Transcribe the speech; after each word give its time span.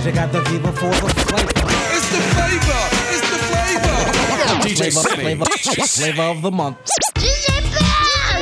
Cause 0.00 0.06
you 0.06 0.12
got 0.14 0.32
the 0.32 0.42
fever 0.46 0.72
for 0.72 0.88
the 0.88 1.12
flavor. 1.28 1.50
It's 1.92 2.08
the 2.08 2.20
flavor. 2.32 2.80
It's 3.12 3.20
the 3.28 3.36
flavor. 3.52 3.96
DJ 4.64 4.90
flavor, 4.96 5.44
flavor, 5.44 5.86
flavor 5.86 6.22
of 6.22 6.40
the 6.40 6.50
month. 6.50 6.78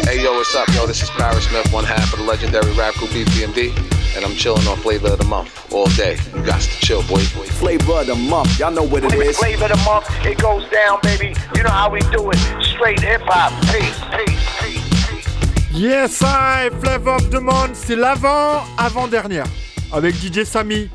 Hey 0.06 0.22
yo, 0.22 0.34
what's 0.34 0.54
up? 0.54 0.68
Yo, 0.68 0.86
this 0.86 1.02
is 1.02 1.10
Paris 1.10 1.48
Smith, 1.48 1.72
one 1.72 1.82
half 1.82 2.12
of 2.12 2.20
the 2.20 2.24
legendary 2.24 2.70
rap 2.74 2.94
group 2.94 3.10
BPMD, 3.10 3.74
and 4.14 4.24
I'm 4.24 4.36
chilling 4.36 4.68
on 4.68 4.76
Flavor 4.76 5.08
of 5.08 5.18
the 5.18 5.24
Month 5.24 5.72
all 5.72 5.88
day. 5.96 6.16
You 6.32 6.44
got 6.46 6.60
to 6.60 6.68
chill, 6.78 7.02
boy. 7.02 7.26
boy. 7.34 7.48
Flavor 7.58 8.02
of 8.02 8.06
the 8.06 8.14
month, 8.14 8.56
y'all 8.60 8.70
know 8.70 8.84
what 8.84 9.02
it 9.02 9.12
is. 9.14 9.36
Flavor 9.36 9.64
of 9.64 9.70
the 9.72 9.84
month, 9.84 10.06
it 10.24 10.38
goes 10.38 10.62
down, 10.70 11.00
baby. 11.02 11.34
You 11.56 11.64
know 11.64 11.70
how 11.70 11.90
we 11.90 11.98
do 12.12 12.30
it. 12.30 12.38
Straight 12.62 13.00
hip 13.00 13.22
hop. 13.24 13.50
Peace, 13.74 13.98
peace, 14.14 14.60
peace, 14.60 15.08
peace. 15.10 15.72
Yes, 15.72 16.22
I, 16.22 16.70
Flavor 16.80 17.16
of 17.16 17.32
the 17.32 17.40
Month, 17.40 17.74
c'est 17.74 17.96
l'avant, 17.96 18.62
avant-dernière. 18.78 19.46
Avec 19.90 20.14
DJ 20.14 20.44
Samy, 20.44 20.90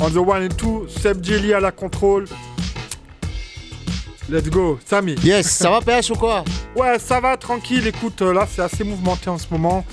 on 0.00 0.12
the 0.12 0.22
one 0.22 0.42
and 0.42 0.56
two, 0.56 0.86
Seb 0.88 1.22
Jelly 1.24 1.52
à 1.52 1.60
la 1.60 1.72
contrôle. 1.72 2.26
Let's 4.30 4.48
go, 4.50 4.78
Samy. 4.84 5.14
Yes, 5.24 5.46
ça 5.46 5.70
va 5.70 5.80
PH 5.80 6.10
ou 6.10 6.14
quoi? 6.14 6.44
Ouais, 6.76 6.98
ça 7.00 7.18
va, 7.18 7.36
tranquille. 7.36 7.86
Écoute, 7.88 8.22
euh, 8.22 8.32
là, 8.32 8.46
c'est 8.48 8.62
assez 8.62 8.84
mouvementé 8.84 9.28
en 9.30 9.38
ce 9.38 9.46
moment. 9.50 9.84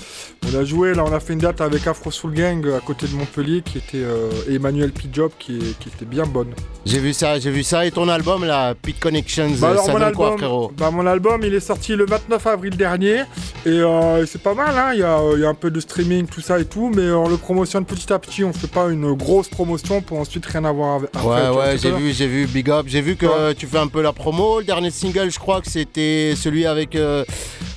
On 0.48 0.56
a 0.56 0.64
joué, 0.64 0.94
là, 0.94 1.02
on 1.04 1.12
a 1.12 1.18
fait 1.18 1.32
une 1.32 1.40
date 1.40 1.60
avec 1.60 1.84
Afro 1.88 2.12
Soul 2.12 2.34
Gang 2.34 2.64
euh, 2.64 2.76
à 2.76 2.80
côté 2.80 3.08
de 3.08 3.14
Montpellier, 3.16 3.62
qui 3.62 3.78
était 3.78 3.96
euh, 3.96 4.30
Emmanuel 4.48 4.92
P. 4.92 5.08
Job, 5.12 5.32
qui, 5.36 5.56
est- 5.56 5.78
qui 5.80 5.88
était 5.88 6.04
bien 6.04 6.24
bonne. 6.24 6.54
J'ai 6.84 7.00
vu 7.00 7.12
ça, 7.12 7.40
j'ai 7.40 7.50
vu 7.50 7.64
ça. 7.64 7.84
Et 7.86 7.90
ton 7.90 8.08
album 8.08 8.44
là, 8.44 8.74
Pit 8.80 9.00
Connections, 9.00 9.50
Bah 9.58 9.70
alors, 9.70 9.84
ça 9.86 9.92
mon 9.92 9.98
donne 9.98 10.12
quoi 10.12 10.26
album, 10.26 10.38
frérot 10.38 10.72
bah, 10.78 10.90
mon 10.92 11.04
album, 11.06 11.40
il 11.42 11.52
est 11.54 11.58
sorti 11.60 11.96
le 11.96 12.06
29 12.06 12.46
avril 12.46 12.76
dernier. 12.76 13.22
Et 13.64 13.70
euh, 13.70 14.24
c'est 14.26 14.40
pas 14.40 14.54
mal, 14.54 14.76
hein. 14.78 14.90
Il 14.92 15.00
y, 15.00 15.02
a, 15.02 15.18
il 15.34 15.40
y 15.40 15.44
a 15.44 15.48
un 15.48 15.54
peu 15.54 15.72
de 15.72 15.80
streaming, 15.80 16.26
tout 16.28 16.40
ça 16.42 16.60
et 16.60 16.66
tout. 16.66 16.92
Mais 16.94 17.10
on 17.10 17.28
le 17.28 17.36
promotionne 17.38 17.84
petit 17.84 18.12
à 18.12 18.20
petit. 18.20 18.44
On 18.44 18.52
fait 18.52 18.70
pas 18.70 18.86
une 18.90 19.14
grosse 19.14 19.48
promotion 19.48 20.02
pour 20.02 20.20
ensuite 20.20 20.46
rien 20.46 20.64
avoir 20.64 20.96
avec. 20.96 21.10
Ouais, 21.16 21.48
ouais, 21.48 21.78
j'ai 21.78 21.90
vu, 21.90 22.12
j'ai 22.12 22.28
vu, 22.28 22.46
big 22.46 22.70
up. 22.70 22.84
J'ai 22.86 23.00
vu 23.00 23.16
que 23.16 23.26
Ouais. 23.26 23.54
tu 23.56 23.66
fais 23.66 23.78
un 23.78 23.88
peu 23.88 24.02
la 24.02 24.12
promo. 24.12 24.60
Le 24.60 24.64
dernier 24.66 24.90
single, 24.92 25.30
je 25.32 25.38
crois 25.40 25.60
que 25.60 25.68
c'était 25.68 26.34
celui 26.36 26.65
avec. 26.66 26.94
euh, 26.96 27.24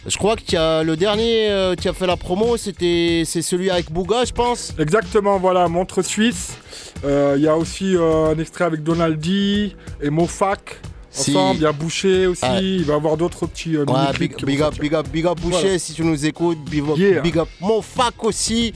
je 0.07 0.17
crois 0.17 0.35
que 0.35 0.41
tu 0.41 0.55
as 0.57 0.83
le 0.83 0.95
dernier, 0.95 1.49
euh, 1.49 1.75
tu 1.79 1.87
as 1.87 1.93
fait 1.93 2.07
la 2.07 2.17
promo, 2.17 2.57
c'était 2.57 3.23
c'est 3.25 3.41
celui 3.41 3.69
avec 3.69 3.91
Bouga, 3.91 4.25
je 4.25 4.31
pense. 4.31 4.73
Exactement, 4.79 5.37
voilà, 5.39 5.67
montre 5.67 6.01
suisse. 6.01 6.57
Euh, 7.05 7.35
Il 7.37 7.43
y 7.43 7.47
a 7.47 7.55
aussi 7.55 7.95
euh, 7.95 8.33
un 8.33 8.39
extrait 8.39 8.65
avec 8.65 8.83
Donald 8.83 9.19
D 9.19 9.75
et 10.01 10.09
Mofac. 10.09 10.79
Ensemble, 11.17 11.55
il 11.59 11.63
y 11.63 11.65
a 11.65 11.71
Boucher 11.71 12.27
aussi. 12.27 12.45
Ouais. 12.45 12.63
Il 12.63 12.83
va 12.85 12.93
y 12.93 12.95
avoir 12.95 13.17
d'autres 13.17 13.47
petits 13.47 13.75
euh, 13.75 13.83
Ouais, 13.85 14.17
big, 14.19 14.35
qui 14.35 14.43
up, 14.61 14.73
big 14.79 14.93
up, 14.93 15.07
big 15.09 15.25
up, 15.25 15.39
Boucher, 15.39 15.59
Voilà. 15.61 15.79
si 15.79 15.93
tu 15.93 16.03
nous 16.03 16.25
écoutes, 16.25 16.59
big 16.69 16.83
up, 16.87 16.97
Yeah. 16.97 17.21
big 17.21 17.37
up, 17.37 17.47
mon 17.59 17.81
fac 17.81 18.23
aussi. 18.23 18.73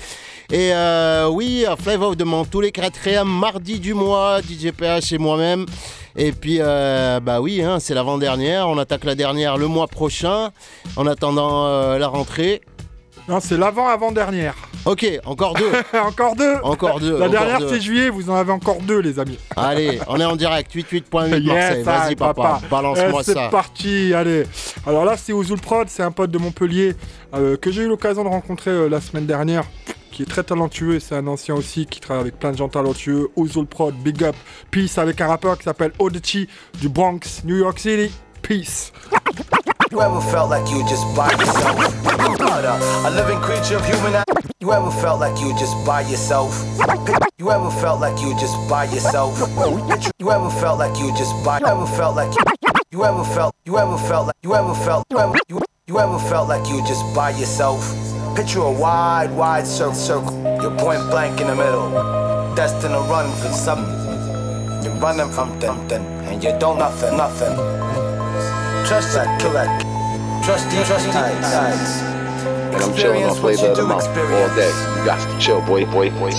Et 0.52 0.74
euh, 0.74 1.30
oui, 1.32 1.64
à 1.66 1.76
Flavor 1.76 2.10
of 2.10 2.18
the 2.18 2.24
Month, 2.26 2.50
tous 2.52 2.60
les 2.62 2.72
quatrièmes 2.72 3.28
mardis 3.30 3.80
du 3.80 3.94
mois, 3.94 4.42
DJ 4.42 4.72
PH 4.72 5.14
et 5.14 5.18
moi-même. 5.20 5.66
Et 6.16 6.32
puis, 6.32 6.58
euh, 6.60 7.20
bah 7.20 7.42
oui, 7.42 7.62
hein, 7.64 7.80
c'est 7.80 7.94
l'avant-dernière. 7.94 8.68
On 8.70 8.78
attaque 8.78 9.04
la 9.04 9.16
dernière 9.16 9.58
le 9.58 9.68
mois 9.68 9.88
prochain, 9.88 10.52
en 10.96 11.08
attendant 11.08 11.66
euh, 11.66 11.98
la 11.98 12.08
rentrée. 12.08 12.62
Non, 13.28 13.40
c'est 13.40 13.58
l'avant-avant-dernière. 13.58 14.54
Ok, 14.86 15.08
encore 15.26 15.54
deux. 15.54 15.72
encore 15.98 16.36
deux 16.36 16.56
Encore 16.62 17.00
deux. 17.00 17.12
La 17.18 17.28
encore 17.28 17.30
dernière, 17.32 17.60
deux. 17.60 17.70
c'est 17.70 17.80
juillet, 17.80 18.10
vous 18.10 18.30
en 18.30 18.36
avez 18.36 18.52
encore 18.52 18.80
deux, 18.82 19.00
les 19.00 19.18
amis. 19.18 19.40
Allez, 19.56 19.98
on 20.10 20.20
est 20.20 20.26
en 20.26 20.36
direct, 20.36 20.76
88.8 20.76 21.40
Yes, 21.42 21.46
Marseille. 21.46 21.84
Vas-y, 21.84 22.16
papa, 22.18 22.60
balance-moi 22.70 23.22
Eh, 23.22 23.24
c'est 23.24 23.34
ça. 23.34 23.48
parti, 23.48 24.14
allez. 24.14 24.44
Alors 24.86 25.06
là, 25.06 25.16
c'est 25.16 25.32
Ozul 25.32 25.60
Prod, 25.62 25.88
c'est 25.88 26.04
un 26.04 26.12
pote 26.12 26.32
de 26.32 26.38
Montpellier 26.38 26.96
euh, 27.34 27.56
que 27.56 27.72
j'ai 27.72 27.84
eu 27.84 27.88
l'occasion 27.88 28.26
de 28.26 28.30
rencontrer 28.30 28.72
euh, 28.72 28.90
la 28.90 29.00
semaine 29.00 29.26
dernière, 29.26 29.64
qui 30.14 30.24
est 30.24 30.26
très 30.26 30.44
talentueux. 30.44 31.00
C'est 31.00 31.16
un 31.16 31.28
ancien 31.28 31.56
aussi 31.56 31.86
qui 31.86 32.00
travaille 32.00 32.22
avec 32.22 32.40
plein 32.40 32.52
de 32.52 32.58
gens 32.58 32.70
talentueux. 32.70 33.30
Ozul 33.36 33.66
Prod, 33.66 33.94
big 33.96 34.24
up. 34.24 34.36
Peace 34.72 34.98
avec 34.98 35.20
un 35.20 35.28
rappeur 35.28 35.58
qui 35.58 35.64
s'appelle 35.64 35.92
Odechi 36.00 36.48
du 36.80 36.88
Bronx, 36.88 37.44
New 37.44 37.58
York 37.58 37.80
City. 37.80 38.14
Peace. 38.42 38.94
You 39.92 40.02
ever 40.02 40.22
felt 40.32 40.50
like 40.50 40.70
you 40.72 40.82
just 40.88 41.04
by 41.16 41.30
yourself? 41.38 43.06
A 43.06 43.10
living 43.12 43.40
creature 43.42 43.78
of 43.78 43.86
human. 43.86 44.24
You 44.60 44.72
ever 44.72 44.92
felt 45.02 45.20
like 45.20 45.40
you 45.40 45.54
just 45.58 45.76
by 45.86 46.02
yourself? 46.10 46.54
You 47.38 47.52
ever 47.52 47.70
felt 47.82 48.00
like 48.00 48.20
you 48.22 48.34
just 48.40 48.56
by 48.70 48.86
yourself? 48.86 49.38
You 50.20 50.32
ever 50.32 50.50
felt 50.50 50.80
like 50.80 50.98
you 51.00 51.12
just 51.16 51.34
by? 51.44 51.60
You 51.60 51.68
ever 51.68 51.86
felt 51.86 52.16
like 52.16 52.34
you? 52.92 53.04
Ever 53.04 53.24
felt? 53.24 53.56
You 53.66 53.78
ever 53.78 53.98
felt 53.98 54.28
like? 54.28 54.36
You 54.44 54.56
ever 54.56 54.74
felt? 54.74 55.06
You 55.12 55.20
ever? 55.20 55.36
You, 55.88 56.00
ever 56.00 56.20
felt 56.20 56.48
like 56.48 56.68
you 56.70 56.82
just 56.88 57.04
by 57.14 57.32
yourself? 57.32 57.84
Picture 58.36 58.62
a 58.62 58.72
wide, 58.72 59.32
wide 59.32 59.68
circle, 59.68 59.94
circle. 59.94 60.34
You're 60.60 60.76
point 60.80 61.08
blank 61.12 61.40
in 61.40 61.48
the 61.48 61.56
middle, 61.56 61.92
destined 62.56 62.96
to 62.96 63.00
run 63.02 63.32
for 63.38 63.50
something. 63.50 63.94
You're 64.84 64.96
running 64.96 65.30
from 65.32 65.62
something, 65.62 66.04
and 66.26 66.44
you 66.44 66.52
don't 66.58 66.80
nothing, 66.80 67.16
nothing. 67.16 67.56
Trust 68.88 69.14
that, 69.14 69.40
kill 69.40 69.54
that. 69.54 69.82
Trust 70.44 70.66
the 70.72 70.84
trust 70.84 71.12
tides. 71.12 71.54
And 72.74 72.82
I'm 72.82 72.96
chilling 72.98 73.24
on 73.24 73.30
Experience 73.30 73.40
what 73.40 73.56
Flavor 73.56 73.62
you 73.62 73.70
of 73.70 73.78
the 73.78 73.84
do 73.84 73.88
Month 73.88 74.08
all 74.08 74.50
day. 74.58 74.74
You 74.98 75.06
got 75.06 75.22
to 75.30 75.38
chill, 75.40 75.62
boy, 75.62 75.86
boy, 75.86 76.10
boy. 76.10 76.32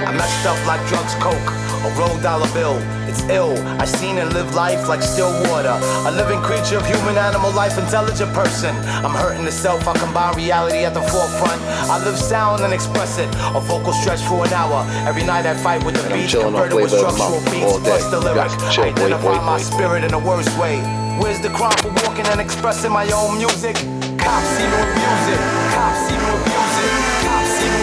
I 0.00 0.12
messed 0.16 0.46
up 0.46 0.56
like 0.66 0.80
drugs, 0.88 1.14
coke, 1.20 1.65
a 1.86 1.98
roll 1.98 2.18
dollar 2.20 2.50
bill. 2.52 2.76
It's 3.08 3.22
ill. 3.30 3.54
I 3.80 3.84
seen 3.84 4.18
and 4.18 4.32
live 4.32 4.54
life 4.54 4.88
like 4.88 5.02
still 5.02 5.30
water. 5.48 5.74
A 6.08 6.10
living 6.10 6.42
creature 6.42 6.76
of 6.76 6.86
human, 6.86 7.16
animal 7.16 7.52
life, 7.52 7.78
intelligent 7.78 8.32
person. 8.34 8.74
I'm 9.06 9.14
hurting 9.14 9.44
the 9.44 9.52
self. 9.52 9.86
I 9.86 9.96
combine 9.96 10.34
reality 10.36 10.84
at 10.84 10.94
the 10.94 11.02
forefront. 11.02 11.60
I 11.88 12.02
live 12.04 12.18
sound 12.18 12.62
and 12.62 12.72
express 12.72 13.18
it. 13.18 13.28
A 13.54 13.60
vocal 13.60 13.92
stretch 13.92 14.20
for 14.22 14.44
an 14.44 14.52
hour. 14.52 14.84
Every 15.06 15.22
night 15.24 15.46
I 15.46 15.54
fight 15.54 15.84
with 15.84 15.94
the 15.94 16.04
And 16.06 16.14
I'm 16.14 16.28
chilling 16.28 16.54
on 16.54 16.68
converted 16.68 16.76
with 16.82 16.90
structural 16.90 17.40
beats 17.50 17.64
all 17.70 17.78
day. 17.78 17.90
plus 17.94 18.10
the 18.10 18.20
lyric. 18.20 18.50
chill, 18.72 18.84
I 18.84 18.88
identify 18.88 19.38
boy, 19.38 19.44
my 19.46 19.58
boy. 19.58 19.62
spirit 19.62 20.04
in 20.04 20.10
the 20.10 20.18
worst 20.18 20.50
way. 20.58 20.82
Where's 21.20 21.40
the 21.40 21.50
crime 21.50 21.76
for 21.78 21.90
walking 22.02 22.26
and 22.26 22.40
expressing 22.40 22.92
my 22.92 23.06
own 23.12 23.38
music? 23.38 23.76
Cops 24.18 24.48
seem 24.58 24.68
to 24.68 24.78
abuse 24.82 25.26
it. 25.32 25.40
Cops 25.72 26.00
seem 26.10 26.18
to 26.18 26.30
abuse 26.34 26.76
it. 26.82 26.90
Cops 27.24 27.50
seem 27.62 27.75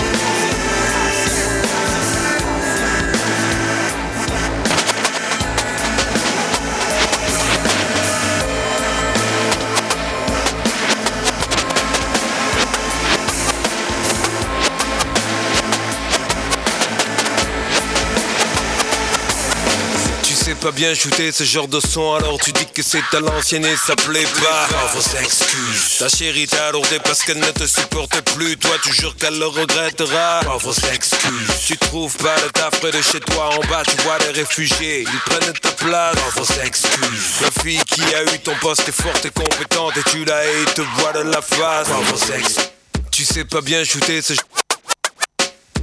pas 20.63 20.71
bien 20.71 20.95
shooter 20.95 21.33
ce 21.33 21.43
genre 21.43 21.67
de 21.67 21.81
son, 21.81 22.13
alors 22.13 22.37
tu 22.39 22.53
dis 22.53 22.65
que 22.65 22.81
c'est 22.81 23.03
à 23.13 23.19
l'ancienne 23.19 23.65
et 23.65 23.75
ça 23.75 23.97
plaît 23.97 24.23
pas. 24.41 24.67
Vos 24.93 25.19
excuses. 25.19 25.97
Ta 25.99 26.07
chérie 26.07 26.47
t'a 26.47 26.71
lourdé 26.71 26.99
parce 27.03 27.21
qu'elle 27.23 27.39
ne 27.39 27.51
te 27.51 27.67
supporte 27.67 28.21
plus. 28.33 28.55
Toi, 28.55 28.71
tu 28.81 28.93
jures 28.93 29.13
qu'elle 29.17 29.37
le 29.39 29.47
regrettera. 29.47 30.39
Vos 30.59 30.73
excuses. 30.93 31.65
Tu 31.67 31.77
trouves 31.77 32.15
pas 32.15 32.35
le 32.41 32.49
taf 32.51 32.79
près 32.79 32.91
de 32.91 33.01
chez 33.01 33.19
toi 33.19 33.49
en 33.57 33.59
bas, 33.67 33.83
tu 33.83 34.01
vois 34.03 34.17
les 34.19 34.31
réfugiés. 34.39 35.01
Ils 35.01 35.19
prennent 35.25 35.53
ta 35.53 35.71
place. 35.71 36.15
Vos 36.35 36.61
excuses. 36.63 37.41
La 37.41 37.51
fille 37.61 37.83
qui 37.83 38.01
a 38.15 38.23
eu 38.23 38.39
ton 38.39 38.55
poste 38.61 38.87
est 38.87 39.01
forte 39.01 39.25
et 39.25 39.31
compétente 39.31 39.97
et 39.97 40.03
tu 40.11 40.21
et 40.21 40.61
il 40.61 40.73
te 40.73 40.81
voit 40.97 41.11
de 41.11 41.29
la 41.29 41.41
face. 41.41 41.89
Vos 41.89 42.33
excuses. 42.33 42.69
Tu 43.11 43.25
sais 43.25 43.43
pas 43.43 43.59
bien 43.59 43.83
shooter 43.83 44.21
ce 44.21 44.33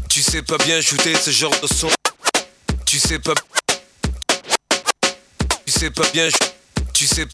Tu 0.08 0.22
sais 0.22 0.40
pas 0.40 0.56
bien 0.56 0.80
shooter 0.80 1.16
ce 1.16 1.30
genre 1.30 1.54
de 1.60 1.66
son. 1.66 1.90
Tu 2.86 2.98
sais 2.98 3.18
pas. 3.18 3.34
Tu 5.72 5.78
sais 5.78 5.90
pas 5.90 6.02
bien. 6.12 6.28
Tu 6.92 7.06
sais. 7.06 7.28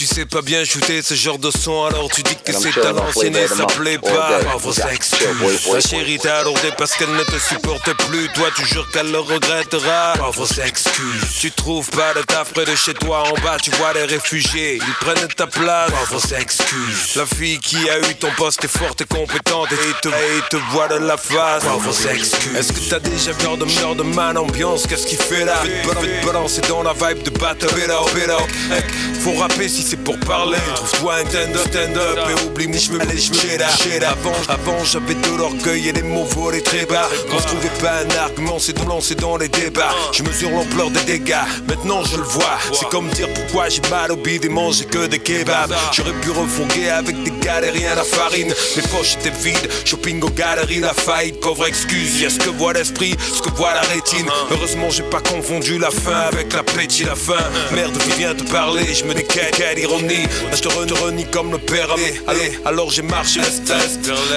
Tu 0.00 0.06
sais 0.06 0.24
pas 0.24 0.40
bien 0.40 0.64
shooter 0.64 1.02
ce 1.02 1.12
genre 1.12 1.36
de 1.36 1.50
son, 1.50 1.84
alors 1.84 2.08
tu 2.08 2.22
dis 2.22 2.34
que 2.34 2.54
c'est 2.54 2.74
à 2.80 2.92
l'ancienne 2.92 3.36
et 3.36 3.46
ça 3.46 3.66
plaît 3.66 3.98
pas. 3.98 4.40
Par 4.42 4.58
vos 4.58 4.72
excuses. 4.72 5.70
Ta 5.70 5.80
chérie 5.80 6.18
t'a 6.18 6.42
lourdé 6.42 6.70
parce 6.78 6.94
qu'elle 6.94 7.12
ne 7.12 7.22
te 7.22 7.38
supporte 7.38 7.92
plus. 8.08 8.26
Toi, 8.32 8.48
tu 8.56 8.64
jures 8.64 8.90
qu'elle 8.92 9.12
le 9.12 9.18
regrettera. 9.18 10.14
Par 10.16 10.32
vos 10.32 10.46
excuses. 10.46 11.38
Tu 11.38 11.50
trouves 11.50 11.90
pas 11.90 12.14
de 12.14 12.22
taf 12.22 12.54
près 12.54 12.64
de 12.64 12.74
chez 12.74 12.94
toi 12.94 13.24
en 13.28 13.38
bas, 13.42 13.58
tu 13.62 13.70
vois 13.72 13.92
les 13.92 14.06
réfugiés. 14.06 14.76
Ils 14.76 14.94
prennent 15.04 15.28
ta 15.36 15.46
place. 15.46 15.90
Par 15.90 16.06
vos 16.06 16.34
excuses. 16.34 17.16
La 17.16 17.26
fille 17.26 17.58
qui 17.58 17.90
a 17.90 17.98
eu 17.98 18.14
ton 18.14 18.30
poste 18.38 18.64
est 18.64 18.68
forte 18.68 19.02
et 19.02 19.04
compétente 19.04 19.68
et 19.70 20.00
te, 20.00 20.08
et 20.08 20.48
te 20.48 20.56
voit 20.70 20.88
de 20.88 20.94
la 20.94 21.18
face. 21.18 21.62
Par 21.62 21.78
vos 21.78 22.08
excuses. 22.08 22.56
Est-ce 22.56 22.72
que 22.72 22.88
t'as 22.88 23.00
déjà 23.00 23.34
peur 23.34 23.58
de 23.58 23.66
meurtre 23.66 23.96
de 23.96 24.02
man 24.04 24.38
ambiance? 24.38 24.86
Qu'est-ce 24.86 25.06
qu'il 25.06 25.18
fait 25.18 25.44
là 25.44 25.62
vite 25.62 26.24
balancer 26.24 26.62
dans 26.70 26.82
la 26.82 26.94
vibe 26.94 27.22
de 27.22 27.30
battle. 27.38 27.68
Faut 29.22 29.34
rapper 29.34 29.68
si 29.68 29.89
c'est 29.90 30.04
pour 30.04 30.18
parler. 30.20 30.58
Trouve-toi 30.76 31.14
un 31.16 31.28
stand-up, 31.28 31.66
stand-up 31.68 32.18
et 32.30 32.46
oublie-moi, 32.46 32.78
je 32.78 32.92
me 32.92 33.00
je 33.00 33.32
me 33.32 34.04
Avant, 34.04 34.32
avant 34.48 34.84
j'avais 34.84 35.14
de 35.14 35.36
l'orgueil 35.36 35.88
et 35.88 35.92
des 35.92 36.02
mots 36.02 36.24
volés 36.24 36.62
très 36.62 36.86
bas. 36.86 37.08
Quand 37.28 37.38
je 37.38 37.46
trouvais 37.46 37.80
pas 37.80 38.02
un 38.04 38.22
argument, 38.22 38.58
c'est 38.60 38.72
de 38.72 38.88
lancer 38.88 39.16
dans 39.16 39.36
les 39.36 39.48
débats. 39.48 39.94
Je 40.12 40.22
mesure 40.22 40.50
l'ampleur 40.50 40.90
des 40.90 41.02
dégâts, 41.02 41.34
maintenant 41.68 42.04
je 42.04 42.18
le 42.18 42.22
vois. 42.22 42.58
C'est 42.72 42.88
comme 42.88 43.08
dire 43.08 43.28
pourquoi 43.34 43.68
j'ai 43.68 43.82
mal 43.90 44.12
au 44.12 44.16
bide 44.16 44.44
et 44.44 44.48
manger 44.48 44.84
que 44.84 45.06
des 45.06 45.18
kebabs. 45.18 45.74
J'aurais 45.92 46.12
pu 46.20 46.30
refourguer 46.30 46.90
avec 46.90 47.20
des 47.24 47.32
galériens 47.44 47.96
la 47.96 48.04
farine. 48.04 48.54
Mes 48.76 48.82
poches 48.82 49.16
étaient 49.16 49.36
vides, 49.42 49.68
shopping 49.84 50.22
aux 50.22 50.30
galeries, 50.30 50.80
la 50.80 50.94
faillite, 50.94 51.40
pauvre 51.40 51.66
excuse. 51.66 52.20
Y'a 52.20 52.30
ce 52.30 52.38
que 52.38 52.50
voit 52.50 52.74
l'esprit, 52.74 53.16
ce 53.34 53.42
que 53.42 53.50
voit 53.56 53.74
la 53.74 53.80
rétine. 53.80 54.28
Heureusement, 54.52 54.90
j'ai 54.90 55.02
pas 55.02 55.20
confondu 55.20 55.78
la 55.78 55.90
fin 55.90 56.28
avec 56.32 56.52
l'appétit, 56.52 57.04
la 57.04 57.16
faim. 57.16 57.44
Merde, 57.72 57.98
qui 57.98 58.10
vient 58.18 58.34
te 58.36 58.44
parler, 58.44 58.94
je 58.94 59.04
me 59.04 59.14
dis 59.14 59.24
quelle, 59.80 59.90
ironie. 59.90 60.26
je 60.52 60.60
te 60.60 60.94
renie 61.02 61.26
comme 61.26 61.52
le 61.52 61.58
père. 61.58 61.88
Allez, 62.26 62.58
alors 62.64 62.90
j'ai 62.90 63.02
marché, 63.02 63.40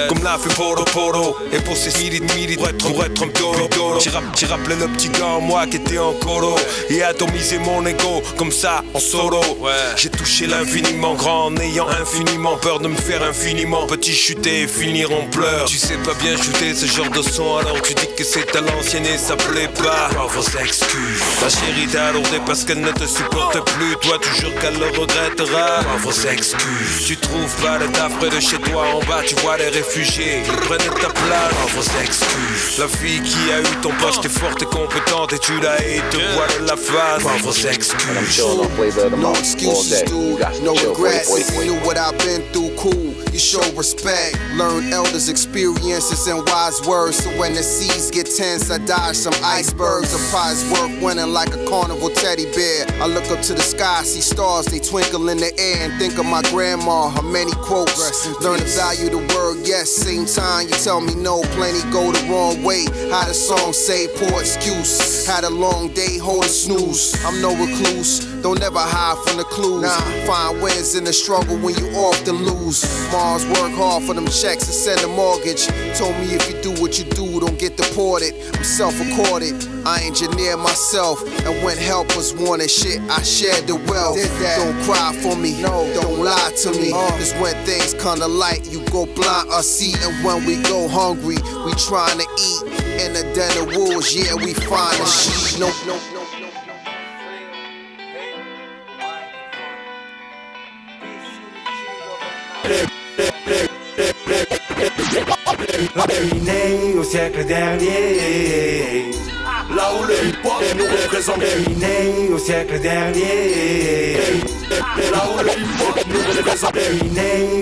comme 0.08 0.22
l'a 0.22 0.38
fait 0.38 0.54
Poro 0.54 0.84
Poro. 0.84 1.36
Et 1.52 1.60
pour 1.60 1.76
ces 1.76 1.90
midi 1.98 2.56
pour 2.56 2.68
être, 2.68 2.88
pour 2.88 3.04
être 3.04 3.22
un 3.22 3.28
toro. 3.28 3.68
J'ai 4.00 4.46
rappelé 4.46 4.76
le 4.76 4.88
petit 4.88 5.08
gars 5.08 5.26
en 5.26 5.40
moi 5.40 5.66
qui 5.66 5.76
était 5.76 5.98
en 5.98 6.12
coro. 6.12 6.56
Et 6.90 7.02
atomisé 7.02 7.58
mon 7.58 7.84
ego, 7.86 8.22
comme 8.36 8.52
ça, 8.52 8.82
en 8.92 8.98
solo. 8.98 9.40
J'ai 9.96 10.10
touché 10.10 10.46
l'infiniment 10.46 11.14
grand 11.14 11.46
en 11.46 11.56
ayant 11.56 11.88
infiniment 11.88 12.56
peur 12.56 12.80
de 12.80 12.88
me 12.88 12.96
faire 12.96 13.22
infiniment 13.22 13.86
petit 13.86 14.14
chuter 14.14 14.62
et 14.62 14.68
finir 14.68 15.10
en 15.12 15.26
pleurs. 15.28 15.66
Tu 15.66 15.78
sais 15.78 15.96
pas 15.98 16.14
bien 16.14 16.36
shooter 16.36 16.74
ce 16.74 16.86
genre 16.86 17.10
de 17.10 17.22
son, 17.22 17.56
alors 17.56 17.80
tu 17.82 17.94
dis 17.94 18.08
que 18.16 18.24
c'est 18.24 18.54
à 18.56 18.60
l'ancienne 18.60 19.06
et 19.06 19.18
ça 19.18 19.36
plaît 19.36 19.70
pas. 19.82 20.08
vos 20.28 20.58
excuses. 20.58 21.22
Ta 21.40 21.48
chérie 21.48 21.86
t'a 21.90 22.12
lourdé 22.12 22.40
parce 22.46 22.64
qu'elle 22.64 22.80
ne 22.80 22.92
te 22.92 23.06
supporte 23.06 23.58
plus. 23.72 23.96
Toi, 24.02 24.18
tu 24.20 24.40
jures 24.40 24.54
qu'elle 24.60 24.78
le 24.78 24.86
regrettera. 24.86 25.33
Vos 25.42 26.26
excuses. 26.26 27.06
Tu 27.06 27.16
trouves 27.16 27.54
pas 27.62 27.78
le 27.78 27.86
taf 27.92 28.16
près 28.18 28.28
de 28.28 28.40
chez 28.40 28.58
toi 28.58 28.84
en 28.94 29.00
bas, 29.00 29.22
tu 29.26 29.34
vois 29.36 29.56
les 29.56 29.68
réfugiés. 29.68 30.42
Ils 30.46 30.56
prennent 30.66 31.00
ta 31.00 31.08
place. 31.08 31.54
vos 31.74 32.00
excuses. 32.02 32.78
La 32.78 32.88
fille 32.88 33.20
qui 33.22 33.52
a 33.52 33.60
eu 33.60 33.76
ton 33.82 33.90
poste 34.00 34.22
t'es 34.22 34.28
forte 34.28 34.62
et 34.62 34.66
compétente 34.66 35.32
et 35.32 35.38
tu 35.38 35.58
l'as 35.60 35.80
et 35.82 36.00
te 36.10 36.16
voile 36.34 36.66
la 36.66 36.76
face. 36.76 37.22
vos 37.42 37.68
excuses. 37.68 38.42
No 39.18 39.32
excuses, 39.34 40.04
dude. 40.04 40.46
No 40.62 40.74
regrets. 40.74 41.28
If 41.36 41.56
you 41.56 41.64
knew 41.64 41.80
what 41.86 41.96
I've 41.96 42.16
been 42.18 42.42
through, 42.52 42.74
cool. 42.76 43.14
You 43.32 43.38
show 43.38 43.62
respect. 43.76 44.38
Learn 44.56 44.92
elders' 44.92 45.28
experiences 45.28 46.26
and 46.28 46.46
wise 46.48 46.80
words. 46.86 47.16
So 47.24 47.30
when 47.38 47.54
the 47.54 47.62
seas 47.62 48.10
get 48.10 48.26
tense, 48.26 48.70
I 48.70 48.78
dodge 48.78 49.16
some 49.16 49.34
icebergs. 49.42 50.14
A 50.14 50.18
prize 50.30 50.62
worth 50.70 51.02
winning 51.02 51.32
like 51.32 51.52
a 51.54 51.64
carnival 51.66 52.10
teddy 52.10 52.46
bear. 52.54 52.86
I 53.02 53.06
look 53.06 53.28
up 53.30 53.42
to 53.42 53.54
the 53.54 53.62
sky, 53.62 54.02
see 54.04 54.20
stars, 54.20 54.66
they 54.66 54.78
twinkle 54.78 55.23
in 55.28 55.38
the 55.38 55.52
air, 55.58 55.88
and 55.88 55.98
think 56.00 56.18
of 56.18 56.26
my 56.26 56.42
grandma. 56.50 57.10
Her 57.10 57.22
many 57.22 57.52
quotes. 57.52 58.26
Learn 58.40 58.58
to 58.58 58.64
value 58.64 59.10
the 59.10 59.18
word 59.34 59.66
yes. 59.66 59.90
Same 59.90 60.26
time, 60.26 60.66
you 60.66 60.74
tell 60.82 61.00
me 61.00 61.14
no. 61.14 61.42
Plenty 61.56 61.80
go 61.90 62.10
the 62.12 62.26
wrong 62.28 62.62
way. 62.62 62.84
How 63.10 63.24
the 63.26 63.34
song 63.34 63.72
say, 63.72 64.08
poor 64.18 64.40
excuse. 64.40 65.26
Had 65.26 65.44
a 65.44 65.50
long 65.50 65.88
day, 65.88 66.18
hold 66.18 66.44
a 66.44 66.48
snooze. 66.48 67.14
I'm 67.24 67.40
no 67.40 67.54
recluse. 67.54 68.33
Don't 68.44 68.62
ever 68.62 68.78
hide 68.78 69.16
from 69.24 69.38
the 69.38 69.44
clues. 69.44 69.80
Nah. 69.80 70.00
Find 70.28 70.60
wins 70.60 70.94
in 70.94 71.04
the 71.04 71.14
struggle 71.14 71.56
when 71.56 71.74
you 71.80 71.88
often 71.96 72.44
lose. 72.44 72.84
Mars 73.10 73.46
work 73.46 73.72
hard 73.72 74.02
for 74.02 74.12
them 74.12 74.26
checks 74.26 74.68
and 74.68 74.76
send 74.76 75.00
a 75.00 75.08
mortgage. 75.08 75.64
Told 75.96 76.12
me 76.20 76.36
if 76.36 76.44
you 76.52 76.60
do 76.60 76.70
what 76.76 76.98
you 76.98 77.06
do, 77.06 77.40
don't 77.40 77.58
get 77.58 77.78
deported. 77.78 78.34
I'm 78.52 78.62
self-accorded. 78.62 79.56
I 79.86 80.04
engineer 80.04 80.58
myself, 80.58 81.24
and 81.46 81.56
when 81.64 81.78
help 81.78 82.14
was 82.16 82.34
wanted, 82.34 82.70
shit, 82.70 83.00
I 83.08 83.22
shared 83.22 83.66
the 83.66 83.76
wealth. 83.88 84.20
Don't 84.20 84.76
cry 84.84 85.16
for 85.24 85.34
me, 85.40 85.62
no, 85.62 85.88
don't 85.96 86.20
lie 86.22 86.52
to 86.64 86.70
me. 86.72 86.92
Uh. 86.92 87.16
Cause 87.16 87.32
when 87.40 87.56
things 87.64 87.94
kinda 87.94 88.28
light, 88.28 88.68
you 88.70 88.84
go 88.92 89.06
blind 89.06 89.48
or 89.48 89.62
see. 89.62 89.96
And 90.04 90.12
when 90.22 90.44
we 90.44 90.60
go 90.68 90.86
hungry, 90.86 91.40
we 91.64 91.72
trying 91.80 92.20
to 92.20 92.28
eat. 92.28 92.60
In 93.00 93.16
the 93.16 93.24
den 93.32 93.56
of 93.56 93.74
wolves, 93.74 94.14
yeah, 94.14 94.34
we 94.34 94.52
find 94.52 95.00
a 95.00 95.06
sheep. 95.08 96.23
Terminé 106.08 106.94
au 106.98 107.04
siècle 107.04 107.44
dernier. 107.44 109.10
Là 109.74 109.92
où 109.98 110.04
le 110.04 110.14
hip-hop 110.28 110.62
nous 110.76 110.84
représente. 110.84 111.40
Terminé 111.40 112.30
au 112.32 112.38
siècle 112.38 112.80
dernier. 112.80 114.16
Là 115.12 115.22
où 115.28 115.42
le 115.42 115.50
hip-hop 115.50 115.98
nous 116.08 116.22
représente. 116.38 116.76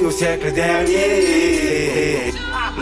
Au 0.06 0.10
siècle 0.10 0.52
dernier. 0.52 2.32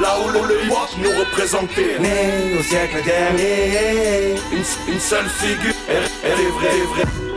Là 0.00 0.18
où 0.22 0.28
le 0.28 0.64
hip-hop 0.64 0.90
nous 1.02 1.10
représentait. 1.20 1.98
Né 2.00 2.58
au 2.58 2.62
siècle 2.62 3.02
dernier. 3.04 4.34
Une, 4.52 5.00
seule 5.00 5.28
figure, 5.28 5.74
elle 5.88 6.32
est 6.32 6.50
vraie, 6.50 6.68
est 6.68 6.86
vraie 6.94 7.29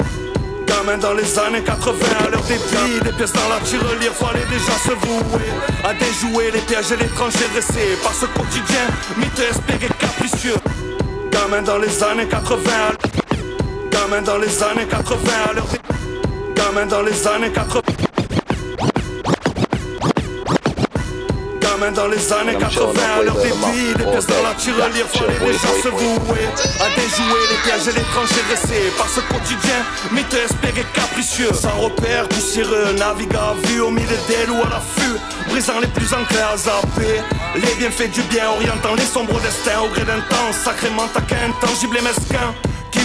dans 1.00 1.14
les 1.14 1.40
années 1.40 1.64
80 1.64 1.98
à 2.26 2.30
l'heure 2.30 2.44
des 2.44 2.56
prix 2.56 3.00
Des 3.04 3.12
pièces 3.14 3.32
dans 3.34 3.48
la 3.50 3.60
tirelire, 3.62 4.12
fallait 4.14 4.46
déjà 4.50 4.74
se 4.84 4.92
vouer 4.92 5.42
À 5.84 5.94
déjouer 5.94 6.52
les 6.52 6.60
pièges 6.60 6.92
et 6.92 6.98
les 6.98 7.08
tranchées 7.08 7.48
dressées 7.54 7.98
Par 8.04 8.14
ce 8.14 8.26
quotidien, 8.26 8.86
mythe 9.18 9.40
espéré 9.40 9.88
capricieux. 9.98 10.56
Gamin 11.32 11.62
dans 11.62 11.78
les 11.78 12.04
années 12.04 12.28
80 12.28 12.62
Gamin 13.92 14.22
dans 14.24 14.38
les 14.38 14.64
années 14.64 14.88
80 14.90 15.18
à 15.50 15.54
l'heure 15.54 15.68
des... 15.68 16.62
Gamin 16.62 16.86
dans 16.86 17.02
les 17.02 17.28
années 17.28 17.52
80 17.52 18.13
dans 21.92 22.08
les 22.08 22.34
années 22.34 22.56
80 22.58 23.02
à 23.20 23.24
des 23.24 23.50
vies 23.50 23.94
Des 23.98 24.04
pièces 24.04 24.28
dans 24.28 24.42
la 24.42 24.54
tirelire, 24.56 25.08
fallait 25.08 25.40
déjà 25.40 25.68
se 25.82 25.90
vouer 25.90 26.48
À 26.80 26.88
déjouer 26.96 27.44
les 27.52 27.58
pièges 27.64 27.88
et 27.88 27.98
les 27.98 28.06
tranchées 28.06 28.44
dressées 28.48 28.92
Par 28.98 29.10
ce 29.10 29.20
quotidien, 29.22 29.84
mythe 30.12 30.34
espéré 30.34 30.86
capricieux. 30.94 31.54
Sans 31.54 31.78
repère, 31.80 32.28
poussiéreux, 32.30 32.94
navigue 32.98 33.36
à 33.36 33.56
vue 33.68 33.82
Au 33.82 33.92
milieu 33.92 34.18
d'elle 34.28 34.52
ou 34.52 34.62
à 34.64 34.70
l'affût 34.70 35.18
Brisant 35.50 35.80
les 35.82 35.88
plus 35.88 36.14
enclins 36.14 36.54
à 36.54 36.58
zapper. 36.58 37.22
Les 37.56 37.76
bienfaits 37.78 38.12
du 38.12 38.22
bien, 38.24 38.50
orientant 38.50 38.96
les 38.96 39.06
sombres 39.06 39.40
destins 39.42 39.82
Au 39.84 39.90
gré 39.90 40.04
d'un 40.04 40.22
temps 40.30 40.54
sacrément 40.54 41.08
taquin, 41.14 41.52
tangible 41.60 41.98
et 41.98 42.02
mesquin 42.02 42.54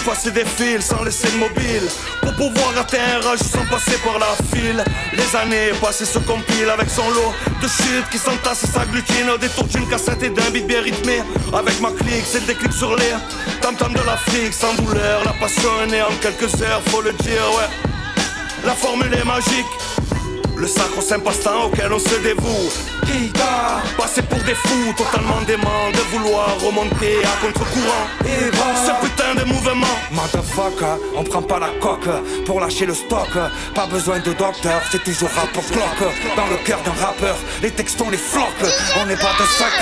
passait 0.09 0.31
des 0.31 0.45
fils 0.45 0.87
sans 0.87 1.05
laisser 1.05 1.29
de 1.31 1.37
mobile. 1.37 1.87
Pour 2.23 2.33
pouvoir 2.35 2.71
atteindre 2.79 3.27
rage 3.27 3.41
sans 3.41 3.65
passer 3.67 3.99
par 3.99 4.19
la 4.19 4.33
file. 4.51 4.83
Les 5.13 5.37
années 5.37 5.71
passées 5.83 6.07
se 6.07 6.19
compilent 6.19 6.71
avec 6.71 6.89
son 6.89 7.09
lot 7.11 7.33
De 7.61 7.69
chutes 7.69 8.09
qui 8.11 8.19
s'entassent 8.19 8.65
et 8.65 8.69
s'agglutinent 8.69 9.35
Au 9.35 9.39
détour 9.39 9.65
d'une 9.65 9.87
cassette 9.87 10.23
et 10.23 10.31
d'un 10.31 10.51
beat 10.51 10.67
bien 10.67 10.81
rythmé. 10.81 11.23
Avec 11.53 11.79
ma 11.81 11.91
clique 11.91 12.25
c'est 12.25 12.41
le 12.41 12.47
déclic 12.47 12.73
sur 12.73 12.97
les 12.97 13.13
Tam-tam 13.61 13.93
de 13.93 14.01
l'Afrique. 14.07 14.55
Sans 14.55 14.75
douleur 14.83 15.23
La 15.27 15.33
passion 15.33 15.71
est 15.85 15.91
née 15.91 16.03
en 16.03 16.15
quelques 16.23 16.55
heures 16.63 16.83
faut 16.87 17.03
le 17.03 17.13
dire 17.13 17.45
ouais. 17.57 17.69
La 18.65 18.75
formule 18.75 19.13
est 19.13 19.25
magique 19.25 19.67
le 20.59 20.67
sacro-saint 20.67 21.21
passe-temps 21.21 21.67
auquel 21.67 21.93
on 21.93 21.99
se 21.99 22.17
dévoue. 22.17 22.71
Qui 23.07 23.31
t'a 23.31 23.81
passé 23.97 24.23
pour 24.23 24.39
des 24.41 24.55
fous 24.55 24.93
Totalement 24.97 25.41
dément 25.47 25.91
de 25.93 26.17
vouloir 26.17 26.59
remonter 26.61 27.25
à 27.25 27.45
contre-courant. 27.45 28.07
Et 28.25 28.51
ce 28.87 29.07
putain 29.07 29.35
de 29.35 29.45
mouvement. 29.45 29.87
Motherfucker, 30.11 30.97
on 31.17 31.25
prend 31.25 31.43
pas 31.43 31.59
la 31.59 31.69
coque 31.81 32.09
Pour 32.45 32.61
lâcher 32.61 32.87
le 32.87 32.95
stock. 32.95 33.29
Pas 33.75 33.87
besoin 33.87 34.19
de 34.19 34.33
docteur, 34.33 34.83
c'est 34.91 35.03
toujours 35.05 35.31
rap 35.31 35.49
pour 35.53 35.65
cloque 35.67 36.13
Dans 36.37 36.47
le 36.47 36.57
cœur 36.65 36.81
d'un 36.83 37.07
rappeur, 37.07 37.37
les 37.63 37.71
textons 37.71 38.11
les 38.11 38.19
flocs. 38.19 38.45
On 39.01 39.07
n'est 39.07 39.17
pas 39.17 39.35
de 39.39 39.45
sac 39.45 39.73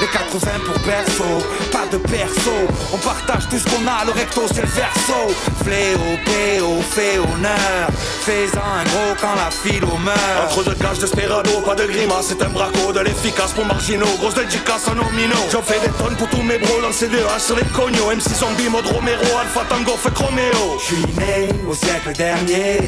Les 0.00 0.08
80 0.08 0.50
pour 0.64 0.78
berceau, 0.80 1.46
pas 1.70 1.86
de 1.90 1.98
perso. 1.98 2.52
On 2.92 2.98
partage 2.98 3.48
tout 3.48 3.58
ce 3.58 3.64
qu'on 3.64 3.86
a, 3.86 4.04
le 4.04 4.12
recto 4.12 4.42
c'est 4.48 4.62
le 4.62 4.68
verso. 4.68 5.34
Fléau, 5.62 6.18
péo, 6.24 6.82
fait 6.82 7.18
honneur 7.18 7.88
Fais-en 8.24 8.58
un 8.58 8.84
gros 8.84 9.14
quand 9.20 9.34
la 9.36 9.50
file 9.50 9.84
au 9.84 9.96
entre 10.44 10.64
deux 10.64 10.74
cages 10.74 10.98
d'espérado, 10.98 11.50
pas 11.64 11.74
de 11.74 11.86
grimace, 11.86 12.26
c'est 12.28 12.42
un 12.42 12.48
braco 12.48 12.92
de 12.92 13.00
l'efficace 13.00 13.52
pour 13.52 13.64
marginaux, 13.64 14.06
grosse 14.18 14.34
dédicace 14.34 14.88
à 14.88 14.94
nos. 14.94 15.06
J'en 15.50 15.62
fais 15.62 15.80
des 15.80 15.92
tonnes 15.96 16.16
pour 16.16 16.28
tous 16.28 16.42
mes 16.42 16.58
bros 16.58 16.80
dans 16.80 16.88
le 16.88 16.92
CDH 16.92 17.40
sur 17.40 17.56
les 17.56 17.64
cognos, 17.64 18.14
MC 18.14 18.34
Zombie, 18.34 18.68
Mode 18.68 18.86
Romero, 18.86 19.24
Alpha 19.40 19.64
Tango, 19.68 19.96
fait 19.96 20.12
Chroméo. 20.12 20.78
J'suis 20.82 21.06
né 21.16 21.48
au 21.68 21.74
siècle 21.74 22.12
dernier. 22.16 22.80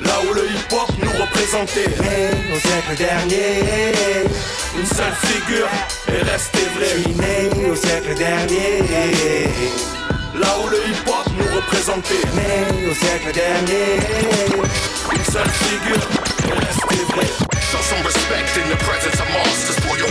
Là 0.00 0.14
où 0.28 0.34
le 0.34 0.46
hip-hop 0.46 0.90
nous 1.02 1.22
représentait 1.22 1.88
Né 2.00 2.30
au 2.54 2.58
siècle 2.58 2.96
dernier 2.96 4.24
Une 4.78 4.86
seule 4.86 5.12
figure 5.22 5.68
est 6.08 6.22
restée 6.22 6.66
vraie 6.74 7.02
J'suis 7.02 7.14
né 7.14 7.70
au 7.70 7.76
siècle 7.76 8.14
dernier 8.16 9.50
Là 10.40 10.48
où 10.64 10.68
le 10.68 10.78
hip-hop 10.88 11.26
nous 11.36 11.54
représentait 11.54 12.24
Né 12.34 12.88
au 12.90 12.94
siècle 12.94 13.30
dernier. 13.32 14.00
Une 15.12 15.24
seule 15.24 15.50
figure 15.50 16.00
restée 16.48 17.04
vraie. 17.12 17.60
Show 17.70 17.82
some 17.82 18.02
respect 18.02 18.48
in 18.56 18.68
the 18.70 18.76
presence 18.78 19.20
of 19.20 19.28
monsters 19.30 19.78
Pull 19.84 19.98
your 19.98 20.09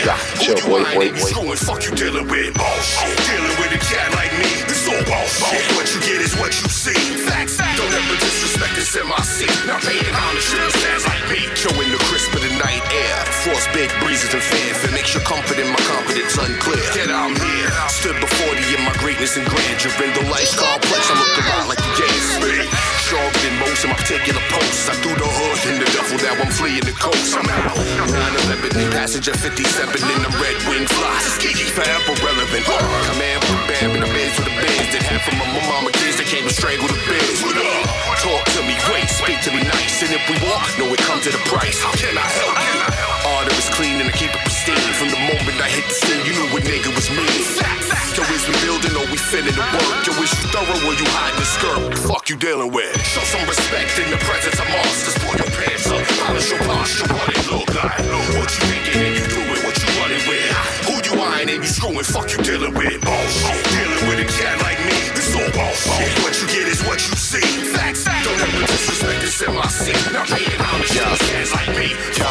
day. 0.00 0.06
You 0.06 0.06
got 0.06 0.20
to 0.20 0.38
chill, 0.40 0.56
boy, 0.68 0.84
boy, 0.94 1.08
boy. 1.12 1.16
Screwing, 1.16 1.60
fuck 1.60 1.80
you 1.84 1.92
dealing 1.94 2.26
with 2.28 2.54
bullshit. 2.56 3.16
Dealing 3.28 3.56
with 3.60 3.76
a 3.76 3.80
cat 3.80 4.08
like 4.16 4.32
me, 4.40 4.50
it's 4.64 4.88
all 4.88 5.02
bullshit. 5.04 5.60
What 5.76 5.86
you 5.92 6.00
get 6.00 6.20
is 6.24 6.34
what 6.36 6.52
you 6.56 6.68
see. 6.68 6.96
Facts, 7.28 7.58
don't 7.76 7.92
ever 7.92 8.16
disrespect 8.20 8.74
this 8.76 8.96
MIC. 8.96 9.48
Not 9.66 9.80
paying 9.84 10.14
homage 10.14 10.46
to 10.50 10.56
the 10.56 10.72
stands 10.72 11.04
like 11.06 11.24
me. 11.28 11.40
Showing 11.56 11.88
the 11.92 12.00
crisp 12.08 12.32
of 12.32 12.42
the 12.42 12.52
night 12.56 12.84
air. 12.92 13.18
Force 13.44 13.66
big 13.76 13.90
breezes 14.00 14.32
and 14.32 14.42
fanfare. 14.42 14.92
Makes 14.92 15.14
you 15.14 15.20
confident, 15.20 15.68
my 15.68 15.82
confidence 15.84 16.36
unclear. 16.36 16.84
Get 16.96 17.10
out 17.12 17.36
here. 17.36 17.70
Stood 17.88 18.18
before 18.20 18.52
thee 18.56 18.76
in 18.76 18.82
my 18.84 18.94
greatness 19.00 19.36
and 19.36 19.44
grandeur. 19.46 19.92
In 20.00 20.12
the 20.16 20.24
complex, 20.30 20.56
duffel, 26.10 26.26
now 26.26 26.42
I'm 26.42 26.50
fleeing 26.50 26.82
the 26.82 26.92
coast. 26.92 27.36
I'm 27.36 27.46
out. 27.48 27.76
9-11, 27.76 28.90
passenger 28.90 29.34
57 29.34 29.94
in 29.94 30.22
the 30.22 30.30
red 30.42 30.58
wing 30.68 30.86
fly. 30.86 31.18
Forever 31.70 32.14
relevant. 32.26 32.64
Command, 32.66 33.40
bam, 33.68 33.94
in 33.94 34.00
the 34.00 34.10
beds 34.10 34.34
with 34.38 34.50
the 34.50 34.56
beds 34.58 34.90
that 34.90 35.02
had 35.06 35.22
from 35.22 35.38
my 35.38 35.46
mama 35.70 35.90
kids 35.94 36.18
that 36.18 36.26
came 36.26 36.42
to 36.44 36.52
strangle 36.52 36.88
the 36.88 36.98
beds. 37.06 37.40
Talk 38.20 38.44
to 38.58 38.60
me, 38.66 38.74
wait, 38.90 39.08
speak 39.08 39.38
to 39.46 39.50
me 39.54 39.62
nice. 39.62 40.02
And 40.02 40.12
if 40.12 40.22
we 40.26 40.36
walk, 40.44 40.66
know 40.76 40.90
it 40.90 41.00
comes 41.06 41.26
at 41.30 41.34
a 41.34 41.42
price. 41.46 41.78
How 41.80 41.94
can 41.94 42.18
I 42.18 42.26
help 42.26 42.58
you? 42.58 42.74
Order 43.38 43.54
is 43.54 43.70
clean 43.72 44.02
and 44.02 44.10
I 44.10 44.14
keep 44.14 44.34
it 44.34 44.42
pristine. 44.42 44.92
From 44.98 45.08
the 45.14 45.20
moment 45.30 45.56
I 45.62 45.70
hit 45.70 45.86
the 45.86 45.94
scene, 45.94 46.20
you 46.26 46.34
knew 46.36 46.48
what 46.52 46.66
nigga 46.66 46.90
was 46.92 47.08
me. 47.08 47.24
Yo, 48.18 48.26
is 48.34 48.44
we 48.50 48.54
building 48.66 48.92
or 48.98 49.06
we 49.08 49.16
finna 49.16 49.54
the 49.54 49.64
work? 49.72 50.04
Yo, 50.04 50.12
is 50.20 50.32
you 50.36 50.50
thorough 50.50 50.82
or 50.84 50.94
you 50.98 51.06
hide 51.14 51.32
the 51.38 51.46
skirt? 51.46 51.96
Fuck 52.04 52.28
you 52.28 52.36
dealing 52.36 52.74
with? 52.74 52.92
Show 53.06 53.24
some 53.24 53.46
respect 53.46 53.96
in 54.02 54.10
the 54.10 54.20
presence 54.26 54.58
of 54.58 54.66
monsters. 54.68 55.16
Pull 55.22 55.38
your 55.38 55.48
pants 55.54 55.86
up, 55.88 55.99
what 56.28 57.28
it 57.32 57.44
look 57.50 57.68
like. 57.74 57.98
What 58.36 58.50
you 58.52 58.62
thinking 58.68 59.00
and 59.00 59.14
you 59.16 59.24
doing, 59.26 59.60
what 59.64 59.76
you 59.80 59.88
running 60.00 60.24
with? 60.28 60.50
Who 60.86 60.94
you 61.00 61.14
eyeing 61.22 61.50
and 61.50 61.62
you 61.62 61.70
screwing? 61.70 62.04
Fuck 62.04 62.30
you 62.32 62.42
dealing 62.42 62.74
with? 62.74 63.00
Bullshit. 63.00 63.64
Dealing 63.72 64.04
with 64.08 64.24
a 64.24 64.28
cat 64.28 64.60
like 64.62 64.80
me, 64.84 64.96
all. 65.60 65.74
What 66.22 66.34
you 66.40 66.46
get 66.48 66.66
is 66.68 66.82
what 66.84 67.00
you 67.00 67.14
see. 67.16 67.44
Facts, 67.72 68.04
don't 68.04 68.40
ever 68.40 68.66
disrespect 68.66 69.20
this 69.20 69.40
MIC. 69.40 70.12
Not 70.12 70.26
paying 70.28 70.60
homage 70.60 70.92
to 70.92 71.16
stands 71.24 71.52
like 71.52 71.70
me. 71.78 71.88
Yo, 72.18 72.28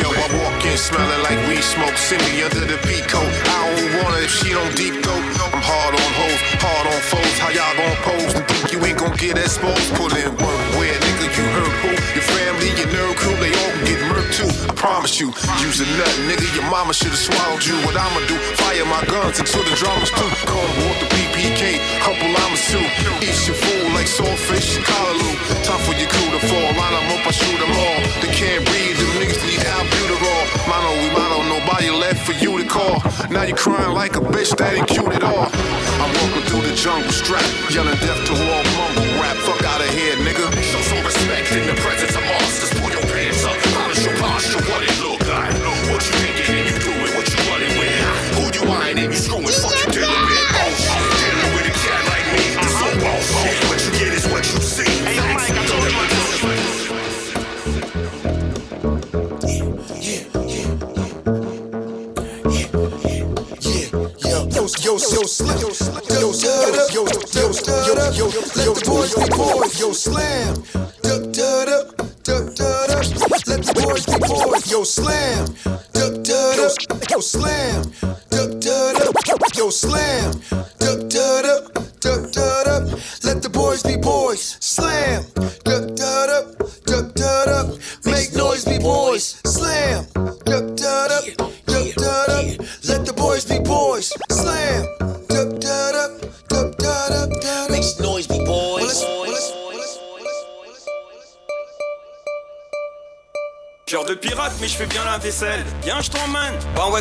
yo, 0.00 0.08
I 0.10 0.26
walk 0.42 0.64
in 0.64 0.76
smelling 0.76 1.22
like 1.22 1.40
weed 1.48 1.62
smoke. 1.62 1.96
Send 1.96 2.22
me 2.28 2.42
under 2.42 2.64
the 2.66 2.78
beat 2.86 3.06
coat. 3.08 3.24
I 3.24 3.58
don't 3.76 4.04
want 4.04 4.16
it 4.18 4.24
if 4.24 4.32
she 4.32 4.50
don't 4.50 4.74
deep 4.76 4.94
throat. 5.02 5.24
I'm 5.40 5.62
hard 5.62 5.94
on 5.94 5.99
hoes, 6.20 6.40
hard 6.60 6.86
on 6.92 7.00
foes. 7.10 7.34
How 7.40 7.50
y'all 7.50 7.74
gon' 7.80 7.96
pose 8.04 8.32
and 8.36 8.44
think 8.48 8.72
you 8.72 8.78
ain't 8.84 8.98
gon' 8.98 9.16
get 9.16 9.38
exposed? 9.38 9.88
Pull 9.96 10.12
in 10.14 10.30
work, 10.36 10.62
where 10.76 10.96
nigga 11.06 11.26
you 11.36 11.46
heard 11.56 11.74
who? 11.82 11.90
Your 12.16 12.26
family, 12.36 12.68
your 12.76 12.90
nerve 12.92 13.16
crew, 13.16 13.36
they 13.40 13.52
all 13.60 13.72
can 13.76 13.84
get 13.88 14.00
murked 14.10 14.32
too. 14.38 14.50
I 14.68 14.72
promise 14.74 15.18
you, 15.20 15.28
use 15.64 15.80
a 15.80 15.88
nut, 15.98 16.14
nigga. 16.28 16.46
Your 16.56 16.66
mama 16.70 16.92
should've 16.92 17.18
swallowed 17.18 17.64
you. 17.64 17.76
What 17.86 17.96
I'ma 17.96 18.20
do? 18.26 18.36
Fire 18.60 18.86
my 18.86 19.02
guns 19.06 19.38
until 19.40 19.64
the 19.64 19.74
drums 19.80 20.10
too. 20.18 20.30
Come 20.50 20.70
with 20.84 20.98
the 21.02 21.08
PPK, 21.14 21.80
couple 22.04 22.28
I'ma 22.28 22.56
sue. 22.56 22.86
Eat 23.24 23.38
your 23.48 23.56
fool 23.56 23.86
like 23.96 24.08
swordfish, 24.08 24.78
Callaloo. 24.88 25.34
Time 25.64 25.80
for 25.86 25.94
your 26.00 26.10
crew 26.12 26.30
to 26.36 26.40
fall. 26.48 26.68
Line 26.80 26.94
'em 26.98 27.10
up, 27.14 27.26
I 27.26 27.32
shoot 27.32 27.60
'em 27.60 27.72
all. 27.84 27.98
They 28.20 28.32
can't 28.40 28.62
breathe, 28.68 28.96
them 29.00 29.10
niggas 29.20 29.42
need 29.48 29.62
albuterol. 29.76 30.42
Mono, 30.68 30.90
we 31.02 31.08
mono, 31.16 31.38
nobody 31.54 31.90
left 31.90 32.20
for 32.26 32.32
you 32.42 32.58
to 32.58 32.66
call. 32.76 32.96
Now 33.30 33.44
you 33.48 33.54
crying 33.54 33.94
like 33.94 34.16
a 34.16 34.20
bitch 34.20 34.52
that 34.58 34.74
ain't 34.74 34.88
cute 34.88 35.12
at 35.12 35.24
all. 35.24 35.48
I'm 36.02 36.09
walking 36.18 36.42
through 36.48 36.62
the 36.62 36.74
jungle 36.74 37.12
strap, 37.12 37.44
yelling 37.70 37.98
death 38.00 38.24
to 38.26 38.32
all 38.32 38.64
mumble 38.76 39.06
rap. 39.20 39.36
Fuck 39.38 39.64
out 39.64 39.80
of 39.80 39.90
here, 39.90 40.16
nigga. 40.16 40.50
Show 40.62 40.80
some 40.82 41.04
respect 41.04 41.52
in 41.52 41.66
the 41.66 41.74
presence 41.80 42.16
of 42.16 42.22
monsters. 42.22 42.79
Yo, 65.20 65.26
slam, 65.26 65.58
yo, 65.58 65.68
yo, 65.68 66.32
yo, 66.92 67.04
yo, 67.34 67.52
yo, 67.86 68.10
yo, 68.12 68.26
let 68.56 68.74
the 68.74 68.82
boys 68.86 69.14
be 69.14 69.28
boys, 69.36 69.80
yo, 69.80 69.92
slam, 69.92 70.54
duck, 71.02 71.32
duck, 71.32 71.66
duck, 72.24 72.54
duck, 72.54 72.54
duck, 72.56 72.88
let 73.46 73.62
the 73.62 73.72
boys 73.76 74.06
be 74.06 74.16
boys, 74.26 74.70
yo, 74.70 74.82
slam, 74.82 75.44
duck, 75.92 76.22
duck, 76.24 77.10
yo, 77.10 77.20
slam, 77.20 77.82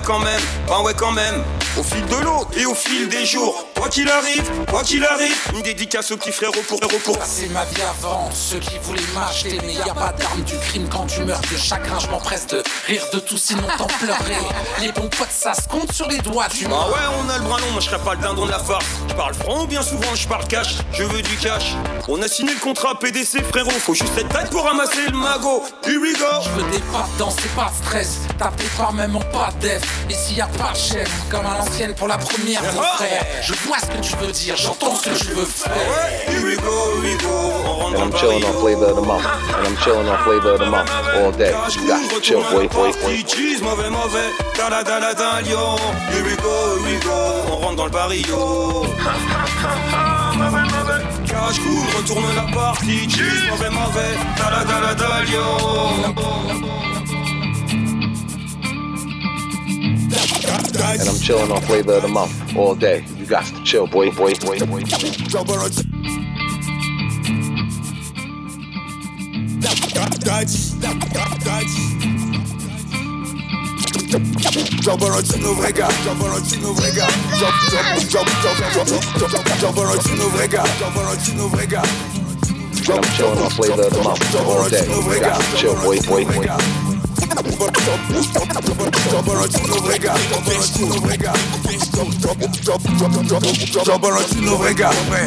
quand 0.10 0.18
même, 0.18 0.42
bah 0.68 0.82
ouais, 0.82 0.96
quand 0.96 1.12
même. 1.12 1.44
Au 1.78 1.84
fil 1.84 2.04
de 2.08 2.16
l'eau 2.16 2.48
et 2.58 2.66
au 2.66 2.74
fil 2.74 3.08
des 3.10 3.28
jours. 3.28 3.64
Quoi 3.76 3.90
qu'il 3.90 4.10
arrive, 4.10 4.44
quoi 4.68 4.82
qu'il 4.82 5.06
arrive. 5.06 5.38
Une 5.54 5.62
dédicace 5.62 6.10
au 6.10 6.18
petit 6.18 6.32
frère 6.32 6.50
au 6.50 6.64
cours, 6.64 6.80
au 6.84 6.98
cours. 6.98 7.20
C'est 7.24 7.48
ma 7.50 7.64
vie 7.66 7.82
avant, 7.84 8.28
ceux 8.34 8.58
qui 8.58 8.80
voulaient 8.82 9.00
m'acheter 9.14 9.60
Mais 9.64 9.76
y 9.76 9.82
a 9.82 9.94
pas 9.94 10.12
d'arme 10.14 10.42
du 10.42 10.58
crime 10.58 10.90
quand 10.90 11.06
tu 11.06 11.24
meurs 11.24 11.40
de 11.40 11.56
chagrin 11.56 12.00
Je 12.00 12.08
m'empresse 12.08 12.48
de 12.48 12.64
rire 12.88 13.06
de 13.14 13.20
tout 13.20 13.38
sinon 13.38 13.68
t'en 13.78 13.86
pleurer 13.86 14.38
Les 14.82 14.92
bons 14.92 15.10
potes 15.10 15.30
ça 15.30 15.54
se 15.54 15.68
compte 15.68 15.92
sur 15.94 16.08
les 16.08 16.18
doigts 16.18 16.48
du 16.48 16.66
Bah 16.68 16.88
ouais, 16.92 17.16
on 17.24 17.30
a 17.30 17.38
le 17.38 17.44
bras 17.44 17.60
long, 17.60 17.72
moi 17.72 17.80
je 17.80 17.86
serais 17.86 18.04
pas 18.04 18.16
le 18.16 18.22
dindon 18.22 18.48
de 18.48 18.52
la 18.52 18.60
farce. 18.60 18.86
Je 19.20 19.22
parle 19.26 19.34
franc, 19.34 19.66
bien 19.66 19.82
souvent 19.82 20.16
je 20.16 20.26
parle 20.30 20.48
cash, 20.48 20.78
je 20.94 21.04
veux 21.04 21.22
du 21.22 21.36
cash. 21.36 21.76
On 22.08 22.22
a 22.22 22.28
signé 22.30 22.54
le 22.54 22.60
contrat 22.62 22.98
PDC, 22.98 23.44
frérot. 23.52 23.70
Faut 23.72 23.94
juste 23.94 24.18
être 24.18 24.30
tête 24.30 24.50
pour 24.50 24.64
ramasser 24.64 25.12
le 25.12 25.18
magot. 25.18 25.62
Here 25.86 26.00
we 26.00 26.18
go. 26.18 26.26
Je 26.42 26.50
veux 26.52 26.72
des 26.72 26.80
pattes 26.80 27.18
dans 27.18 27.30
c'est 27.30 27.54
pas 27.54 27.70
de 27.70 27.86
stress 27.86 28.20
T'appelles 28.38 28.66
pas 28.78 28.94
même 28.94 29.18
en 29.18 29.20
pas 29.20 29.50
def 29.60 29.82
Et 30.10 30.14
s'il 30.14 30.38
y 30.38 30.42
a 30.42 30.48
pas 30.48 30.72
de 30.72 30.78
chef 30.78 31.10
Comme 31.30 31.46
à 31.46 31.58
l'ancienne 31.58 31.94
pour 31.96 32.08
la 32.08 32.18
première 32.18 32.64
mon 32.64 32.82
frère 32.82 33.26
Je 33.42 33.54
vois 33.66 33.80
ce 33.80 33.88
que 33.88 34.00
tu 34.02 34.16
veux 34.16 34.32
dire, 34.32 34.56
j'entends 34.56 34.96
ce 34.96 35.10
que 35.10 35.18
tu 35.18 35.32
veux 35.34 35.44
faire 35.44 35.74
Here 36.30 36.42
we 36.42 36.56
go, 36.56 37.02
here 37.04 37.12
we 37.12 37.22
go. 37.22 37.28
On 37.66 37.74
rentre 37.74 37.96
And 37.96 38.00
dans 38.00 38.06
I'm 38.06 38.12
le 38.12 38.18
chilling 38.18 38.46
on 38.46 38.54
flavor 38.62 38.86
of 38.86 38.96
the 38.96 39.06
month. 39.06 39.26
And 39.26 39.68
I'm 39.68 39.78
chilling 39.84 40.08
on 40.08 40.18
flavor 40.24 40.54
of 40.54 40.60
the 40.60 40.70
month 40.70 40.90
all 41.18 41.32
day. 41.34 41.52
You 41.76 41.88
got 41.88 42.10
to 42.10 42.22
chill, 42.22 42.42
boy, 42.52 42.70
boy, 42.70 42.94
boy. 43.02 43.24
Cheese, 43.28 43.62
mauvais, 43.62 43.90
mauvais, 43.90 44.32
tala 44.56 44.84
ta 44.86 45.00
lion. 45.42 45.78
Here 46.10 46.24
we 46.24 46.38
go, 46.38 46.52
here 46.52 46.69
we 46.84 47.00
go, 47.00 47.44
on 47.52 47.58
rentre 47.58 47.76
dans 47.76 47.86
le 47.86 47.92
barrio. 47.92 48.38
mauvais, 50.36 50.64
mauvais, 50.64 51.04
cache 51.28 51.60
cool, 51.60 51.86
retourne 51.98 52.36
la 52.36 52.52
partie. 52.54 53.10
Cheese, 53.10 53.44
mauvais, 53.50 53.70
mauvais, 53.70 54.16
tala 54.38 54.66
ta 54.66 54.80
lion. 55.24 56.16
And 60.92 61.08
I'm 61.08 61.16
chilling 61.20 61.52
on 61.52 61.62
flavor 61.62 61.94
of 61.94 62.02
the 62.02 62.08
month 62.08 62.56
all 62.58 62.76
day. 62.76 63.06
You 63.18 63.26
got 63.26 63.46
to 63.46 63.64
chill, 63.64 63.88
boy, 63.88 64.12
boy, 64.12 64.34
boy, 64.36 64.60
boy. 64.60 64.84
Jump, 74.10 74.26
Jumperotino 74.82 75.54
vrai 80.34 80.48
gars, 80.48 80.70
Jumperotino 80.80 81.50
vrai 81.50 81.68
gars. 81.68 81.90
And 82.90 82.98
I'm 82.98 83.04
chilling 83.16 83.38
on 83.38 83.50
flavor 83.52 83.84
of 83.84 83.94
the 83.94 84.04
month 84.04 84.36
all 84.36 84.68
day. 84.70 84.86
Chill, 85.58 85.76
boy, 85.76 86.00
boy, 86.08 86.26
boy. 86.26 86.89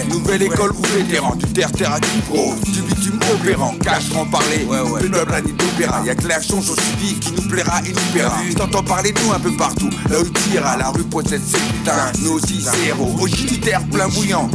Nouvelle 0.08 0.42
école 0.42 0.72
ou 0.72 0.82
vétéran, 0.96 1.34
du 1.36 1.46
terre-terre 1.46 1.92
à 1.92 2.00
du 2.00 2.06
pro, 2.28 2.54
du 2.66 2.82
bitume 2.82 3.18
opérant, 3.32 3.74
cash 3.82 4.10
sans 4.12 4.26
parler, 4.26 4.66
le 5.00 5.08
noble 5.08 5.32
anime 5.32 5.56
d'opéra. 5.56 6.02
Y'a 6.04 6.14
que 6.14 6.28
la 6.28 6.40
change 6.42 6.70
au 6.70 6.76
suivi 6.76 7.14
qui 7.14 7.32
nous 7.32 7.48
plaira 7.48 7.80
et 7.86 7.92
nous 7.92 8.12
plaira. 8.12 8.40
T'entends 8.56 8.82
parler 8.82 9.14
nous 9.24 9.32
un 9.32 9.40
peu 9.40 9.52
partout, 9.52 9.90
là 10.10 10.20
où 10.20 10.24
tire 10.24 10.66
à 10.66 10.76
la 10.76 10.90
rue 10.90 11.04
possède 11.04 11.42
ses 11.44 11.58
putains, 11.58 12.12
nous 12.20 12.32
aussi 12.32 12.62
judiciaire 13.26 13.82
plein 13.90 14.08
bouillant, 14.08 14.50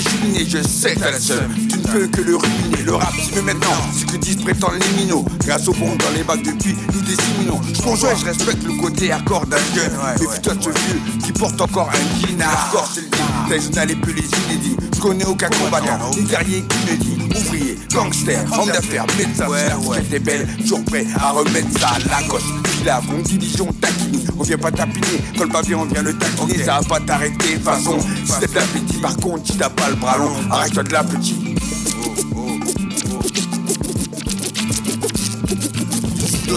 cheminé, 0.00 0.44
je 0.46 0.62
sais 0.62 0.94
t'as 0.94 1.10
la 1.10 1.20
seule. 1.20 1.48
Tu 1.70 1.78
ne 1.78 1.86
peux 1.86 2.06
que 2.06 2.20
le 2.22 2.36
ruminer, 2.36 2.82
le 2.84 2.94
rap 2.94 3.12
si 3.20 3.30
veut 3.32 3.42
maintenant, 3.42 3.74
ce 3.98 4.04
que 4.04 4.16
disent 4.16 4.42
prétendent 4.42 4.78
les 4.80 5.02
minots. 5.02 5.24
Grâce 5.44 5.68
au 5.68 5.72
bon 5.72 5.94
dans 5.96 6.10
les 6.16 6.22
bacs 6.22 6.42
depuis, 6.42 6.74
nous 6.96 7.02
des 7.02 7.14
c'est 7.14 7.38
mignon. 7.38 7.60
Je 7.64 8.18
je 8.20 8.24
respecte 8.24 8.62
le 8.64 8.80
côté 8.80 9.12
hardcore 9.12 9.46
d'un 9.46 9.56
gun. 9.74 10.14
Et 10.16 10.40
toi, 10.42 10.52
ce 10.60 10.68
vieux 10.68 11.00
qui 11.24 11.32
porte 11.32 11.60
encore 11.60 11.90
un 11.90 12.26
guinard. 12.26 12.48
Hardcore, 12.48 12.88
c'est 12.92 13.00
le 13.02 13.08
dit. 13.08 13.70
Tyson 13.70 13.88
et 13.88 13.94
plus 13.96 14.12
les 14.14 14.22
inédits. 14.22 14.76
Je 14.94 15.00
connais 15.00 15.24
aucun 15.24 15.48
combattant, 15.50 16.10
ni 16.16 16.22
guerrier 16.22 16.64
qui 16.68 16.96
dit. 16.96 17.18
Ouvrier, 17.36 17.78
gangster, 17.92 18.44
homme 18.58 18.68
d'affaires, 18.68 19.06
médecin, 19.18 19.46
ouais, 19.48 19.72
ouais. 19.86 20.02
t'es 20.10 20.18
belle, 20.18 20.46
toujours 20.58 20.82
prêt 20.84 21.06
à 21.20 21.32
remettre 21.32 21.78
ça 21.78 21.88
à 21.88 21.98
la 21.98 22.26
coche. 22.26 22.42
Villa, 22.78 23.00
bon 23.06 23.18
division, 23.22 23.66
taquini. 23.80 24.24
On 24.38 24.42
vient 24.42 24.58
pas 24.58 24.70
tapiner, 24.70 25.22
quand 25.36 25.44
le 25.44 25.50
papier 25.50 25.74
on 25.74 25.84
vient 25.84 26.02
le 26.02 26.16
taquiner. 26.16 26.64
Ça 26.64 26.80
va 26.80 26.88
pas 26.88 27.00
t'arrêter, 27.00 27.58
façon. 27.58 27.98
Si 28.24 28.32
t'as 28.40 28.46
de 28.46 28.54
l'appétit, 28.54 28.98
par 29.00 29.16
contre, 29.16 29.42
tu 29.44 29.52
t'as 29.52 29.68
pas 29.68 29.90
le 29.90 29.96
bras 29.96 30.18
long. 30.18 30.32
Arrête-toi 30.50 30.82
de 30.82 30.92
là, 30.92 31.04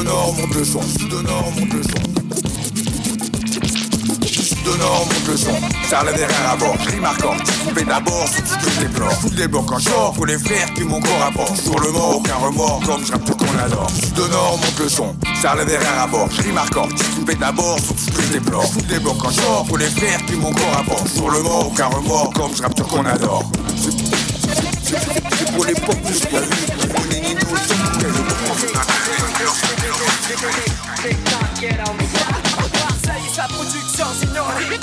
nord, 0.10 0.34
monte 0.34 0.56
le 0.56 0.66
son. 0.66 0.82
Sud 0.82 1.14
monte 1.14 1.74
le 1.74 1.84
son. 1.84 2.02
Monte 4.80 5.38
son. 5.38 5.56
Ça 5.90 6.04
la 6.04 6.12
derrière 6.14 6.52
à 6.52 6.56
bord. 6.56 6.76
Hardcore, 7.04 7.36
tu 7.44 7.54
coupais 7.66 7.84
d'abord 7.84 8.28
ce 8.28 8.56
que 8.56 8.72
je 8.72 8.80
déplore. 8.88 9.12
Fous 9.14 9.30
des 9.30 9.48
blocs 9.48 9.72
en 9.72 9.80
short 9.80 10.16
pour 10.16 10.26
les 10.26 10.38
frères 10.38 10.74
qui 10.74 10.84
m'ont 10.84 11.00
corps 11.00 11.32
bord. 11.36 11.56
Sur 11.56 11.80
le 11.80 11.92
mort, 11.92 12.18
aucun 12.18 12.36
remords, 12.36 12.82
comme 12.86 13.04
je 13.06 13.12
tout 13.12 13.36
qu'on 13.36 13.58
adore. 13.58 13.90
Sud 13.92 14.18
nord, 14.32 14.58
monte 14.58 14.90
son. 14.90 15.16
Ça 15.42 15.56
la 15.56 15.66
derrière 15.66 16.02
à 16.02 16.08
bord. 16.08 16.30
Hardcore, 16.58 16.90
tu 16.96 17.04
coupais 17.16 17.36
d'abord 17.36 17.78
ce 17.80 18.12
que 18.12 18.22
je 18.22 18.34
déplore. 18.34 18.72
Fous 18.72 18.82
des 18.82 19.00
blocs 19.00 19.24
en 19.24 19.32
short 19.32 19.68
pour 19.68 19.78
les 19.78 19.90
frères 19.90 20.24
qui 20.26 20.36
m'ont 20.36 20.52
corps 20.52 20.84
bord. 20.88 21.08
Sur 21.08 21.30
le 21.30 21.42
mort, 21.42 21.68
aucun 21.68 21.88
remords, 21.88 22.32
comme 22.34 22.56
je 22.56 22.62
tout 22.62 22.84
qu'on 22.84 23.06
adore. 23.06 23.44
C'est 23.76 23.96
pour 25.56 25.66
je 28.58 28.99
Marseille 32.74 33.30
sa 33.34 33.44
production 33.48 34.06
signalée 34.18 34.80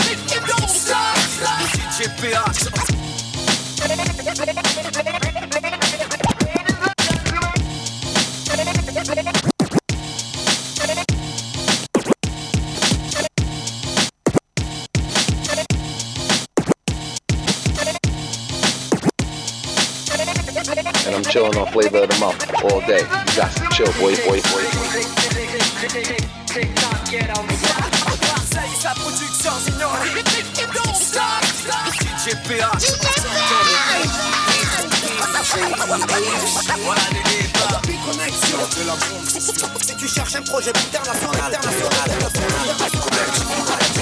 Dans 0.47 1.65
DJ 1.75 2.09
PH 2.21 2.67
all 22.71 22.81
day. 22.81 23.01
You 23.01 23.37
got 23.37 23.53
to 23.55 23.69
chill, 23.73 23.93
boy, 24.01 24.15
boy, 24.27 24.41
boy. 24.51 24.65
Marseille 28.27 28.71
et 28.73 28.77
sa 28.81 28.93
production, 28.95 29.53
sinon 29.65 29.91
DJ 30.15 30.35
PH 32.47 32.87
Connexion 38.07 38.59
Si 39.81 39.95
tu 39.97 40.07
cherches 40.09 40.37
un 40.37 40.43
projet 40.43 40.71
international, 40.71 41.35
international, 41.35 41.91
Yeah, 43.17 43.96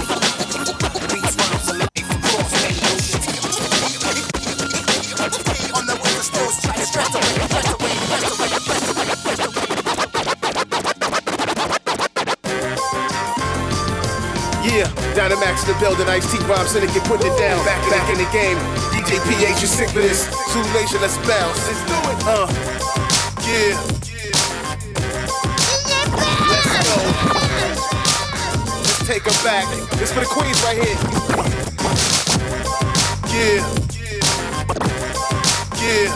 in 15.67 15.73
the 15.73 15.81
building, 15.81 16.09
Ice 16.09 16.31
T 16.31 16.39
Rhyme 16.45 16.67
Syndicate 16.67 17.05
putting 17.05 17.33
it 17.33 17.39
down. 17.39 17.65
Back, 17.65 17.81
back 17.91 18.11
in 18.11 18.19
the 18.19 18.29
game. 18.33 18.59
DJ 18.93 19.19
PH, 19.25 19.61
you 19.61 19.67
sick 19.67 19.89
for 19.89 20.01
this? 20.01 20.29
Zulu 20.53 20.71
Nation, 20.73 21.01
let's 21.01 21.17
bounce. 21.19 21.67
Let's 21.67 21.85
do 21.87 21.95
it. 22.11 22.27
Uh, 22.27 22.47
yeah. 23.47 23.77
Let's 26.51 26.73
go. 26.85 26.97
Let's 28.81 29.07
take 29.07 29.25
back. 29.45 29.67
This 29.99 30.13
for 30.13 30.21
the 30.21 30.27
queens 30.27 30.63
right 30.65 30.77
here. 30.83 30.99
Yeah. 33.33 33.61
Yeah. 35.81 36.09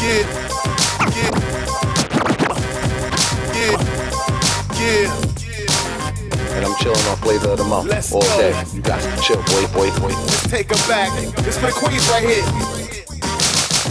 Yeah. 0.00 0.24
Yeah. 3.54 3.76
Yeah. 4.80 5.10
And 5.10 5.19
I'm 6.80 6.84
chilling 6.94 7.06
on 7.08 7.16
flavor 7.18 7.50
of 7.50 7.58
the 7.58 7.64
month 7.64 7.90
Let's 7.90 8.10
all 8.10 8.22
go. 8.22 8.38
day. 8.38 8.64
You 8.72 8.80
got 8.80 9.02
to 9.02 9.22
chill, 9.22 9.36
boy, 9.36 9.66
boy, 9.74 9.90
boy. 10.00 10.08
Let's 10.08 10.48
take 10.48 10.70
her 10.70 10.88
back. 10.88 11.12
This 11.44 11.58
for 11.58 11.66
the 11.66 11.72
queens 11.72 12.08
right 12.08 12.26
here. 12.26 12.79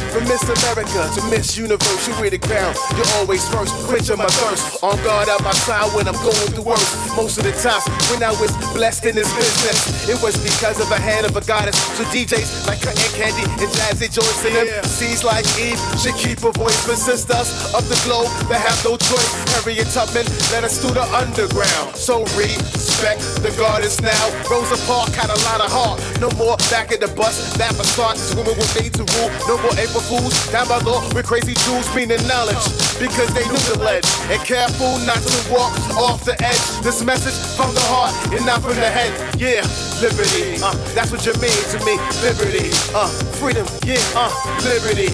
From 0.10 0.26
Miss 0.26 0.42
America 0.42 1.06
to 1.14 1.22
Miss 1.30 1.56
Universe, 1.56 2.08
you 2.08 2.14
wear 2.18 2.30
the 2.30 2.40
crown. 2.40 2.74
You're 2.98 3.14
always 3.22 3.46
first, 3.48 3.74
quenching 3.86 4.18
my 4.18 4.26
thirst. 4.42 4.82
On 4.84 4.98
guard 5.06 5.30
at 5.30 5.38
my 5.44 5.54
side 5.54 5.86
when 5.94 6.08
I'm 6.08 6.18
going 6.26 6.50
through 6.50 6.66
worse. 6.66 6.90
Most 7.16 7.38
of 7.38 7.46
the 7.46 7.54
time, 7.54 7.78
when 8.10 8.26
I 8.26 8.34
was 8.42 8.50
blessed 8.74 9.06
in 9.06 9.14
this 9.14 9.30
business, 9.38 10.10
it 10.10 10.18
was 10.26 10.34
because 10.42 10.82
of 10.82 10.90
a 10.90 10.98
hand 10.98 11.30
of 11.30 11.38
a 11.38 11.42
goddess. 11.46 11.78
So 11.94 12.04
DJs 12.10 12.66
like 12.66 12.82
Cutting 12.82 13.14
Candy 13.14 13.46
and 13.62 13.70
Jazzy 13.70 14.10
Joyce 14.10 14.46
and 14.50 14.56
them 14.58 14.84
C's 14.84 15.24
like 15.24 15.46
Eve 15.62 15.78
should 16.02 16.18
keep 16.18 16.42
a 16.42 16.52
voice 16.58 16.82
for 16.86 16.98
sisters 16.98 17.54
of 17.78 17.86
the 17.86 18.00
globe 18.02 18.34
that 18.50 18.66
have 18.66 18.82
no 18.82 18.98
choice. 18.98 19.30
Harriet 19.54 19.94
Tubman 19.94 20.26
led 20.50 20.66
us 20.66 20.82
through 20.82 20.98
the 20.98 21.06
underground. 21.14 21.94
So 21.94 22.26
respect 22.34 23.22
the 23.46 23.54
goddess 23.62 24.02
now. 24.02 24.26
Rosa 24.50 24.76
Parks 24.90 25.14
had 25.14 25.30
a 25.30 25.40
lot 25.46 25.62
of 25.62 25.70
heart. 25.70 26.02
No 26.18 26.34
more 26.34 26.58
back 26.74 26.92
at 26.92 27.00
the 27.00 27.14
bus. 27.14 27.54
That 27.62 27.76
for 27.78 27.86
start, 27.86 28.18
this 28.18 28.34
women 28.34 28.58
were 28.58 28.74
made 28.74 28.94
to 28.98 29.06
rule. 29.06 29.30
No 29.46 29.62
more 29.62 29.76
April 29.78 29.99
Fools. 30.02 30.34
Down 30.52 30.68
by 30.68 30.80
law 30.80 31.02
with 31.14 31.26
crazy 31.26 31.54
Jews 31.54 31.88
meaning 31.96 32.22
knowledge. 32.28 32.62
Because 33.00 33.34
they 33.34 33.46
knew 33.48 33.62
the 33.72 33.80
ledge. 33.80 34.06
And 34.30 34.40
careful 34.46 34.98
not 35.06 35.20
to 35.20 35.52
walk 35.52 35.74
off 35.98 36.24
the 36.26 36.36
edge. 36.44 36.66
This 36.84 37.04
message 37.04 37.36
from 37.56 37.74
the 37.74 37.84
heart 37.92 38.14
and 38.34 38.46
not 38.46 38.62
from 38.62 38.76
the 38.76 38.90
head. 38.90 39.12
Yeah, 39.40 39.64
liberty. 40.02 40.62
Uh, 40.62 40.74
that's 40.94 41.12
what 41.12 41.26
you 41.26 41.34
mean 41.42 41.62
to 41.74 41.78
me. 41.86 41.96
Liberty. 42.24 42.72
Uh, 42.94 43.08
freedom. 43.40 43.68
Yeah, 43.84 44.00
uh, 44.16 44.32
liberty. 44.64 45.10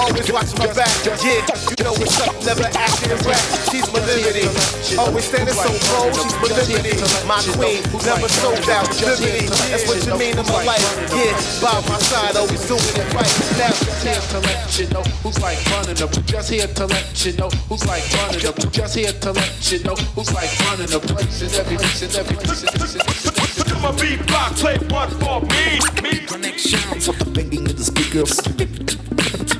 Always 0.00 0.32
watch 0.32 0.56
my 0.56 0.72
back. 0.72 0.88
Yeah, 1.04 1.44
you 1.68 1.84
know 1.84 1.92
what's 2.00 2.16
up. 2.24 2.32
Never 2.40 2.64
acting 2.72 3.12
rap. 3.28 3.44
She's 3.68 3.84
my 3.92 4.00
liberty. 4.00 4.48
Always 4.96 5.28
standing 5.28 5.52
so 5.52 5.68
bold. 5.92 6.16
She's 6.16 6.36
my 6.40 6.48
liberty. 6.56 6.96
My 7.28 7.44
queen. 7.52 7.84
Never 8.08 8.28
sold 8.32 8.64
out. 8.72 8.88
Liberty. 8.96 9.44
That's 9.68 9.84
what 9.84 10.00
you 10.00 10.16
mean 10.16 10.38
in 10.40 10.46
my 10.48 10.64
life. 10.64 10.80
Yeah, 11.12 11.36
by 11.60 11.76
my 11.84 12.00
side. 12.00 12.36
Always 12.36 12.64
doing 12.64 12.80
it 12.80 13.12
right. 13.12 13.28
Now, 13.60 13.90
to 14.30 14.38
let 14.40 14.78
you 14.78 14.88
know 14.88 15.02
who's 15.22 15.38
like 15.40 15.58
running 15.70 16.02
up. 16.02 16.10
Just 16.24 16.50
here 16.50 16.66
to 16.66 16.86
let 16.86 17.26
you 17.26 17.32
know 17.36 17.50
who's 17.68 17.84
like 17.86 18.04
running 18.14 18.46
up. 18.46 18.56
Just 18.72 18.94
here 18.96 19.12
to 19.12 19.32
let 19.32 19.72
you 19.72 19.82
know 19.84 19.94
who's 20.14 20.32
like 20.32 20.50
running 20.64 20.86
the 20.86 21.00
place 21.00 21.42
and 21.42 21.52
every 21.54 21.76
place 21.76 22.16
every 22.16 22.36
place. 22.36 22.64
Look 23.58 23.68
at 23.68 23.82
my 23.82 23.92
beat 24.00 24.26
block, 24.26 24.56
play 24.56 24.78
one 24.88 25.10
for 25.20 25.40
me. 25.42 25.80
Me 26.02 26.26
Connections 26.26 27.08
of 27.08 27.18
the 27.18 27.30
banging 27.30 27.66
of 27.66 27.76
the 27.76 27.84
speakers. 27.84 29.59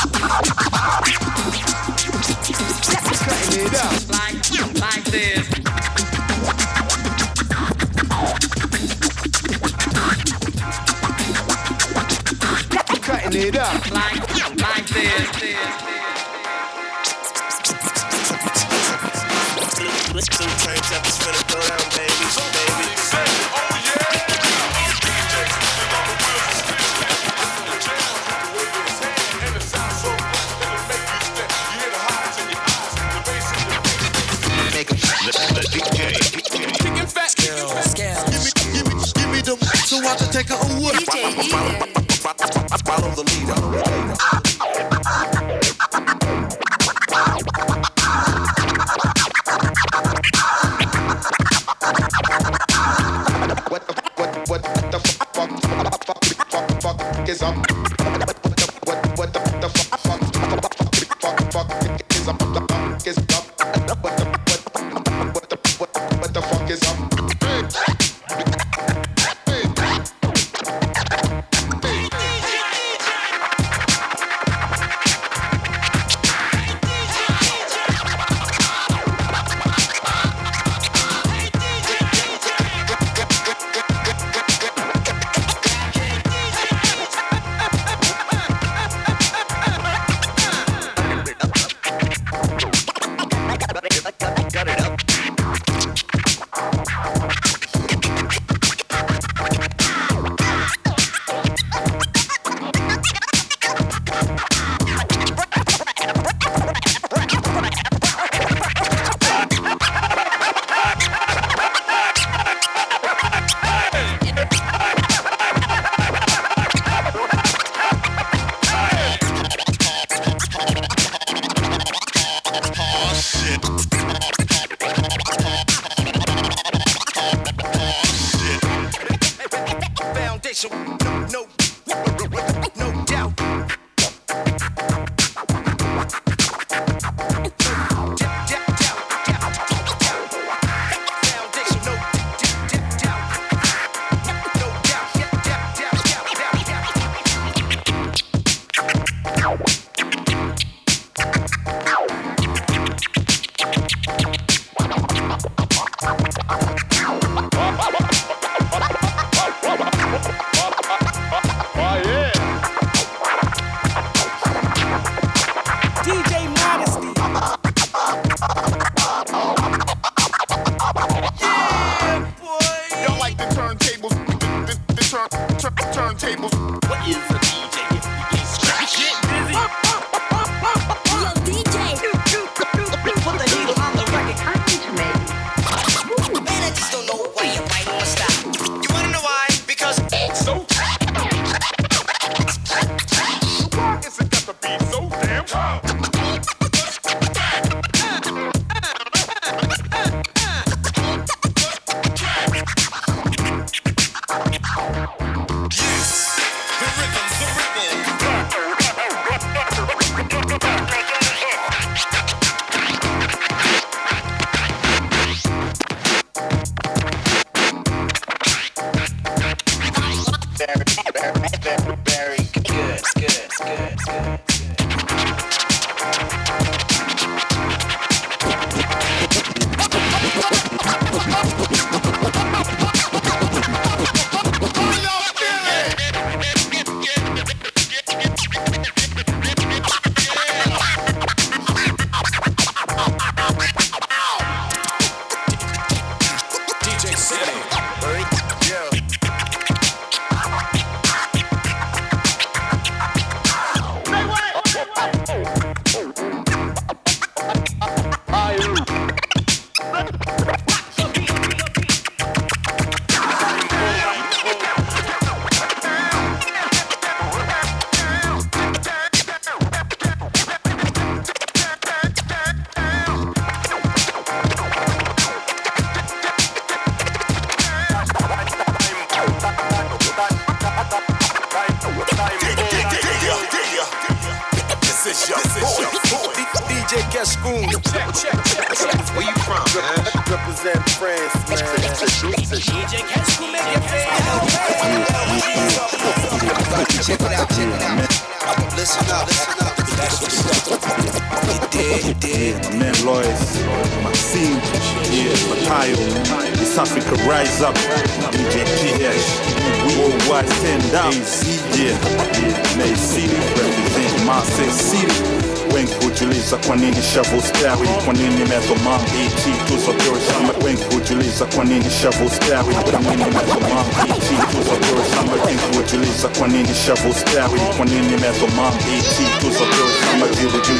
shovels 322.01 322.39
tayari 322.39 322.75
kwa 322.75 322.99
nini 322.99 323.25
mezomambiti 323.25 324.35
tuzokyoshama 324.51 325.33
kitu 325.47 325.77
wajuliza 325.77 326.27
kwa 326.27 326.47
nini 326.47 326.69
shovels 326.85 327.25
tayari 327.25 327.59
kwa 327.77 327.85
nini 327.85 328.17
mezomambiti 328.17 329.23
tuzokyoshama 329.41 330.25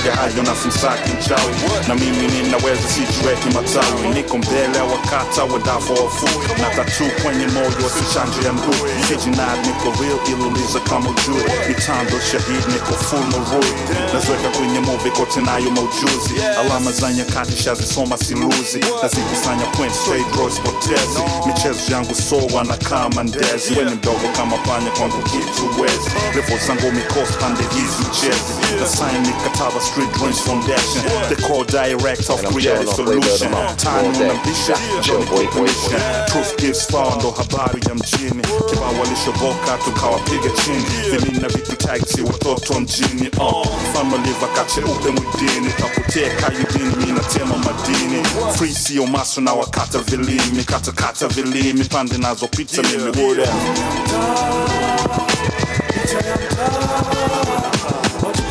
kupiga 0.01 0.15
hayo 0.15 0.43
na 0.43 0.55
simsaki 0.55 1.09
mchawi 1.09 1.55
na 1.87 1.95
mimi 1.95 2.27
ninaweza 2.27 2.81
sijiweki 2.89 3.47
matawi. 3.55 4.07
Niko 4.13 4.37
mbele 4.37 4.77
ya 4.77 4.83
wakata 4.83 5.43
wadafu 5.43 5.93
wafu 5.93 6.27
na 6.61 6.69
tatu 6.75 7.03
kwenye 7.23 7.47
moyo 7.47 7.89
sichanjo 7.97 8.41
ya 8.47 8.53
mguu. 8.53 8.87
Sijinad 9.07 9.59
niko 9.67 10.03
real 10.03 10.19
iluliza 10.27 10.79
kama 10.79 11.09
ujue 11.09 11.43
mitando 11.67 12.19
shahidi 12.31 12.73
niko 12.73 12.93
full 12.93 13.19
marui 13.31 13.71
nazweka 14.13 14.49
kwenye 14.57 14.79
muvi 14.79 15.11
kote 15.11 15.41
nayo 15.41 15.71
maujuzi. 15.71 16.33
Alama 16.59 16.91
za 16.91 17.13
nyakati 17.13 17.63
shazisoma 17.63 18.17
siluzi 18.17 18.79
nazikusanya 19.03 19.65
point 19.65 19.93
straight 19.93 20.35
Rolls 20.37 20.59
potezi 20.59 21.19
michezo 21.47 21.91
yangu 21.93 22.15
sowa 22.15 22.63
na 22.63 22.77
kama 22.77 23.23
ndezi. 23.23 23.73
Weni 23.77 23.91
mdogo 23.91 24.27
kama 24.37 24.57
panya 24.57 24.91
kwangu 24.91 25.21
kitu 25.23 25.81
wezi 25.81 26.09
revo 26.35 26.65
zangu 26.67 26.91
mikosi 26.91 27.33
pande 27.39 27.63
hizi 27.75 28.01
uchezi 28.11 28.81
nasaini 28.81 29.29
kataba 29.43 29.81
street 29.91 30.12
dreams 30.13 30.39
foundation 30.41 31.04
the 31.30 31.36
core 31.47 31.65
direct 31.65 32.30
of 32.30 32.39
And 32.39 32.47
I'm 32.47 32.54
creative 32.54 32.88
chilling 32.88 32.88
on 32.88 32.95
Flavor 32.95 33.17
of 33.17 33.23
the 33.23 33.32
solution 33.38 33.51
Month 33.51 33.84
tano 33.84 34.08
all 34.08 34.12
day. 34.13 34.30
unambisha 34.30 34.75
Chill, 34.75 35.01
Johnny 35.01 35.25
boy, 35.25 35.45
boy, 35.45 35.51
Commission. 35.51 35.99
truth 36.32 36.51
gives 36.58 36.86
power 36.91 37.15
ndo 37.17 37.32
habari 37.32 37.82
ya 37.89 37.95
mjini 37.95 38.43
kibao 38.69 38.93
walishoboka 39.01 39.77
tukawapiga 39.86 40.49
chini 40.63 40.86
vilina 41.12 41.47
vitu 41.47 41.75
taxi 41.75 42.21
watoto 42.21 42.80
mjini 42.80 43.30
uh. 43.39 43.65
mfano 43.89 44.17
livaka 44.25 44.63
cheupe 44.75 45.10
mwidini 45.12 45.73
tapoteka 45.77 46.51
yudini 46.60 47.06
minatema 47.06 47.58
madini. 47.58 48.23
Free 48.58 48.73
sio 48.73 49.08
maso 49.08 49.41
na 49.41 49.54
wakata 49.54 49.99
vilimi 49.99 50.63
katakata 50.63 51.27
vilimi 51.27 51.84
pande 51.84 52.17
nazo 52.17 52.47
pizza 52.47 52.82
mimi 52.84 53.23
woda 53.23 53.47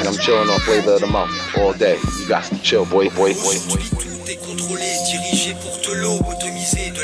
I'm 0.07 0.19
chilling 0.19 0.49
on 0.49 0.61
Flavor 0.61 0.95
of 0.95 1.01
the 1.01 1.07
Month 1.07 1.59
all 1.59 1.73
day. 1.73 1.99
You 2.19 2.29
got 2.29 2.45
to 2.45 2.59
chill, 2.61 2.85
boy, 2.87 3.09
boy, 3.11 3.35
boy. 3.35 3.57
Contrôlé, 3.57 4.14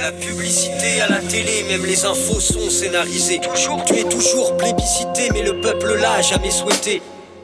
la 0.00 0.12
publicité 0.12 1.00
à 1.00 1.08
la 1.08 1.18
télé, 1.18 1.64
même 1.68 1.84
les 1.84 2.04
infos 2.04 2.40
sont 2.40 2.70
scénarisées 2.70 3.40
Toujours, 3.40 3.84
tu 3.84 3.98
es 3.98 4.04
toujours 4.04 4.56
plébiscité, 4.56 5.30
mais 5.32 5.42
le 5.42 5.60
peuple 5.60 5.94
l'a 5.94 6.22
jamais 6.22 6.50
souhaité 6.50 7.02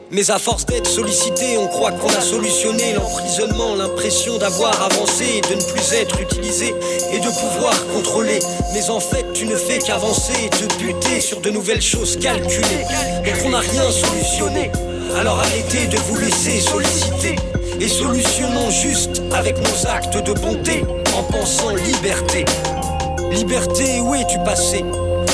mais 0.09 0.31
à 0.31 0.39
force 0.39 0.65
d'être 0.65 0.87
sollicité, 0.87 1.57
on 1.57 1.67
croit 1.67 1.91
qu'on 1.91 2.07
a 2.07 2.21
solutionné 2.21 2.93
l'emprisonnement, 2.93 3.75
l'impression 3.75 4.37
d'avoir 4.37 4.81
avancé 4.81 5.41
de 5.49 5.55
ne 5.55 5.61
plus 5.61 5.93
être 5.93 6.21
utilisé 6.21 6.73
et 7.11 7.19
de 7.19 7.27
pouvoir 7.27 7.75
contrôler. 7.87 8.39
Mais 8.73 8.89
en 8.89 9.01
fait, 9.01 9.25
tu 9.33 9.45
ne 9.45 9.55
fais 9.57 9.79
qu'avancer 9.79 10.45
et 10.45 10.49
te 10.49 10.73
buter 10.75 11.19
sur 11.19 11.41
de 11.41 11.49
nouvelles 11.49 11.81
choses 11.81 12.17
calculées. 12.17 12.85
Donc 13.25 13.35
on 13.45 13.49
n'a 13.49 13.59
rien 13.59 13.91
solutionné. 13.91 14.71
Alors 15.17 15.39
arrêtez 15.39 15.87
de 15.87 15.97
vous 15.97 16.17
laisser 16.17 16.61
solliciter 16.61 17.35
et 17.79 17.87
solutionnons 17.87 18.69
juste 18.69 19.21
avec 19.33 19.57
nos 19.57 19.87
actes 19.89 20.17
de 20.17 20.33
bonté 20.33 20.83
en 21.17 21.23
pensant 21.23 21.75
liberté. 21.75 22.45
Liberté, 23.31 24.01
où 24.01 24.15
es-tu 24.15 24.37
passé? 24.39 24.83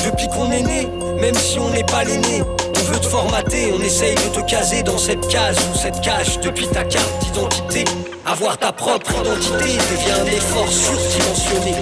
Depuis 0.04 0.28
qu'on 0.28 0.50
est 0.50 0.62
né, 0.62 0.88
même 1.20 1.34
si 1.34 1.58
on 1.58 1.70
n'est 1.70 1.84
pas 1.84 2.04
l'aîné, 2.04 2.42
on 2.76 2.92
veut 2.92 2.98
te 2.98 3.06
formater, 3.06 3.72
on 3.72 3.80
essaye 3.82 4.14
de 4.14 4.40
te 4.40 4.40
caser 4.40 4.82
dans 4.82 4.98
cette 4.98 5.26
case 5.28 5.56
ou 5.72 5.78
cette 5.78 6.00
cage 6.00 6.38
depuis 6.40 6.66
ta 6.68 6.84
carte 6.84 7.24
d'identité. 7.24 7.84
Avoir 8.26 8.58
ta 8.58 8.72
propre 8.72 9.10
identité 9.10 9.76
devient 9.92 10.20
un 10.22 10.26
effort 10.26 10.68
surdimensionné. 10.68 11.74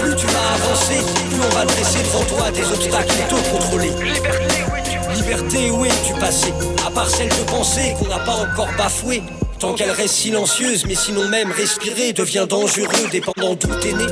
Plus 0.00 0.16
tu 0.16 0.26
vas 0.26 0.54
avancer, 0.54 1.02
plus 1.30 1.40
on 1.40 1.54
va 1.54 1.64
dresser 1.64 1.98
devant 2.02 2.24
toi 2.24 2.50
des 2.50 2.64
obstacles 2.64 3.14
et 3.20 3.28
te. 3.28 5.14
Liberté, 5.14 5.70
où 5.70 5.84
es-tu 5.84 6.14
passé? 6.14 6.52
À 6.86 6.90
part 6.90 7.08
celle 7.08 7.28
de 7.28 7.44
penser 7.50 7.94
qu'on 7.98 8.08
n'a 8.08 8.18
pas 8.18 8.34
encore 8.34 8.68
bafoué. 8.76 9.22
Tant 9.62 9.74
qu'elle 9.74 9.92
reste 9.92 10.14
silencieuse, 10.14 10.86
mais 10.88 10.96
sinon 10.96 11.28
même 11.28 11.52
respirer 11.52 12.12
devient 12.12 12.46
dangereux, 12.50 13.08
dépendant 13.12 13.54
d'où 13.54 13.68
t'es 13.80 13.92
né. 13.92 14.06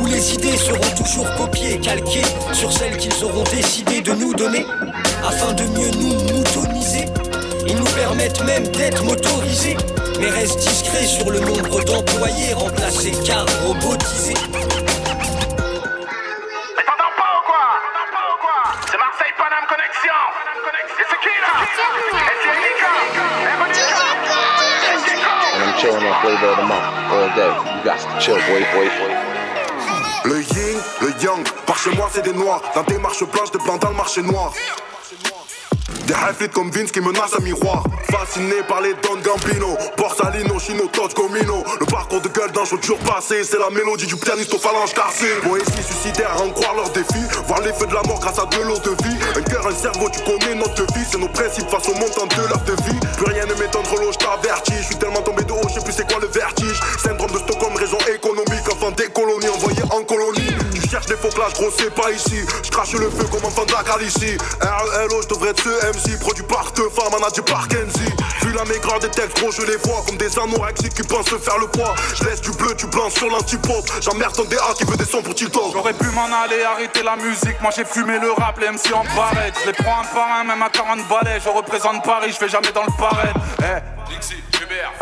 Où 0.00 0.06
les 0.06 0.34
idées 0.34 0.56
seront 0.56 0.96
toujours 0.96 1.26
copiées, 1.34 1.80
calquées 1.80 2.22
sur 2.52 2.72
celles 2.72 2.96
qu'ils 2.96 3.24
auront 3.24 3.42
décidé 3.52 4.00
de 4.00 4.12
nous 4.12 4.32
donner, 4.32 4.64
afin 5.26 5.54
de 5.54 5.64
mieux 5.64 5.90
nous 5.90 6.14
moutoniser. 6.36 7.06
Ils 7.66 7.74
nous 7.74 7.84
permettent 7.96 8.44
même 8.44 8.68
d'être 8.68 9.02
motorisés, 9.02 9.76
mais 10.20 10.30
restent 10.30 10.60
discrets 10.60 11.04
sur 11.04 11.28
le 11.28 11.40
nombre 11.40 11.82
d'employés 11.82 12.54
remplacés 12.54 13.14
car 13.26 13.44
robotisés. 13.66 14.34
Le 30.24 30.42
yin, 30.42 30.78
le 31.00 31.22
yang, 31.22 31.42
par 31.66 31.78
chez 31.78 31.90
moi 31.96 32.08
c'est 32.12 32.22
des 32.22 32.32
noirs. 32.34 32.60
Dans 32.74 32.82
des 32.82 32.98
marches 32.98 33.24
blanches, 33.24 33.50
des 33.50 33.58
blancs 33.58 33.80
dans 33.80 33.88
le 33.88 33.96
marché 33.96 34.22
noir. 34.22 34.52
Des 36.10 36.16
half 36.16 36.42
comme 36.52 36.72
Vince 36.72 36.90
qui 36.90 37.00
menacent 37.00 37.38
un 37.38 37.42
miroir. 37.44 37.84
Fasciné 38.10 38.66
par 38.66 38.80
les 38.80 38.94
Don 38.94 39.14
Gambino, 39.22 39.78
Borsalino, 39.96 40.58
Chino, 40.58 40.88
Todd, 40.88 41.14
Gomino. 41.14 41.62
Le 41.78 41.86
parcours 41.86 42.20
de 42.20 42.26
gueule 42.26 42.50
d'un 42.50 42.64
jour 42.64 42.80
dur 42.80 42.98
passé, 43.06 43.44
c'est 43.44 43.60
la 43.60 43.70
mélodie 43.70 44.08
du 44.08 44.16
pianiste 44.16 44.52
aux 44.52 44.58
phalanges 44.58 44.92
cassées. 44.92 45.38
Poésie 45.40 45.70
suicidaire, 45.70 46.34
en 46.42 46.50
croire 46.50 46.74
leur 46.74 46.90
défi. 46.90 47.22
Voir 47.46 47.60
les 47.60 47.72
feux 47.72 47.86
de 47.86 47.94
la 47.94 48.02
mort 48.08 48.18
grâce 48.18 48.40
à 48.40 48.46
de 48.46 48.60
l'eau 48.60 48.78
de 48.78 48.90
vie. 49.06 49.18
Un 49.36 49.42
cœur, 49.42 49.64
un 49.64 49.72
cerveau, 49.72 50.08
tu 50.10 50.18
connais 50.26 50.56
notre 50.56 50.82
vie. 50.94 51.06
C'est 51.08 51.18
nos 51.18 51.28
principes 51.28 51.70
face 51.70 51.88
au 51.88 51.94
montant 51.94 52.26
de 52.26 52.48
l'heure 52.48 52.64
de 52.66 52.72
vie. 52.90 52.98
Plus 53.16 53.30
rien 53.32 53.46
ne 53.46 53.54
m'étonne 53.54 53.84
trop 53.84 54.02
je 54.10 54.18
t'avertis. 54.18 54.78
Je 54.80 54.86
suis 54.86 54.96
tellement 54.96 55.22
tombé 55.22 55.44
de 55.44 55.52
haut, 55.52 55.68
je 55.68 55.74
sais 55.74 55.84
plus 55.84 55.92
c'est 55.92 56.10
quoi 56.10 56.18
le 56.20 56.26
vertige. 56.26 56.80
Syndrome 56.98 57.30
de 57.30 57.38
Stockholm, 57.38 57.76
raison 57.76 57.98
économique. 58.12 58.66
Enfant 58.72 58.90
des 58.90 59.06
colonies 59.14 59.48
envoyé 59.54 59.82
en 59.92 60.02
colonie. 60.02 60.58
Tu 60.90 60.96
cherches 60.96 61.06
des 61.06 61.16
faux 61.16 61.28
clashs, 61.28 61.52
gros, 61.52 61.70
c'est 61.70 61.94
pas 61.94 62.10
ici. 62.10 62.44
Je 62.64 62.68
crache 62.68 62.94
le 62.94 63.08
feu 63.10 63.22
comme 63.30 63.44
enfant 63.44 63.64
de 63.64 63.70
la 63.70 63.84
Galicie. 63.84 64.36
RELO, 64.60 65.22
je 65.22 65.28
devrais 65.28 65.50
être 65.50 65.62
ce 65.62 65.86
MC. 65.86 66.18
Produit 66.18 66.42
par 66.42 66.72
deux 66.72 66.90
femmes, 66.90 67.12
manager 67.12 67.44
par 67.44 67.68
Kenzie. 67.68 68.10
Vu 68.42 68.52
la 68.52 68.64
maigreur 68.64 68.98
des 68.98 69.08
textes, 69.08 69.38
gros, 69.40 69.52
je 69.52 69.62
les 69.62 69.76
vois 69.76 70.02
comme 70.04 70.16
des 70.16 70.36
anorexiques 70.36 70.94
qui 70.94 71.04
pensent 71.04 71.28
se 71.28 71.38
faire 71.38 71.58
le 71.58 71.68
poids. 71.68 71.94
Je 72.16 72.24
laisse 72.24 72.40
du 72.40 72.50
bleu, 72.50 72.74
du 72.74 72.86
blanc 72.86 73.08
sur 73.08 73.28
l'antipop. 73.30 73.88
J'emmerde 74.00 74.34
ton 74.34 74.42
DA 74.42 74.74
qui 74.76 74.82
veut 74.82 74.96
des 74.96 75.04
sons 75.04 75.22
pour 75.22 75.32
Tito. 75.32 75.70
J'aurais 75.72 75.94
pu 75.94 76.06
m'en 76.06 76.24
aller, 76.24 76.64
arrêter 76.64 77.04
la 77.04 77.14
musique. 77.14 77.60
Moi 77.60 77.70
j'ai 77.70 77.84
fumé 77.84 78.18
le 78.18 78.32
rap, 78.32 78.58
les 78.58 78.70
MC 78.70 78.92
en 78.92 79.04
barrette. 79.14 79.54
Je 79.62 79.68
les 79.68 79.72
prends 79.72 80.00
un 80.00 80.12
par 80.12 80.40
un, 80.40 80.42
même 80.42 80.60
à 80.60 80.70
40 80.70 81.06
balais. 81.06 81.38
Je 81.38 81.50
représente 81.50 82.02
Paris, 82.02 82.32
je 82.32 82.36
fais 82.36 82.48
jamais 82.48 82.72
dans 82.74 82.82
le 82.82 82.92
pareil. 82.98 83.32
Eh, 83.60 84.10
Dixie, 84.12 84.42
Hubert, 84.60 84.92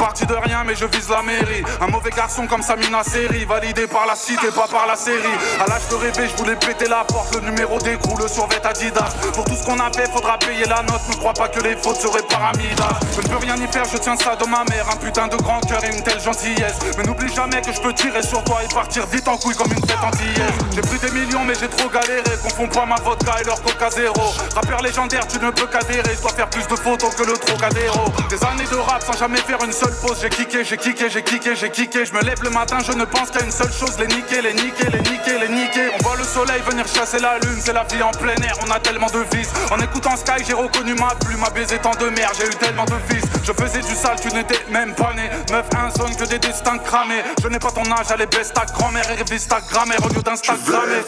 parti 0.00 0.24
de 0.24 0.34
rien, 0.34 0.64
mais 0.66 0.74
je 0.74 0.86
vise 0.86 1.10
la 1.10 1.22
mairie. 1.22 1.62
Un 1.80 1.88
mauvais 1.88 2.10
garçon 2.10 2.46
comme 2.46 2.62
Samina 2.62 3.04
Seri, 3.04 3.44
validé 3.44 3.86
par 3.86 4.06
la 4.06 4.16
cité, 4.16 4.48
pas 4.48 4.66
par 4.66 4.86
la 4.86 4.96
série. 4.96 5.36
À 5.62 5.68
l'âge 5.68 5.86
de 5.90 5.94
rêver, 5.94 6.26
je 6.26 6.36
voulais 6.42 6.56
péter 6.56 6.88
la 6.88 7.04
porte. 7.04 7.34
Le 7.34 7.42
numéro 7.42 7.78
d'écrou, 7.78 8.16
le 8.16 8.26
survêt 8.26 8.64
Adidas. 8.64 9.12
Pour 9.34 9.44
tout 9.44 9.54
ce 9.54 9.64
qu'on 9.64 9.78
a 9.78 9.92
fait, 9.92 10.10
faudra 10.10 10.38
payer 10.38 10.64
la 10.64 10.82
note. 10.82 11.02
Ne 11.10 11.14
crois 11.16 11.34
pas 11.34 11.48
que 11.48 11.60
les 11.60 11.76
fautes 11.76 12.00
seraient 12.00 12.22
paramidas. 12.22 12.98
Je 13.14 13.20
ne 13.20 13.28
peux 13.28 13.36
rien 13.36 13.56
y 13.56 13.70
faire, 13.70 13.84
je 13.84 13.98
tiens 13.98 14.16
ça 14.16 14.36
de 14.36 14.46
ma 14.46 14.64
mère. 14.70 14.86
Un 14.90 14.96
putain 14.96 15.28
de 15.28 15.36
grand 15.36 15.60
cœur 15.60 15.84
et 15.84 15.94
une 15.94 16.02
telle 16.02 16.20
gentillesse. 16.20 16.78
Mais 16.96 17.04
n'oublie 17.04 17.32
jamais 17.34 17.60
que 17.60 17.72
je 17.72 17.80
peux 17.80 17.92
tirer 17.92 18.22
sur 18.22 18.42
toi 18.44 18.60
et 18.64 18.72
partir 18.72 19.06
vite 19.06 19.28
en 19.28 19.36
couille 19.36 19.56
comme 19.56 19.72
une 19.72 19.86
fête 19.86 20.02
antillaise. 20.02 20.56
J'ai 20.74 20.80
pris 20.80 20.98
des 20.98 21.10
millions, 21.10 21.44
mais 21.44 21.54
j'ai 21.60 21.68
trop 21.68 21.90
galéré. 21.90 22.32
Confonds 22.42 22.68
pas 22.68 22.86
ma 22.86 22.96
vodka 22.96 23.34
et 23.40 23.44
leur 23.44 23.60
coca 23.62 23.90
zéro. 23.90 24.32
Rappeur 24.54 24.80
légendaire, 24.80 25.26
tu 25.28 25.38
ne 25.38 25.50
peux 25.50 25.66
qu'adhérer. 25.66 26.14
Je 26.16 26.22
dois 26.22 26.32
faire 26.32 26.48
plus 26.48 26.66
de 26.66 26.76
photos 26.76 27.14
que 27.14 27.22
le 27.22 27.34
Trocadéro. 27.34 28.06
Des 28.30 28.42
années 28.44 28.70
de 28.70 28.76
rap 28.76 29.02
sans 29.02 29.18
jamais 29.18 29.38
faire 29.38 29.62
une 29.62 29.72
seule 29.72 29.89
J'ai 30.20 30.28
kické, 30.28 30.64
j'ai 30.64 30.76
kické, 30.76 31.08
j'ai 31.08 31.22
kické, 31.22 31.56
j'ai 31.56 31.70
kické. 31.70 32.04
Je 32.04 32.12
me 32.12 32.20
lève 32.20 32.42
le 32.42 32.50
matin, 32.50 32.78
je 32.86 32.92
ne 32.92 33.04
pense 33.04 33.30
qu'à 33.30 33.42
une 33.42 33.50
seule 33.50 33.72
chose 33.72 33.98
les 33.98 34.06
niquer, 34.06 34.42
les 34.42 34.52
niquer, 34.52 34.90
les 34.92 35.00
niquer, 35.10 35.38
les 35.40 35.48
niquer. 35.48 35.90
On 35.98 36.02
voit 36.02 36.16
le 36.16 36.24
soleil 36.24 36.60
venir 36.68 36.86
chasser 36.86 37.18
la 37.18 37.38
lune, 37.38 37.58
c'est 37.60 37.72
la 37.72 37.84
vie 37.84 38.02
en 38.02 38.10
plein 38.10 38.34
air. 38.36 38.54
On 38.66 38.70
a 38.70 38.78
tellement 38.80 39.08
de 39.08 39.24
vices. 39.34 39.50
En 39.70 39.78
écoutant 39.80 40.16
Sky, 40.16 40.44
j'ai 40.46 40.54
reconnu 40.54 40.94
ma 40.94 41.14
plume. 41.14 41.40
Ma 41.40 41.50
baiser 41.50 41.78
tant 41.78 41.94
de 41.94 42.10
merde, 42.10 42.34
j'ai 42.38 42.46
eu 42.46 42.54
tellement 42.56 42.84
de 42.84 42.96
fils. 43.08 43.24
Je 43.44 43.52
faisais 43.52 43.80
du 43.80 43.94
sale, 43.94 44.20
tu 44.20 44.28
n'étais 44.28 44.60
même 44.70 44.94
pas 44.94 45.14
né. 45.14 45.30
Meuf, 45.50 45.66
un 45.76 45.90
son 45.90 46.12
que 46.14 46.28
des 46.28 46.38
destins 46.38 46.78
cramés. 46.78 47.22
Je 47.42 47.48
n'ai 47.48 47.58
pas 47.58 47.70
ton 47.70 47.90
âge, 47.90 48.10
allez, 48.10 48.26
baisse 48.26 48.52
ta 48.52 48.66
grand-mère 48.66 49.10
et 49.10 49.14
révise 49.14 49.46
ta 49.48 49.60
grammaire 49.60 49.98
au 50.04 50.08
lieu 50.14 50.22
d'Instagrammer. 50.22 51.02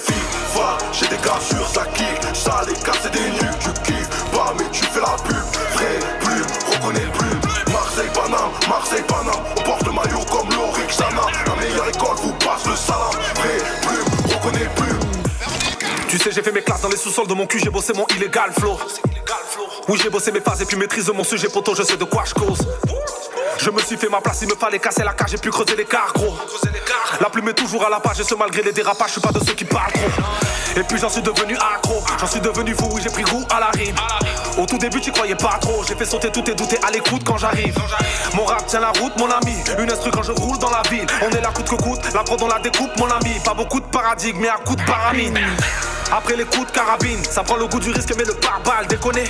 Va, 0.55 0.79
j'ai 0.93 1.09
des 1.09 1.17
gars 1.17 1.41
sur 1.41 1.67
ça 1.69 1.85
kick, 1.95 2.35
ça 2.35 2.63
les 2.67 2.75
des 3.11 3.31
nuques, 3.31 3.59
tu 3.61 3.73
kiffes 3.83 4.09
pas 4.33 4.55
mais 4.59 4.69
tu 4.71 4.85
fais 4.85 5.01
la 5.01 5.17
pub, 5.25 5.37
vrai 5.73 5.99
plume, 6.21 6.47
reconnais 6.71 7.01
le 7.01 7.22
Marseille 7.95 8.11
Paname, 8.15 8.51
Marseille 8.71 9.05
Paname, 9.07 9.45
on 9.55 9.63
porte 9.65 9.85
le 9.85 9.93
maillot 9.93 10.25
comme 10.31 10.49
l'Orixana, 10.49 11.27
la 11.47 11.57
meilleure 11.57 11.89
école 11.91 12.17
vous 12.23 12.33
passe 12.33 12.67
le 12.67 12.75
salam, 12.75 13.11
vrai 13.35 13.59
plume, 13.83 14.35
reconnais 14.35 14.65
le 14.65 14.71
plume. 14.71 15.01
Tu 16.09 16.17
sais, 16.17 16.33
j'ai 16.33 16.41
fait 16.41 16.53
mes 16.53 16.63
classes 16.63 16.81
dans 16.81 16.89
les 16.89 16.97
sous-sols 16.97 17.27
de 17.27 17.35
mon 17.35 17.47
cul, 17.47 17.61
j'ai 17.63 17.69
bossé 17.69 17.93
mon 17.93 18.07
illégal 18.17 18.51
flow. 18.59 18.79
Oui, 19.89 20.01
j'ai 20.03 20.09
bossé 20.09 20.33
mes 20.33 20.41
phases 20.41 20.63
et 20.63 20.65
puis 20.65 20.79
maîtrise 20.79 21.11
mon 21.15 21.23
sujet 21.23 21.49
poteau, 21.51 21.75
je 21.75 21.83
sais 21.83 21.99
de 21.99 22.05
quoi 22.05 22.25
je 22.25 22.33
cause. 22.33 22.67
Je 23.59 23.71
me 23.71 23.81
suis 23.81 23.97
fait 23.97 24.09
ma 24.09 24.21
place, 24.21 24.39
il 24.43 24.49
me 24.49 24.55
fallait 24.55 24.79
casser 24.79 25.05
la 25.05 25.13
cage, 25.13 25.31
j'ai 25.31 25.39
pu 25.39 25.51
creuser 25.51 25.77
l'écart, 25.77 26.13
gros. 26.15 26.37
La 27.21 27.31
plume 27.31 27.49
est 27.49 27.55
toujours 27.55 27.85
à 27.85 27.91
la 27.91 28.01
page, 28.01 28.21
et 28.21 28.25
ce 28.25 28.35
malgré 28.35 28.63
les 28.63 28.73
dérapages, 28.73 29.09
je 29.09 29.13
suis 29.13 29.21
pas 29.21 29.33
de 29.33 29.45
ceux 29.45 29.55
qui 29.55 29.65
parlent 29.65 29.93
trop. 29.93 30.81
Et 30.81 30.83
puis 30.83 30.99
j'en 30.99 31.09
suis 31.09 31.23
devenu 31.23 31.57
accro, 31.57 32.03
j'en 32.19 32.27
suis 32.27 32.41
devenu 32.41 32.75
fou, 32.75 32.89
oui, 32.93 33.03
j'ai 33.03 33.11
pris 33.11 33.23
goût 33.23 33.45
à 33.51 33.61
la 33.61 33.67
rime. 33.67 33.95
Au 34.59 34.67
tout 34.67 34.79
début, 34.79 35.01
tu 35.01 35.13
croyais 35.13 35.35
pas 35.35 35.59
trop, 35.61 35.85
j'ai 35.87 35.95
fait 35.95 36.05
sauter 36.05 36.31
tous 36.31 36.43
tes 36.43 36.55
doutes 36.55 36.75
à 36.87 36.91
l'écoute 36.91 37.23
quand 37.25 37.39
j'arrive. 37.39 37.79
Mon 38.35 38.45
rap 38.45 38.67
tient 38.67 38.81
la 38.81 38.91
route, 38.91 39.17
mon 39.17 39.31
ami. 39.31 39.55
Une 39.79 39.91
instru 39.91 40.11
quand 40.11 40.23
je 40.23 40.33
roule 40.33 40.59
dans 40.59 40.71
la 40.71 40.83
ville. 40.91 41.07
On 41.23 41.31
est 41.31 41.41
là 41.41 41.51
coûte 41.55 41.69
que 41.69 41.83
coûte, 41.83 42.01
la 42.15 42.23
prod 42.23 42.41
on 42.43 42.49
la 42.49 42.59
découpe, 42.59 42.97
mon 42.99 43.11
ami. 43.11 43.39
Pas 43.45 43.55
beaucoup 43.55 43.81
de 43.81 43.87
paradigmes, 43.87 44.39
mais 44.41 44.49
à 44.49 44.57
coup 44.57 44.77
de 44.77 44.83
paramine. 44.85 45.39
Après 46.11 46.37
les 46.37 46.45
coups 46.45 46.67
de 46.67 46.73
carabine, 46.73 47.25
ça 47.25 47.43
prend 47.43 47.57
le 47.57 47.67
goût 47.67 47.81
du 47.81 47.91
risque, 47.91 48.13
mais 48.17 48.25
le 48.25 48.35
pare-balles 48.35 48.87
déconne. 48.87 49.21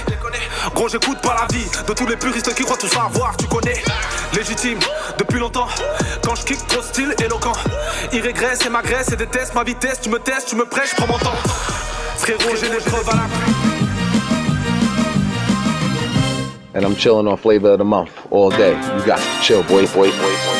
Gros, 0.75 0.89
j'écoute 0.89 1.21
pas 1.21 1.37
la 1.41 1.47
vie 1.57 1.67
de 1.87 1.93
tous 1.93 2.07
les 2.07 2.17
puristes 2.17 2.53
qui 2.55 2.65
croient 2.65 2.77
tout 2.77 2.89
savoir, 2.89 3.37
tu 3.37 3.47
connais. 3.47 3.83
Légitime, 4.35 4.79
depuis 5.19 5.39
longtemps. 5.39 5.69
Quand 6.23 6.35
je 6.35 6.45
kick, 6.45 6.67
trop 6.67 6.83
style, 6.83 7.15
éloquent. 7.25 7.53
Il 8.13 8.21
régresse 8.21 8.65
et 8.67 8.71
m'agresse 8.71 9.13
et 9.13 9.17
déteste 9.17 9.55
ma 9.55 9.65
vitesse. 9.65 10.01
Tu 10.01 10.09
me 10.09 10.19
testes, 10.19 10.49
tu 10.49 10.57
me 10.57 10.65
prêches, 10.65 10.95
prends 10.97 11.07
mon 11.07 11.19
temps. 11.19 11.37
Frérot, 12.17 12.57
j'ai 12.57 12.69
les 12.69 12.79
preuves 12.79 13.09
à 13.09 13.17
la 13.17 13.23
And 16.75 16.87
I'm 16.87 16.97
chilling 16.97 17.29
on 17.29 17.37
flavor 17.37 17.73
of 17.73 17.79
the 17.79 17.85
month 17.85 18.11
all 18.31 18.49
day. 18.49 18.71
You 18.71 19.05
got 19.05 19.19
to 19.19 19.43
chill, 19.43 19.63
boy, 19.65 19.87
boy, 19.89 20.11
boy, 20.11 20.37
boy. 20.47 20.52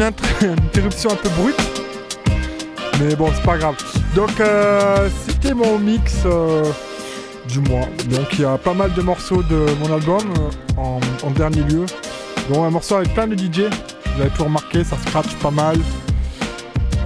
Une, 0.00 0.06
int- 0.06 0.42
une 0.42 0.52
interruption 0.52 1.10
un 1.10 1.16
peu 1.16 1.28
brute. 1.30 1.56
Mais 3.00 3.14
bon, 3.16 3.30
c'est 3.34 3.42
pas 3.42 3.56
grave. 3.58 3.76
Donc, 4.14 4.38
euh, 4.40 5.08
c'était 5.26 5.54
mon 5.54 5.78
mix 5.78 6.16
euh, 6.26 6.64
du 7.48 7.60
mois. 7.60 7.86
Donc, 8.10 8.26
il 8.34 8.40
y 8.40 8.44
a 8.44 8.58
pas 8.58 8.74
mal 8.74 8.92
de 8.94 9.02
morceaux 9.02 9.42
de 9.42 9.66
mon 9.80 9.92
album 9.94 10.20
euh, 10.78 10.80
en, 11.24 11.30
dernier 11.30 11.62
lieu. 11.62 11.86
Donc, 12.50 12.64
un 12.66 12.70
morceau 12.70 12.96
avec 12.96 13.14
plein 13.14 13.26
de 13.26 13.34
DJ. 13.36 13.70
Vous 14.14 14.20
avez 14.22 14.30
pu 14.30 14.42
remarquer, 14.42 14.84
ça 14.84 14.96
scratch 15.06 15.34
pas 15.36 15.50
mal. 15.50 15.76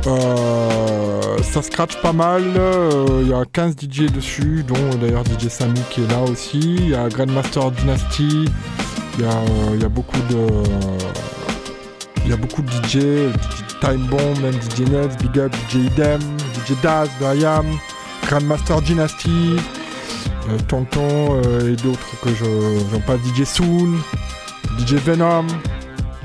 Euh, 0.06 1.20
ça 1.42 1.62
scratch 1.62 1.96
pas 2.02 2.12
mal. 2.12 2.42
euh, 2.56 3.20
Il 3.22 3.28
y 3.28 3.34
a 3.34 3.44
15 3.52 3.74
DJ 3.76 4.10
dessus, 4.12 4.64
dont 4.66 4.96
d'ailleurs 5.00 5.24
DJ 5.24 5.48
Samy 5.48 5.80
qui 5.90 6.02
est 6.02 6.10
là 6.10 6.20
aussi. 6.22 6.58
Il 6.60 6.88
y 6.90 6.94
a 6.94 7.08
Grandmaster 7.08 7.70
Dynasty. 7.70 8.46
Il 9.18 9.24
y 9.24 9.24
euh, 9.24 9.76
y 9.80 9.84
a 9.84 9.88
beaucoup 9.88 10.18
de. 10.30 10.46
Il 12.24 12.30
y 12.30 12.32
a 12.32 12.36
beaucoup 12.36 12.62
de 12.62 12.70
DJ, 12.70 13.30
DJ 13.32 13.78
Time 13.80 14.06
Bomb, 14.06 14.40
même 14.40 14.54
DJ 14.54 14.88
Nels, 14.90 15.10
Big 15.20 15.38
Up, 15.38 15.54
DJ 15.68 15.74
Idem, 15.74 16.20
DJ 16.54 16.72
Daz, 16.82 17.08
Dayam, 17.20 17.66
Grandmaster 18.26 18.80
Dynasty, 18.80 19.56
euh, 20.48 20.58
Tonton 20.68 21.42
euh, 21.44 21.72
et 21.72 21.76
d'autres 21.76 22.20
que 22.22 22.30
je. 22.30 22.44
J'en 22.90 23.00
passe, 23.00 23.20
DJ 23.20 23.44
Soon, 23.44 23.98
DJ 24.78 24.94
Venom, 24.94 25.46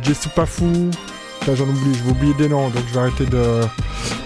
DJ 0.03 0.13
Soupafou. 0.13 0.89
Là 1.47 1.55
j'en 1.55 1.63
oublie, 1.63 1.93
je 1.93 2.03
vais 2.03 2.11
oublier 2.11 2.33
des 2.35 2.49
noms, 2.49 2.69
donc 2.69 2.83
je 2.87 2.93
vais 2.93 2.99
arrêter 2.99 3.25
de. 3.25 3.61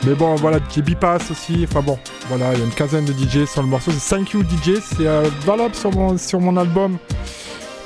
Mais 0.06 0.14
bon, 0.14 0.36
voilà, 0.36 0.60
DJ 0.60 0.80
Bipass 0.80 1.32
aussi. 1.32 1.66
Enfin 1.68 1.82
bon, 1.82 1.98
voilà, 2.28 2.54
il 2.54 2.60
y 2.60 2.62
a 2.62 2.66
une 2.66 2.72
quinzaine 2.72 3.06
de 3.06 3.14
DJ 3.14 3.46
sur 3.46 3.62
le 3.62 3.68
morceau. 3.68 3.92
C'est 3.92 4.16
Thank 4.16 4.32
You 4.32 4.44
DJ, 4.44 4.80
c'est 4.82 5.08
euh, 5.08 5.30
valable 5.46 5.76
sur 5.76 5.92
mon, 5.92 6.18
sur 6.18 6.40
mon 6.40 6.58
album 6.58 6.98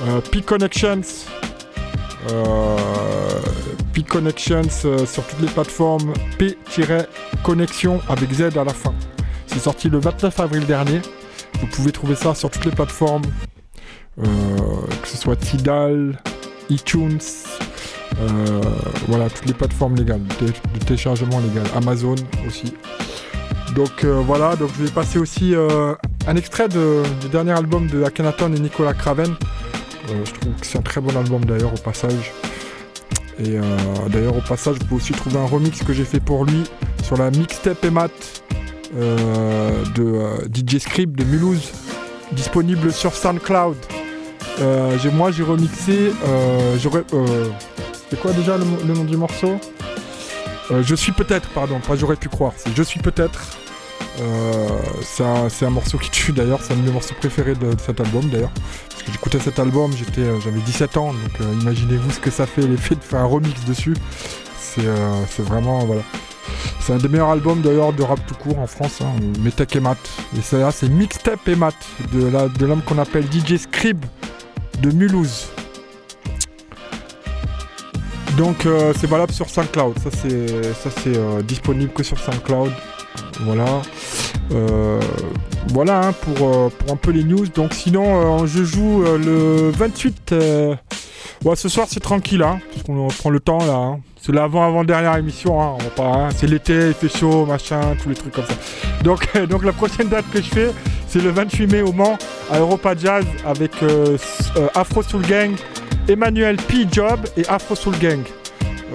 euh, 0.04 0.21
P-Connections. 0.21 1.02
Euh, 2.32 2.78
P-Connections 3.98 4.86
euh, 4.86 5.08
sur 5.08 5.26
toutes 5.26 5.42
les 5.42 5.48
plateformes. 5.48 6.14
P-Connexion 6.38 8.00
avec 8.08 8.32
Z 8.32 8.56
à 8.56 8.64
la 8.64 8.74
fin. 8.74 8.94
C'est 9.48 9.58
sorti 9.58 9.90
le 9.90 9.98
29 9.98 10.40
avril 10.40 10.68
dernier. 10.68 11.02
Vous 11.60 11.66
pouvez 11.66 11.92
trouver 11.92 12.14
ça 12.14 12.36
sur 12.36 12.52
toutes 12.52 12.66
les 12.66 12.72
plateformes. 12.72 13.24
Euh, 14.20 14.26
que 15.02 15.08
ce 15.08 15.18
soit 15.18 15.36
Tidal, 15.36 16.22
iTunes, 16.70 17.18
euh, 18.20 18.62
voilà, 19.08 19.32
toutes 19.32 19.48
les 19.48 19.54
plateformes 19.54 19.96
légales, 19.96 20.22
de, 20.42 20.52
téléchargement 20.86 21.40
légal, 21.40 21.66
Amazon 21.76 22.16
aussi. 22.48 22.76
Donc 23.76 24.06
voilà, 24.06 24.56
donc 24.56 24.70
je 24.78 24.84
vais 24.84 24.92
passer 24.92 25.20
aussi 25.20 25.54
un 25.56 26.36
extrait 26.36 26.68
du 26.68 27.30
dernier 27.32 27.52
album 27.52 27.88
de 27.88 28.04
Akhenaton 28.04 28.54
et 28.54 28.60
Nicolas 28.60 28.94
Craven. 28.94 29.36
Je 30.08 30.32
trouve 30.32 30.54
que 30.60 30.66
c'est 30.66 30.80
un 30.80 30.84
très 30.84 31.02
bon 31.02 31.16
album 31.16 31.46
d'ailleurs 31.46 31.74
au 31.74 31.78
passage. 31.78 32.32
Et 33.39 33.58
euh, 33.58 33.62
d'ailleurs 34.10 34.36
au 34.36 34.41
passage, 34.41 34.78
vous 34.80 34.86
pouvez 34.86 35.02
aussi 35.02 35.13
trouver 35.13 35.38
un 35.38 35.45
remix 35.45 35.84
que 35.84 35.93
j'ai 35.93 36.06
fait 36.06 36.19
pour 36.19 36.45
lui 36.45 36.63
sur 37.04 37.17
la 37.17 37.30
mixtape 37.30 37.84
et 37.86 37.91
mat 37.91 38.12
euh, 38.95 39.84
de 39.95 40.04
euh, 40.04 40.38
DJ 40.54 40.80
Script 40.80 41.15
de 41.17 41.23
Mulhouse, 41.23 41.71
disponible 42.32 42.91
sur 42.91 43.13
SoundCloud. 43.13 43.78
Moi 45.13 45.32
j'ai 45.32 45.43
remixé, 45.43 46.12
c'est 48.10 48.19
quoi 48.19 48.32
déjà 48.34 48.58
le, 48.58 48.93
nom 48.93 49.04
du 49.04 49.17
morceau? 49.17 49.60
Je 50.69 50.95
suis 50.95 51.12
peut-être, 51.12 51.50
pardon, 51.50 51.80
pas 51.80 51.95
j'aurais 51.95 52.15
pu 52.15 52.30
croire, 52.30 52.54
c'est 52.58 52.76
Je 52.76 52.84
suis 52.84 53.00
peut-être. 53.00 53.58
Euh, 54.19 54.67
c'est 55.49 55.65
un, 55.65 55.69
morceau 55.69 55.97
qui 55.97 56.10
tue 56.10 56.32
d'ailleurs, 56.32 56.60
c'est 56.62 56.73
un 56.73 56.77
de 56.77 56.82
mes 56.82 56.91
morceaux 56.91 57.13
préférés 57.15 57.53
de, 57.53 57.71
cet 57.84 57.99
album 57.99 58.27
d'ailleurs. 58.30 58.51
Parce 58.89 59.03
que 59.03 59.12
j'écoutais 59.12 59.39
cet 59.39 59.60
album, 59.60 59.91
euh, 60.17 60.39
j'avais 60.43 60.60
17 60.60 60.97
ans, 60.97 61.13
donc 61.13 61.41
euh, 61.41 61.53
imaginez-vous 61.62 62.12
ce 62.12 62.19
que 62.19 62.32
ça 62.32 62.47
fait 62.47 62.63
l'effet 62.63 62.95
de 62.95 63.01
faire 63.01 63.19
un 63.19 63.25
remix 63.25 63.63
dessus. 63.65 63.95
C'est, 64.60 65.41
vraiment, 65.41 65.80
voilà. 65.86 66.03
C'est 66.82 66.93
un 66.93 66.97
des 66.97 67.08
meilleurs 67.08 67.30
albums 67.30 67.62
d'ailleurs 67.62 67.93
de 67.93 68.03
rap 68.03 68.19
tout 68.27 68.36
court 68.36 68.60
en 68.60 68.67
France, 68.67 69.01
hein, 69.01 69.12
Metech 69.39 69.75
et 69.75 69.80
Mat. 69.80 69.97
Et 70.38 70.41
ça 70.41 70.60
là, 70.60 70.71
c'est 70.71 70.88
Mixtape 70.88 71.47
et 71.47 71.56
Mat, 71.56 71.73
de, 72.13 72.65
l'homme 72.65 72.84
qu'on 72.84 72.99
appelle 72.99 73.25
DJ 73.25 73.58
Scrib 73.58 74.06
de 74.82 74.91
Mulhouse. 74.91 75.47
Donc 78.38 78.67
c'est 78.99 79.08
valable 79.08 79.34
sur 79.34 79.49
SoundCloud, 79.49 79.97
ça 79.97 80.12
c'est 80.12 81.43
disponible 81.43 81.91
que 81.91 82.03
sur 82.03 82.19
SoundCloud. 82.19 82.71
Voilà. 83.42 83.82
Euh, 84.52 85.00
voilà 85.74 86.00
hein, 86.08 86.13
pour, 86.13 86.48
euh, 86.48 86.70
pour 86.70 86.94
un 86.94 86.96
peu 86.96 87.12
les 87.12 87.24
news. 87.24 87.46
Donc 87.48 87.74
sinon 87.74 88.42
euh, 88.44 88.48
je 88.48 88.63
joue 88.63 89.04
le 89.04 89.72
28. 89.72 90.32
euh, 90.32 90.76
ouais, 91.44 91.56
ce 91.56 91.70
soir 91.70 91.88
c'est 91.90 92.00
tranquille 92.00 92.42
hein, 92.44 92.60
parce 92.72 92.84
prend 93.18 93.30
le 93.30 93.40
temps 93.40 93.60
là. 93.66 93.74
hein. 93.74 94.00
C'est 94.22 94.32
l'avant 94.34 94.66
avant 94.68 94.84
dernière 94.84 95.16
émission, 95.16 95.62
hein, 95.62 95.74
on 95.80 95.84
va 95.84 95.90
pas. 95.90 96.30
c'est 96.36 96.48
l'été, 96.48 96.88
il 96.88 96.94
fait 96.94 97.08
chaud, 97.16 97.46
machin, 97.46 97.80
tous 98.02 98.10
les 98.10 98.16
trucs 98.16 98.34
comme 98.34 98.46
ça. 98.46 98.56
Donc 99.04 99.28
donc 99.50 99.63
la 99.63 99.72
prochaine 99.72 100.08
date 100.10 100.26
que 100.32 100.42
je 100.42 100.48
fais, 100.50 100.72
c'est 101.08 101.22
le 101.22 101.30
28 101.30 101.68
mai 101.68 101.82
au 101.82 101.94
Mans 101.94 102.18
à 102.52 102.60
Europa 102.60 102.94
Jazz 102.98 103.26
avec 103.46 103.72
Afro 104.76 105.02
Soul 105.04 105.22
Gang, 105.24 105.52
Emmanuel 106.10 106.58
P. 106.58 106.86
Job 106.92 107.20
et 107.38 107.48
Afro 107.48 107.76
Soul 107.76 107.98
Gang. 108.00 108.20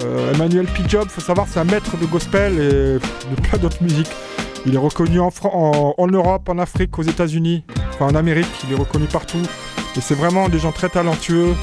Euh, 0.01 0.33
Emmanuel 0.33 0.65
P. 0.65 0.83
Job, 0.87 1.07
faut 1.09 1.21
savoir, 1.21 1.47
c'est 1.47 1.59
un 1.59 1.65
maître 1.65 1.97
de 1.97 2.05
gospel 2.05 2.53
et 2.53 2.99
de 3.29 3.41
plein 3.41 3.57
d'autres 3.59 3.81
musiques. 3.81 4.11
Il 4.65 4.75
est 4.75 4.79
reconnu 4.79 5.19
en, 5.19 6.07
Europe, 6.07 6.49
en 6.49 6.57
Afrique, 6.57 6.97
aux 6.97 7.03
États-Unis, 7.03 7.63
enfin 7.89 8.05
en 8.05 8.15
Amérique, 8.15 8.47
il 8.65 8.73
est 8.73 8.77
reconnu 8.77 9.05
partout. 9.05 9.41
Et 9.95 10.01
c'est 10.01 10.15
vraiment 10.15 10.49
des 10.49 10.57
gens 10.57 10.71
très 10.71 10.89
talentueux 10.89 11.53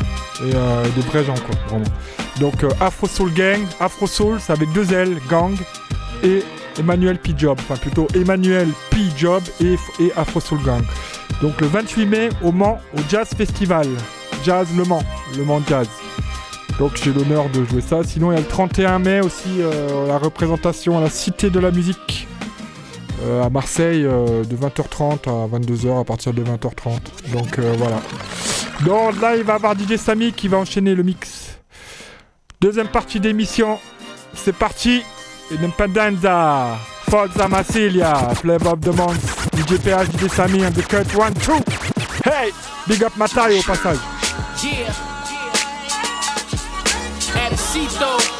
et 0.44 0.54
euh, 0.54 0.84
des 0.94 1.00
vrais 1.00 1.24
gens, 1.24 1.34
quoi, 1.34 1.56
vraiment. 1.68 1.90
Donc 2.38 2.62
euh, 2.62 2.70
Afro 2.80 3.06
Soul 3.06 3.32
Gang, 3.32 3.60
Afro 3.80 4.06
Soul, 4.06 4.38
c'est 4.40 4.52
avec 4.52 4.70
deux 4.72 4.92
L, 4.92 5.16
Gang, 5.28 5.56
et 6.22 6.42
Emmanuel 6.78 7.18
P. 7.18 7.32
Job, 7.36 7.58
enfin 7.60 7.76
plutôt 7.76 8.06
Emmanuel 8.14 8.68
P. 8.90 8.98
Job 9.16 9.42
et 9.60 9.76
Afro 10.16 10.40
Soul 10.40 10.62
Gang. 10.62 10.82
Donc 11.42 11.60
le 11.60 11.66
28 11.66 12.06
mai 12.06 12.28
au 12.42 12.52
Mans, 12.52 12.78
au 12.94 13.00
Jazz 13.08 13.30
Festival. 13.36 13.86
Jazz 14.44 14.68
Le 14.76 14.84
Mans, 14.84 15.02
Le 15.36 15.44
Mans 15.44 15.62
Jazz. 15.66 15.88
Donc 16.80 16.92
j'ai 16.96 17.12
l'honneur 17.12 17.50
de 17.50 17.62
jouer 17.66 17.82
ça. 17.82 18.02
Sinon 18.02 18.32
il 18.32 18.36
y 18.36 18.38
a 18.38 18.40
le 18.40 18.46
31 18.46 19.00
mai 19.00 19.20
aussi 19.20 19.60
euh, 19.60 20.06
la 20.08 20.16
représentation 20.16 20.96
à 20.96 21.02
la 21.02 21.10
Cité 21.10 21.50
de 21.50 21.60
la 21.60 21.70
Musique 21.70 22.26
euh, 23.22 23.42
à 23.42 23.50
Marseille 23.50 24.06
euh, 24.06 24.44
de 24.44 24.56
20h30 24.56 25.28
à 25.28 25.58
22h 25.58 26.00
à 26.00 26.04
partir 26.04 26.32
de 26.32 26.42
20h30. 26.42 27.00
Donc 27.34 27.58
voilà. 27.76 28.00
Donc 28.86 29.20
là 29.20 29.36
il 29.36 29.42
va 29.42 29.52
y 29.52 29.56
avoir 29.56 29.78
DJ 29.78 29.96
Samy 29.96 30.32
qui 30.32 30.48
va 30.48 30.56
enchaîner 30.56 30.94
le 30.94 31.02
mix. 31.02 31.58
Deuxième 32.62 32.88
partie 32.88 33.20
d'émission. 33.20 33.78
C'est 34.32 34.56
parti. 34.56 35.02
Independenza. 35.52 36.78
Forza 37.10 37.46
Massilia. 37.46 38.14
Flavor 38.36 38.72
of 38.72 38.80
the 38.80 38.96
Month. 38.96 39.50
DJ 39.54 39.78
PH, 39.82 40.08
DJ 40.16 40.30
Samy 40.30 40.64
and 40.64 40.70
the 40.70 40.86
cut. 40.88 41.14
One, 41.14 41.34
two. 41.34 41.60
Hey! 42.24 42.52
Big 42.88 43.04
up 43.04 43.14
Matai 43.18 43.58
au 43.58 43.62
passage. 43.62 43.98
Absito. 47.70 48.39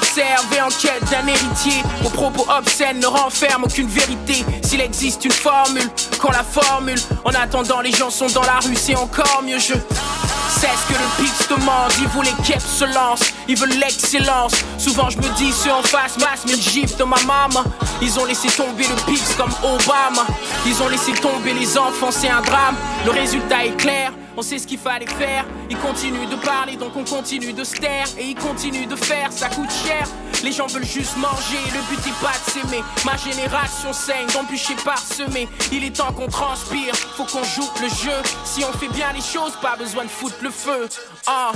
Pitch 0.00 0.08
s'observe 0.08 0.46
et 0.56 0.60
en 0.60 0.68
quête 0.68 1.10
d'un 1.10 1.26
héritier. 1.26 1.82
Vos 2.02 2.10
propos 2.10 2.46
obscènes 2.50 3.00
ne 3.00 3.06
renferment 3.06 3.64
aucune 3.64 3.88
vérité. 3.88 4.44
S'il 4.62 4.80
existe 4.80 5.24
une 5.24 5.32
formule, 5.32 5.88
qu'on 6.20 6.30
la 6.30 6.44
formule. 6.44 6.98
En 7.24 7.30
attendant, 7.30 7.80
les 7.80 7.92
gens 7.92 8.10
sont 8.10 8.28
dans 8.28 8.42
la 8.42 8.58
rue, 8.60 8.76
c'est 8.76 8.96
encore 8.96 9.42
mieux. 9.44 9.58
Je 9.58 9.74
sais 9.74 10.68
ce 10.68 10.92
que 10.92 10.98
le 10.98 11.24
pitch 11.24 11.48
demande. 11.48 11.92
Ils 11.98 12.22
les 12.22 12.44
keps 12.44 12.64
se 12.64 12.84
lancent, 12.84 13.32
ils 13.48 13.56
veulent 13.56 13.78
l'excellence. 13.78 14.52
Souvent, 14.78 15.10
je 15.10 15.18
me 15.18 15.28
dis, 15.36 15.52
ceux 15.52 15.72
en 15.72 15.82
face 15.82 16.18
masse, 16.18 16.44
mais 16.46 16.52
le 16.52 16.62
gif 16.62 16.96
de 16.96 17.04
ma 17.04 17.16
maman. 17.26 17.64
Ils 18.00 18.18
ont 18.18 18.24
laissé 18.24 18.48
tomber 18.48 18.84
le 18.84 19.12
pitch 19.12 19.36
comme 19.36 19.52
Obama. 19.62 20.26
Ils 20.66 20.82
ont 20.82 20.88
laissé 20.88 21.12
tomber 21.12 21.54
les 21.54 21.78
enfants, 21.78 22.10
c'est 22.10 22.28
un 22.28 22.40
drame. 22.40 22.76
Le 23.04 23.10
résultat 23.10 23.64
est 23.64 23.76
clair. 23.76 24.12
On 24.36 24.42
sait 24.42 24.58
ce 24.58 24.66
qu'il 24.66 24.78
fallait 24.78 25.06
faire. 25.06 25.44
Ils 25.68 25.76
continuent 25.76 26.28
de 26.28 26.36
parler, 26.36 26.76
donc 26.76 26.96
on 26.96 27.04
continue 27.04 27.52
de 27.52 27.64
se 27.64 27.74
taire. 27.74 28.06
Et 28.18 28.24
ils 28.24 28.34
continuent 28.34 28.88
de 28.88 28.96
faire, 28.96 29.30
ça 29.32 29.48
coûte 29.48 29.70
cher. 29.70 30.06
Les 30.42 30.52
gens 30.52 30.66
veulent 30.66 30.84
juste 30.84 31.16
manger, 31.18 31.58
le 31.72 31.80
but 31.88 32.06
est 32.06 32.20
pas 32.20 32.32
de 32.32 32.50
s'aimer. 32.50 32.82
Ma 33.04 33.16
génération 33.16 33.92
saigne, 33.92 34.26
d'embûcher 34.32 34.74
parsemé. 34.84 35.48
Il 35.70 35.84
est 35.84 35.96
temps 35.96 36.12
qu'on 36.12 36.26
transpire, 36.26 36.94
faut 37.16 37.24
qu'on 37.24 37.44
joue 37.44 37.68
le 37.80 37.88
jeu. 37.88 38.18
Si 38.44 38.64
on 38.64 38.72
fait 38.78 38.88
bien 38.88 39.12
les 39.12 39.20
choses, 39.20 39.52
pas 39.60 39.76
besoin 39.76 40.04
de 40.04 40.10
foutre 40.10 40.36
le 40.42 40.50
feu. 40.50 40.88
Ah, 41.26 41.52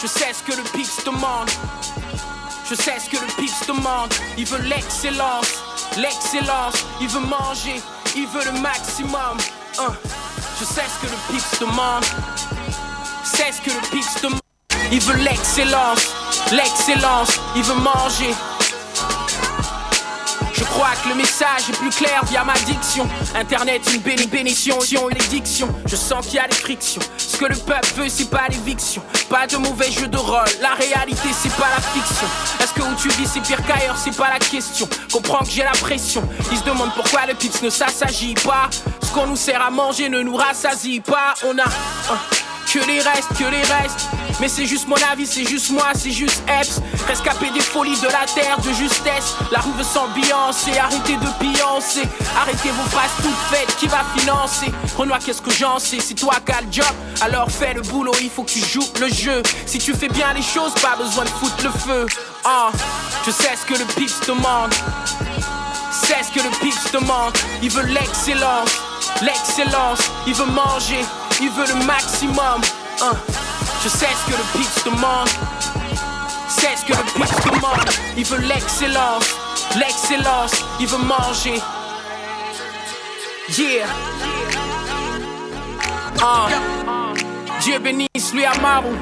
je 0.00 0.06
sais 0.06 0.32
ce 0.32 0.42
que 0.42 0.56
le 0.56 0.62
Pix 0.64 1.02
demande. 1.04 1.50
Je 2.68 2.74
sais 2.74 2.98
ce 3.00 3.08
que 3.08 3.16
le 3.16 3.32
Pix 3.38 3.66
demande. 3.66 4.12
Il 4.36 4.44
veut 4.44 4.62
l'excellence, 4.68 5.64
l'excellence. 5.96 6.84
Il 7.00 7.08
veut 7.08 7.20
manger, 7.20 7.80
il 8.14 8.26
veut 8.26 8.44
le 8.44 8.60
maximum. 8.60 9.36
Ah, 9.78 9.92
je 10.58 10.64
sais 10.64 10.82
ce 10.88 11.06
que 11.06 11.10
le 11.10 11.18
Pix 11.30 11.60
demande. 11.60 12.04
C'est 13.22 13.52
ce 13.52 13.60
que 13.60 13.70
le 13.70 13.80
Pix 13.90 14.20
demande. 14.22 14.40
Il 14.90 15.00
veut 15.00 15.16
l'excellence, 15.16 16.12
l'excellence. 16.50 17.40
Il 17.54 17.62
veut 17.62 17.74
manger. 17.74 18.34
Je 20.58 20.64
crois 20.64 20.90
que 21.02 21.08
le 21.08 21.14
message 21.14 21.70
est 21.70 21.76
plus 21.76 21.90
clair 21.90 22.24
via 22.24 22.42
ma 22.42 22.54
diction. 22.54 23.08
Internet, 23.36 23.80
une 23.94 24.00
béni 24.00 24.26
bénédiction, 24.26 25.08
une 25.08 25.16
édiction. 25.16 25.68
Je 25.86 25.94
sens 25.94 26.26
qu'il 26.26 26.34
y 26.34 26.38
a 26.40 26.48
des 26.48 26.56
frictions. 26.56 27.00
Ce 27.16 27.36
que 27.36 27.44
le 27.44 27.54
peuple 27.54 27.88
veut, 27.96 28.08
c'est 28.08 28.28
pas 28.28 28.48
l'éviction. 28.48 29.00
Pas 29.30 29.46
de 29.46 29.56
mauvais 29.56 29.90
jeu 29.92 30.08
de 30.08 30.16
rôle. 30.16 30.50
La 30.60 30.74
réalité, 30.74 31.28
c'est 31.32 31.54
pas 31.54 31.68
la 31.70 31.80
fiction. 31.80 32.26
Est-ce 32.60 32.74
que 32.74 32.82
où 32.82 32.94
tu 33.00 33.08
vis, 33.10 33.28
c'est 33.32 33.40
pire 33.40 33.64
qu'ailleurs, 33.66 33.96
c'est 33.96 34.16
pas 34.16 34.30
la 34.30 34.40
question. 34.40 34.88
Comprends 35.12 35.44
que 35.44 35.50
j'ai 35.50 35.62
la 35.62 35.70
pression. 35.70 36.28
Ils 36.50 36.58
se 36.58 36.64
demandent 36.64 36.94
pourquoi 36.94 37.26
le 37.26 37.34
pips 37.34 37.62
ne 37.62 37.70
s'assagit 37.70 38.34
pas. 38.34 38.68
Ce 39.02 39.12
qu'on 39.12 39.28
nous 39.28 39.36
sert 39.36 39.62
à 39.62 39.70
manger 39.70 40.08
ne 40.08 40.22
nous 40.22 40.34
rassasie 40.34 41.00
pas. 41.00 41.34
On 41.44 41.56
a. 41.56 42.47
que 42.72 42.78
les 42.86 43.00
restes, 43.00 43.28
que 43.38 43.44
les 43.44 43.62
restes. 43.62 44.08
Mais 44.40 44.48
c'est 44.48 44.66
juste 44.66 44.86
mon 44.88 44.96
avis, 45.10 45.26
c'est 45.26 45.46
juste 45.46 45.70
moi, 45.70 45.86
c'est 45.94 46.10
juste 46.10 46.42
Eps. 46.48 46.80
Rescapé 47.06 47.50
des 47.50 47.60
folies 47.60 47.98
de 48.00 48.06
la 48.06 48.26
terre, 48.34 48.58
de 48.60 48.72
justesse. 48.72 49.34
La 49.50 49.60
rue 49.60 49.72
veut 49.72 49.84
s'ambiancer, 49.84 50.78
arrêtez 50.78 51.16
de 51.16 51.28
pioncer. 51.40 52.02
Arrêtez 52.36 52.70
vos 52.70 52.88
phrases 52.90 53.10
toutes 53.22 53.34
faites, 53.50 53.74
qui 53.76 53.86
va 53.86 54.04
financer 54.16 54.70
Renoir, 54.96 55.18
qu'est-ce 55.18 55.42
que 55.42 55.50
j'en 55.50 55.78
sais? 55.78 55.98
C'est 56.00 56.14
toi 56.14 56.34
qui 56.44 56.52
as 56.52 56.60
le 56.60 56.70
job, 56.70 56.94
alors 57.20 57.50
fais 57.50 57.74
le 57.74 57.82
boulot, 57.82 58.12
il 58.20 58.30
faut 58.30 58.42
que 58.42 58.50
tu 58.50 58.60
joues 58.60 58.86
le 59.00 59.08
jeu. 59.08 59.42
Si 59.66 59.78
tu 59.78 59.94
fais 59.94 60.08
bien 60.08 60.32
les 60.34 60.42
choses, 60.42 60.74
pas 60.74 60.96
besoin 60.96 61.24
de 61.24 61.30
foutre 61.30 61.64
le 61.64 61.70
feu. 61.70 62.06
Ah, 62.44 62.70
je 63.24 63.30
sais 63.30 63.56
ce 63.56 63.66
que 63.66 63.78
le 63.78 63.84
pips 63.86 64.26
demande. 64.26 64.72
C'est 65.90 66.22
ce 66.22 66.32
que 66.32 66.44
le 66.44 66.50
pips 66.60 66.92
demande. 66.92 67.36
Il 67.62 67.70
veut 67.70 67.86
l'excellence, 67.86 68.70
l'excellence. 69.22 70.00
Il 70.26 70.34
veut 70.34 70.46
manger, 70.46 71.04
il 71.40 71.50
veut 71.50 71.66
le 71.66 71.84
maximum. 71.84 72.60
Hein. 73.02 73.12
Je 73.82 73.88
sais 73.88 74.06
ce 74.06 74.32
que 74.32 74.36
le 74.36 74.44
pips 74.58 74.84
demande. 74.84 75.28
C'est 76.48 76.76
ce 76.76 76.84
que 76.84 76.92
le 76.92 77.04
pips 77.14 77.44
demande. 77.44 77.90
Il 78.16 78.24
veut 78.24 78.40
l'excellence, 78.40 79.36
l'excellence. 79.76 80.52
Il 80.80 80.86
veut 80.86 80.98
manger. 80.98 81.60
Yeah. 83.56 83.86
Ah. 86.22 86.48
Dieu 87.60 87.78
bénisse 87.78 88.32
lui 88.32 88.44
Amaru. 88.44 88.94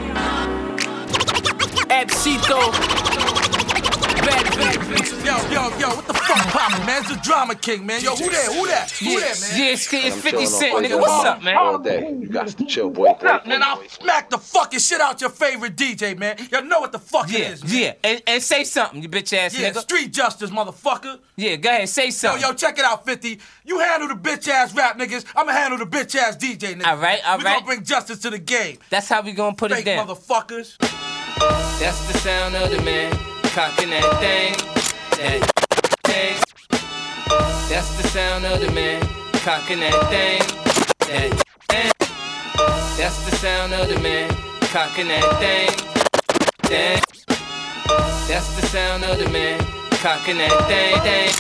Epsito. 1.91 2.59
Yo, 4.27 4.33
yo, 5.53 5.79
yo, 5.79 5.89
what 5.95 6.05
the 6.09 6.15
fuck 6.15 6.37
poppin', 6.49 6.85
man? 6.85 7.01
It's 7.03 7.11
the 7.15 7.21
Drama 7.23 7.55
King, 7.55 7.87
man. 7.87 8.03
Yo, 8.03 8.17
who 8.17 8.29
that? 8.29 8.47
Who 8.53 8.67
that? 8.67 8.91
Who 8.91 9.11
Yeah, 9.11 9.21
that, 9.21 9.41
man? 9.41 9.61
yeah, 9.61 9.73
it's, 9.73 9.93
it's 9.95 10.17
50 10.17 10.47
Cent, 10.47 10.85
nigga. 10.85 11.01
What's 11.01 11.25
up, 11.25 11.45
man? 11.45 11.57
All 11.57 11.79
day. 11.79 12.11
You 12.11 12.27
got 12.29 12.49
to 12.49 12.65
chill, 12.65 12.91
boy. 12.91 13.13
boy. 13.21 13.39
And 13.45 13.63
I'll 13.63 13.89
smack 13.89 14.29
the 14.31 14.39
fucking 14.39 14.81
shit 14.81 15.01
out 15.01 15.21
your 15.21 15.31
favorite 15.31 15.77
DJ, 15.77 16.19
man. 16.19 16.39
Y'all 16.51 16.65
know 16.65 16.81
what 16.81 16.91
the 16.91 16.99
fuck 16.99 17.31
Yeah, 17.31 17.39
it 17.39 17.53
is, 17.53 17.63
man. 17.65 17.73
yeah, 17.83 17.93
and, 18.03 18.23
and 18.27 18.43
say 18.43 18.65
something, 18.65 19.01
you 19.01 19.09
bitch 19.09 19.33
ass 19.33 19.57
Yeah, 19.57 19.71
nigga. 19.71 19.79
street 19.83 20.13
justice, 20.13 20.51
motherfucker. 20.51 21.21
Yeah, 21.37 21.55
go 21.55 21.71
ahead, 21.71 21.89
say 21.89 22.11
something. 22.11 22.43
yo, 22.43 22.49
yo, 22.49 22.55
check 22.55 22.81
it 22.81 22.85
out, 22.85 23.05
50. 23.07 23.39
You 23.65 23.79
handle 23.79 24.09
the 24.09 24.15
bitch 24.15 24.49
ass 24.49 24.75
rap 24.75 24.99
niggas. 24.99 25.25
I'ma 25.37 25.53
handle 25.53 25.79
the 25.79 25.87
bitch 25.87 26.17
ass 26.17 26.37
DJ 26.37 26.75
niggas. 26.75 26.85
All 26.87 26.97
right, 26.97 27.21
all 27.25 27.39
we 27.39 27.45
right. 27.45 27.55
gonna 27.55 27.67
bring 27.67 27.85
justice 27.85 28.19
to 28.21 28.31
the 28.31 28.41
game. 28.41 28.79
That's 28.91 29.09
how 29.09 29.23
we 29.23 29.31
gonna 29.33 29.55
put 29.55 29.71
Fake 29.71 29.83
it 29.83 29.85
down. 29.85 30.09
motherfuckers. 30.09 30.77
That's 31.79 32.13
the 32.13 32.19
sound 32.19 32.57
of 32.57 32.71
the 32.73 32.83
man 32.83 33.17
cocking 33.57 33.89
that 33.89 34.05
thing, 34.21 34.53
that 35.17 35.41
thing. 36.05 36.37
That's 37.71 37.97
the 37.97 38.07
sound 38.09 38.45
of 38.45 38.61
the 38.61 38.71
man 38.73 39.01
cocking 39.33 39.81
that 39.81 39.97
thing, 40.13 40.43
that 41.09 41.33
thing. 41.71 41.93
That's 42.99 43.19
the 43.25 43.35
sound 43.37 43.73
of 43.73 43.89
the 43.89 43.99
man 44.01 44.29
cocking 44.61 45.09
that 45.09 45.25
thing, 45.41 45.71
thing. 46.69 47.01
That's 48.29 48.61
the 48.61 48.67
sound 48.67 49.05
of 49.05 49.17
the 49.17 49.31
man 49.31 49.59
cocking 50.05 50.37
that 50.37 50.53
thing, 50.69 51.01
thing, 51.01 51.33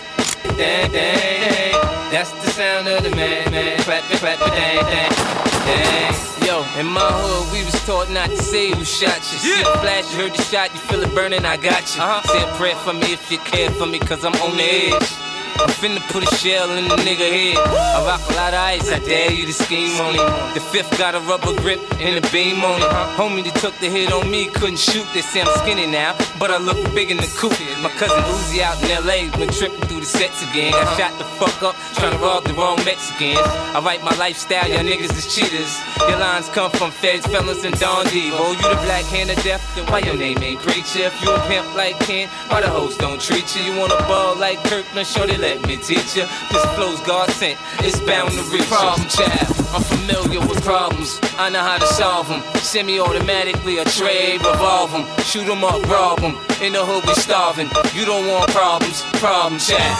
thing, 0.57 0.91
thing. 0.91 1.73
That's 2.11 2.31
the 2.31 2.51
sound 2.51 2.89
of 2.89 3.03
the 3.03 3.11
man, 3.11 3.51
man, 3.51 3.79
clap, 3.81 4.05
clap, 4.05 4.39
dang, 4.39 4.85
dang, 4.87 5.26
dang. 5.67 6.14
Yo, 6.47 6.64
in 6.79 6.87
my 6.87 7.11
hood, 7.11 7.53
we 7.53 7.64
was 7.64 7.75
taught 7.85 8.09
not 8.11 8.31
to 8.31 8.37
say 8.37 8.71
who 8.71 8.85
shot 8.85 9.19
you. 9.33 9.39
See 9.39 9.62
the 9.62 9.79
flash, 9.83 10.12
you 10.12 10.19
heard 10.21 10.35
the 10.35 10.43
shot, 10.43 10.73
you 10.73 10.81
feel 10.81 11.03
it 11.03 11.14
burning, 11.14 11.45
I 11.45 11.57
got 11.57 11.83
you. 11.97 12.03
Uh-huh. 12.03 12.23
Say 12.23 12.43
a 12.43 12.55
prayer 12.57 12.77
for 12.77 12.93
me 12.93 13.12
if 13.12 13.31
you 13.31 13.39
care 13.39 13.71
for 13.71 13.87
me, 13.87 13.99
cause 13.99 14.25
I'm 14.25 14.35
on 14.35 14.57
the 14.57 14.62
edge. 14.62 15.26
I'm 15.61 15.69
finna 15.69 16.01
put 16.13 16.23
a 16.23 16.35
shell 16.37 16.71
in 16.77 16.89
the 16.89 16.97
nigga 16.97 17.29
head. 17.31 17.59
I 17.59 18.05
rock 18.05 18.21
a 18.31 18.35
lot 18.35 18.53
of 18.53 18.61
ice, 18.61 18.93
I 18.93 18.99
dare 18.99 19.33
you 19.33 19.47
to 19.47 19.53
scheme 19.53 20.01
on 20.01 20.15
it. 20.15 20.55
The 20.55 20.61
fifth 20.61 20.99
got 20.99 21.15
a 21.15 21.21
rubber 21.21 21.55
grip 21.61 21.81
and 21.99 22.25
a 22.25 22.31
beam 22.31 22.65
on 22.65 22.81
it. 22.83 22.91
Homie 23.17 23.45
that 23.45 23.57
took 23.57 23.75
the 23.79 23.89
hit 23.89 24.13
on 24.13 24.31
me 24.31 24.47
couldn't 24.47 24.79
shoot. 24.79 25.07
They 25.15 25.23
say 25.23 25.41
I'm 25.41 25.53
skinny 25.59 25.87
now, 25.87 26.17
but 26.39 26.51
I 26.51 26.59
look 26.59 26.79
big 26.95 27.11
in 27.11 27.17
the 27.17 27.31
coupe. 27.39 27.57
My 27.81 27.91
cousin 27.97 28.23
Uzi 28.25 28.61
out 28.61 28.77
in 28.83 28.91
LA 29.05 29.31
been 29.39 29.53
tripping 29.53 29.81
through 29.89 30.01
the 30.01 30.07
sets 30.07 30.43
again. 30.43 30.75
I 30.75 30.85
shot 30.97 31.17
the 31.19 31.25
fuck 31.25 31.63
up, 31.63 31.77
trying 31.95 32.13
to 32.13 32.19
rob 32.19 32.45
the 32.45 32.55
wrong 32.55 32.77
Mexicans. 32.85 33.41
I 33.73 33.81
write 33.81 34.03
my 34.03 34.15
lifestyle, 34.17 34.69
y'all 34.69 34.85
niggas 34.85 35.17
is 35.17 35.35
cheaters. 35.35 35.73
Your 36.09 36.19
lines 36.19 36.49
come 36.51 36.71
from 36.71 36.91
feds, 36.91 37.27
fellas, 37.27 37.65
and 37.65 37.79
Don 37.81 38.05
Devo. 38.07 38.55
You 38.57 38.69
the 38.69 38.81
black 38.85 39.05
hand 39.07 39.31
of 39.31 39.43
death, 39.43 39.63
then 39.75 39.87
why 39.87 40.01
your 40.01 40.17
name 40.17 40.39
ain't 40.43 40.61
Preacher? 40.61 41.09
If 41.09 41.23
you 41.23 41.31
a 41.33 41.41
pimp 41.49 41.75
like 41.75 41.99
Ken, 42.01 42.29
why 42.49 42.61
the 42.61 42.69
hoes 42.69 42.97
don't 42.97 43.21
treat 43.21 43.55
you? 43.57 43.63
You 43.63 43.79
want 43.79 43.93
a 43.93 43.99
ball 44.05 44.37
like 44.37 44.63
Kirk, 44.65 44.85
now 44.95 45.03
shorty 45.03 45.37
let 45.47 45.66
me 45.68 45.76
teach 45.76 46.16
you. 46.16 46.26
This 46.51 46.64
flow's 46.74 47.01
God 47.03 47.30
sent, 47.30 47.57
it's 47.78 48.01
bound 48.01 48.32
to 48.32 48.42
reach 48.51 48.66
Problem 48.66 49.09
child, 49.09 49.55
I'm 49.74 49.82
familiar 49.82 50.40
with 50.40 50.61
problems. 50.64 51.20
I 51.38 51.51
know 51.51 51.61
how 51.61 51.78
to 51.78 51.86
solve 51.86 52.28
them. 52.28 52.42
Semi-automatically, 52.57 53.78
a 53.78 53.84
tray, 53.84 54.38
revolve 54.38 54.92
'em. 54.94 55.05
Shoot 55.30 55.49
'em 55.49 55.62
up, 55.62 55.80
rob 55.88 56.18
'em. 56.24 56.34
In 56.61 56.72
the 56.72 56.84
hood, 56.84 57.05
we 57.07 57.14
starving. 57.14 57.70
You 57.94 58.05
don't 58.05 58.26
want 58.32 58.51
problems, 58.51 58.99
problem 59.22 59.59
child. 59.61 59.97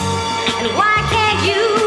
And 0.59 0.69
why 0.79 0.95
can't 1.13 1.39
you 1.49 1.86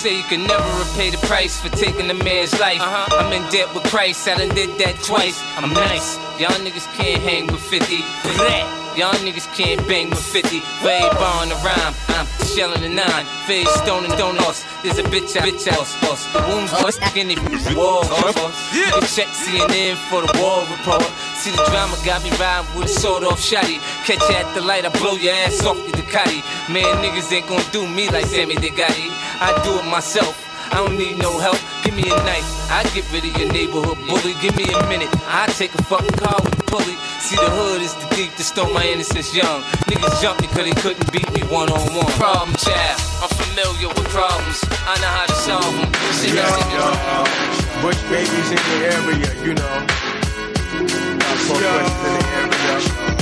say 0.00 0.16
you 0.16 0.24
can 0.24 0.46
never 0.46 0.64
repay 0.78 1.10
the 1.10 1.18
price 1.26 1.60
for 1.60 1.68
taking 1.68 2.08
a 2.08 2.14
man's 2.14 2.58
life. 2.58 2.80
Uh-huh. 2.80 3.16
I'm 3.20 3.30
in 3.34 3.46
debt 3.50 3.68
with 3.74 3.84
Christ, 3.84 4.26
I 4.28 4.38
done 4.38 4.54
did 4.54 4.78
that 4.78 4.96
twice. 5.04 5.42
I'm 5.58 5.74
nice, 5.74 6.16
y'all 6.40 6.56
niggas 6.64 6.88
can't 6.96 7.20
hang 7.20 7.46
with 7.48 7.60
50. 7.60 7.98
Blah. 8.36 8.80
Y'all 9.00 9.16
niggas 9.24 9.48
can't 9.56 9.80
bang 9.88 10.10
with 10.10 10.20
50. 10.20 10.60
Way 10.84 11.00
bar 11.16 11.40
on 11.40 11.48
the 11.48 11.54
rhyme, 11.64 11.94
I'm 12.08 12.26
shelling 12.44 12.82
the 12.82 12.90
nine. 12.90 13.24
Face 13.48 13.72
stone 13.80 14.04
and 14.04 14.12
donuts. 14.18 14.66
There's 14.82 14.98
a 14.98 15.02
bitch 15.04 15.34
out, 15.40 15.48
bitch 15.48 15.66
house, 15.66 15.98
boss. 16.02 16.28
Oh. 16.34 16.44
The 16.44 16.52
wounds 16.52 16.72
in 17.16 17.28
the 17.28 17.74
wall, 17.74 18.02
boss. 18.04 18.76
You 18.76 18.84
check 19.08 19.32
CNN 19.32 19.96
for 20.12 20.20
the 20.20 20.28
war 20.36 20.68
report. 20.68 21.00
See 21.40 21.50
the 21.50 21.64
drama 21.72 21.96
got 22.04 22.22
me 22.22 22.28
riding 22.36 22.68
with 22.78 22.92
a 22.92 23.00
sword 23.00 23.24
off 23.24 23.40
shotty. 23.40 23.80
Catch 24.04 24.20
you 24.28 24.36
at 24.36 24.54
the 24.54 24.60
light, 24.60 24.84
I 24.84 24.90
blow 24.90 25.14
your 25.14 25.32
ass 25.32 25.64
off 25.64 25.78
the 25.86 25.92
Ducati. 25.92 26.44
Man, 26.68 26.84
niggas 27.00 27.32
ain't 27.32 27.48
gonna 27.48 27.64
do 27.72 27.88
me 27.88 28.10
like 28.10 28.26
Sammy 28.26 28.56
Ducati. 28.56 29.08
I 29.40 29.58
do 29.64 29.78
it 29.78 29.90
myself. 29.90 30.49
I 30.70 30.76
don't 30.86 30.96
need 30.96 31.18
no 31.18 31.38
help. 31.38 31.58
Give 31.82 31.94
me 31.94 32.04
a 32.06 32.16
knife, 32.24 32.46
I 32.70 32.82
get 32.94 33.04
rid 33.12 33.24
of 33.24 33.34
your 33.36 33.50
neighborhood 33.52 33.98
bully. 34.06 34.34
Give 34.40 34.54
me 34.56 34.64
a 34.70 34.80
minute, 34.88 35.10
I 35.26 35.46
take 35.58 35.74
a 35.74 35.82
fucking 35.84 36.16
car 36.16 36.38
with 36.42 36.58
a 36.58 36.62
pulley. 36.70 36.96
See 37.18 37.36
the 37.36 37.50
hood 37.50 37.82
is 37.82 37.94
the 37.94 38.06
deep 38.14 38.32
that 38.36 38.44
stole 38.44 38.72
my 38.72 38.84
innocence 38.86 39.34
young. 39.34 39.62
Niggas 39.90 40.20
jumped 40.22 40.42
me 40.42 40.48
cause 40.48 40.64
they 40.64 40.76
couldn't 40.80 41.10
beat 41.12 41.28
me 41.32 41.42
one 41.50 41.70
on 41.70 41.82
one. 41.94 42.10
Problem 42.18 42.54
child, 42.56 42.98
I'm 43.22 43.30
familiar 43.34 43.88
with 43.88 44.08
problems. 44.14 44.62
I 44.86 44.94
know 45.02 45.12
how 45.12 45.26
to 45.26 45.36
solve 45.36 45.74
them. 45.74 45.90
See, 46.14 46.30
Yo, 46.30 46.42
that's 46.42 46.58
yo, 46.72 47.82
Bush 47.82 48.00
Babees 48.08 48.50
in 48.54 48.60
the 48.70 48.76
area, 48.94 49.30
you 49.44 49.54
know. 49.54 49.74
Southwest 51.46 51.96
in 52.06 52.12
the 52.14 52.24
area. 52.38 53.19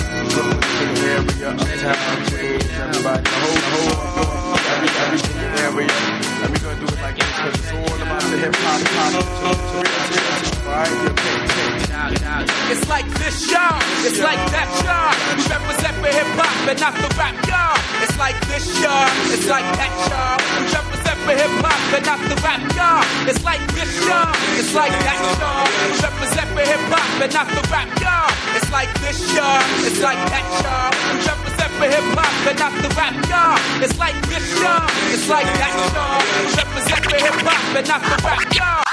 It's 12.71 12.87
like 12.89 13.09
this, 13.19 13.51
y'all. 13.51 13.83
It's 14.07 14.21
like 14.21 14.39
that, 14.55 14.69
y'all. 14.85 15.11
We 15.35 15.43
represent 15.51 15.97
for 15.99 16.13
hip 16.13 16.31
hop 16.39 16.69
and 16.69 16.79
not 16.79 16.95
the 16.95 17.09
rap, 17.19 17.35
y'all. 17.49 17.75
It's 17.99 18.17
like 18.19 18.39
this, 18.47 18.67
y'all. 18.79 19.11
It's 19.35 19.49
like 19.49 19.67
that, 19.75 19.91
y'all. 20.07 20.39
We 20.61 20.71
represent 20.71 21.19
for 21.27 21.35
hip 21.35 21.55
hop 21.65 21.81
and 21.97 22.05
not 22.07 22.21
the 22.31 22.37
rap, 22.45 22.63
y'all. 22.79 23.03
It's 23.27 23.43
like 23.43 23.65
this, 23.75 23.91
y'all. 24.07 24.31
It's 24.55 24.75
like 24.75 24.93
that, 24.93 25.19
y'all. 25.41 25.67
We 25.67 25.99
represent 25.99 26.49
for 26.55 26.63
hip 26.63 26.85
hop 26.93 27.23
and 27.27 27.33
not 27.33 27.49
the 27.49 27.63
rap, 27.73 27.89
y'all. 27.99 28.48
It's 28.59 28.73
like 28.73 28.93
this, 29.01 29.21
y'all. 29.37 29.63
It's 29.87 30.03
like 30.03 30.19
that, 30.35 30.43
y'all. 30.67 30.91
We 31.15 31.23
represent 31.23 31.73
for 31.79 31.87
hip 31.87 32.03
hop 32.19 32.47
and 32.51 32.59
not 32.59 32.75
the 32.83 32.89
rap, 32.99 33.15
y'all. 33.31 33.55
It's 33.81 33.97
like 33.97 34.19
this, 34.27 34.51
y'all. 34.61 34.91
It's 35.15 35.29
like 35.29 35.47
that, 35.47 35.73
y'all. 35.95 36.19
We 36.43 36.51
represent 36.59 37.05
for 37.05 37.19
hip 37.23 37.39
hop 37.47 37.77
and 37.77 37.87
not 37.87 38.03
the 38.03 38.19
rap, 38.27 38.55
y'all. 38.57 38.88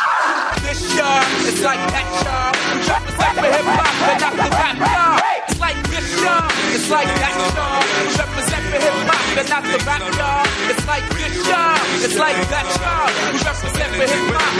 This 0.63 0.81
y'all, 0.95 1.23
it's 1.45 1.61
like 1.61 1.83
that 1.91 2.07
y'all. 2.23 2.53
We 2.73 2.81
represent 2.85 3.33
for 3.35 3.49
hip 3.51 3.67
hop 3.67 3.95
and 4.05 4.19
not 4.21 4.33
the 4.35 4.49
rap 4.55 4.77
y'all. 4.79 5.19
It's 5.47 5.59
like 5.59 5.79
this 5.91 6.07
y'all, 6.21 6.47
it's 6.75 6.89
like 6.89 7.11
that 7.19 7.35
y'all. 7.55 7.83
We 7.83 8.11
represent 8.15 8.63
for 8.71 8.79
hip 8.79 8.97
hop 9.07 9.23
and 9.35 9.49
not 9.49 9.63
the 9.63 9.79
rap 9.85 10.03
y'all. 10.15 10.45
It's 10.71 10.85
like 10.85 11.05
this 11.15 11.35
y'all, 11.47 11.79
it's 12.05 12.17
like 12.17 12.39
that 12.49 12.67
y'all. 12.79 13.09
We 13.33 13.39
represent 13.43 13.91
for 13.95 14.07
hip 14.09 14.25
hop. 14.35 14.51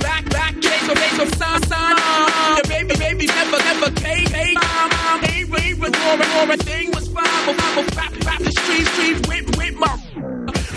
Back, 0.00 0.24
back, 0.30 0.54
case, 0.60 0.86
case, 0.86 1.38
son, 1.38 1.62
son. 1.68 1.96
The 2.58 2.64
baby, 2.68 2.94
baby, 2.96 3.26
never, 3.26 3.58
never 3.58 3.90
came. 3.98 4.28
Hey, 4.28 4.54
mom, 4.54 4.98
was 5.78 5.92
more 6.00 6.20
and 6.20 6.32
more 6.34 6.54
a 6.54 6.56
thing 6.58 6.90
was 6.90 7.08
fine. 7.08 7.24
But 7.46 7.56
a 7.78 7.96
rap, 7.96 8.12
rap 8.24 8.38
the 8.38 8.50
streets, 8.50 8.90
streets, 8.92 9.28
whip, 9.28 9.56
whip, 9.56 9.74
my. 9.74 10.07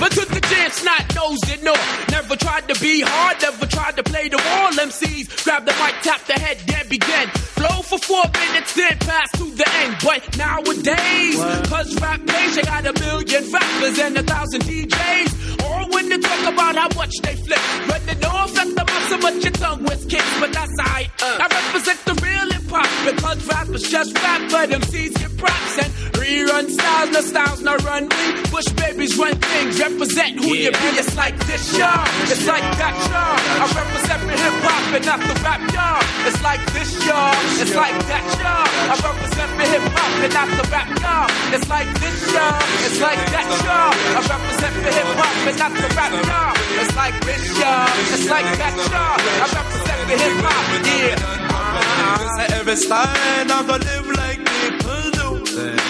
But 0.01 0.13
took 0.13 0.29
the 0.29 0.41
chance, 0.41 0.83
not 0.83 1.05
it, 1.53 1.63
no. 1.63 1.75
Never 2.09 2.35
tried 2.35 2.67
to 2.67 2.79
be 2.81 3.01
hard, 3.01 3.41
never 3.41 3.65
tried 3.67 3.95
to 3.97 4.03
play 4.03 4.29
the 4.29 4.37
wall. 4.37 4.71
MCs 4.73 5.43
grab 5.43 5.65
the 5.65 5.73
mic, 5.73 5.95
tap 6.01 6.25
the 6.25 6.33
head, 6.33 6.57
then 6.65 6.89
begin. 6.89 7.29
Flow 7.29 7.81
for 7.83 7.99
four 7.99 8.23
minutes, 8.33 8.73
then 8.73 8.97
pass 8.97 9.29
to 9.37 9.45
the 9.51 9.67
end. 9.85 9.97
But 10.03 10.37
nowadays, 10.37 11.37
cause 11.69 11.93
rap 12.01 12.19
page, 12.25 12.57
I 12.57 12.63
got 12.65 12.87
a 12.87 12.93
million 12.99 13.51
rappers 13.51 13.99
and 13.99 14.17
a 14.17 14.23
thousand 14.23 14.61
DJs. 14.63 15.63
All 15.69 15.87
when 15.89 16.09
they 16.09 16.17
talk 16.17 16.53
about 16.53 16.75
how 16.75 16.89
much 16.97 17.13
they 17.21 17.35
flip. 17.35 17.61
Running 17.87 18.25
off 18.25 18.57
at 18.57 18.67
the 18.75 18.83
mouth 18.83 19.09
so 19.09 19.17
much 19.17 19.43
your 19.43 19.53
tongue 19.53 19.83
was 19.83 20.05
kicked, 20.05 20.33
but 20.39 20.51
that's 20.51 20.79
alright. 20.79 21.09
Uh, 21.21 21.37
I 21.41 21.47
represent 21.47 21.99
the 22.05 22.15
real 22.25 22.51
hip 22.51 22.69
hop 22.69 22.89
because 23.05 23.45
rappers 23.45 23.83
just 23.83 24.17
rap, 24.17 24.41
but 24.49 24.69
MCs 24.69 25.13
get 25.19 25.37
props 25.37 25.77
and 25.77 25.93
rerun 26.17 26.69
styles, 26.69 27.11
no 27.11 27.21
styles, 27.21 27.61
no 27.61 27.75
run 27.77 28.07
me. 28.07 28.25
Bush 28.51 28.67
Babees 28.79 29.17
run 29.17 29.35
things, 29.35 29.79
represent 29.91 30.39
who 30.39 30.55
you 30.55 30.71
be. 30.71 30.87
It's 30.95 31.15
like 31.15 31.37
this, 31.45 31.77
y'all. 31.77 32.07
It's 32.31 32.45
like 32.47 32.63
that, 32.79 32.95
y'all. 33.11 33.37
I 33.59 33.65
represent 33.67 34.21
hip 34.31 34.55
hop 34.63 34.93
and 34.95 35.05
not 35.05 35.19
the 35.19 35.35
rap, 35.43 35.61
y'all. 35.75 36.01
It's 36.27 36.41
like 36.41 36.63
this, 36.71 36.91
y'all. 37.05 37.35
It's 37.59 37.75
like 37.75 37.97
that, 38.07 38.25
y'all. 38.39 38.67
I 38.87 38.95
represent 38.95 39.51
hip 39.71 39.85
hop 39.91 40.11
and 40.23 40.33
not 40.33 40.49
the 40.57 40.65
rap, 40.71 40.87
y'all. 41.03 41.27
It's 41.51 41.67
like 41.67 41.89
this, 41.99 42.17
y'all. 42.31 42.61
It's 42.87 42.99
like 43.01 43.21
that, 43.35 43.47
y'all. 43.67 43.91
I 43.91 44.21
represent 44.31 44.75
the 44.79 44.91
hip 44.95 45.11
hop 45.19 45.35
and 45.49 45.57
not 45.59 45.73
the 45.75 45.89
rap, 45.95 46.13
y'all. 46.23 46.53
It's 46.81 46.95
like 46.95 47.17
this, 47.27 47.43
y'all. 47.59 47.87
It's 48.15 48.27
like 48.31 48.49
that, 48.57 48.75
y'all. 48.91 49.19
I 49.19 49.47
represent 49.51 50.01
the 50.07 50.15
hip 50.17 50.37
hop, 50.39 50.65
yeah. 50.87 52.57
Every 52.57 52.75
style 52.75 53.45
not 53.45 53.67
gonna 53.67 53.83
live 53.83 54.07
like 54.17 54.39
people 54.39 55.03
do. 55.17 55.27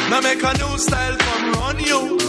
Now 0.09 0.21
make 0.21 0.41
a 0.43 0.53
new 0.57 0.77
style 0.77 1.17
come 1.17 1.53
run 1.53 1.79
you. 1.79 2.20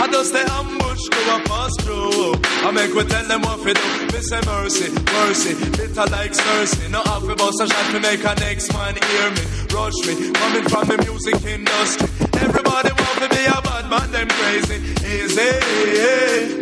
I 0.00 0.06
just 0.08 0.32
the 0.32 0.40
ambush 0.40 1.04
go 1.12 1.20
a 1.36 1.40
pass 1.44 1.76
through. 1.84 2.32
I 2.64 2.70
make 2.72 2.94
we 2.94 3.04
tell 3.04 3.26
them 3.28 3.42
what 3.42 3.60
we 3.60 3.74
do. 3.74 3.84
Me 4.08 4.20
say 4.24 4.40
mercy, 4.48 4.88
mercy, 5.12 5.52
bitter 5.76 6.08
like 6.08 6.32
Cersei. 6.32 6.88
No 6.88 7.02
half 7.04 7.22
a 7.28 7.34
bust 7.36 7.60
a 7.60 7.68
shot 7.68 7.86
to 7.92 8.00
make 8.00 8.24
a 8.24 8.34
next 8.40 8.72
man 8.72 8.96
hear 8.96 9.28
me. 9.36 9.44
Rush 9.68 10.00
me, 10.08 10.32
coming 10.32 10.64
from 10.72 10.88
the 10.88 10.96
music 11.04 11.36
industry. 11.44 12.08
Everybody 12.40 12.96
want 12.96 13.18
to 13.20 13.28
be 13.28 13.44
a 13.44 13.60
bad 13.60 13.84
man, 13.92 14.08
them 14.10 14.28
crazy. 14.40 14.80
Easy, 15.04 15.52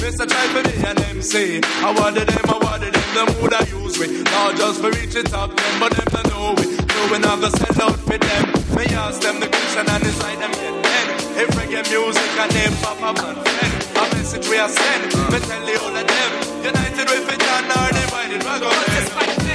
Mr. 0.03 0.27
Try 0.27 0.45
to 0.59 0.61
be 0.67 0.75
an 0.83 0.99
MC. 1.15 1.63
I 1.63 1.95
wanted 1.95 2.27
them, 2.27 2.43
I 2.43 2.59
wanted 2.59 2.93
them, 2.93 3.09
them 3.15 3.29
would 3.41 3.55
I 3.55 3.63
use 3.71 4.01
me. 4.03 4.23
Not 4.35 4.57
just 4.57 4.81
for 4.81 4.91
reach 4.91 5.15
the 5.15 5.23
top, 5.23 5.55
them, 5.55 5.75
but 5.79 5.93
them 5.95 6.11
to 6.11 6.29
know 6.29 6.78
we. 6.99 7.09
Knowing 7.09 7.25
I'm 7.25 7.41
the 7.41 7.51
sell 7.51 7.89
out 7.89 7.99
for 8.01 8.19
them. 8.19 8.45
Me 8.77 8.85
ask 8.95 9.21
them 9.21 9.41
the 9.41 9.49
question 9.49 9.87
and 9.89 10.03
decide 10.03 10.39
them 10.39 10.53
get 10.53 10.75
then. 10.83 11.07
If 11.39 11.49
reggae 11.55 11.83
music 11.91 12.33
and 12.39 12.53
name 12.55 12.75
pop 12.83 13.01
up 13.03 13.19
and 13.23 13.39
friend. 13.39 13.79
A 13.99 14.03
message 14.15 14.49
we 14.49 14.59
are 14.59 14.69
send. 14.69 15.07
Me 15.31 15.39
tell 15.39 15.63
the 15.67 15.75
whole 15.79 15.95
of 15.95 16.07
them. 16.07 16.33
United 16.63 17.07
with 17.11 17.29
it 17.31 17.43
and 17.43 17.71
are 17.71 17.93
divided. 17.95 18.43
We 18.43 18.55
go 18.59 18.71
then. 18.71 19.07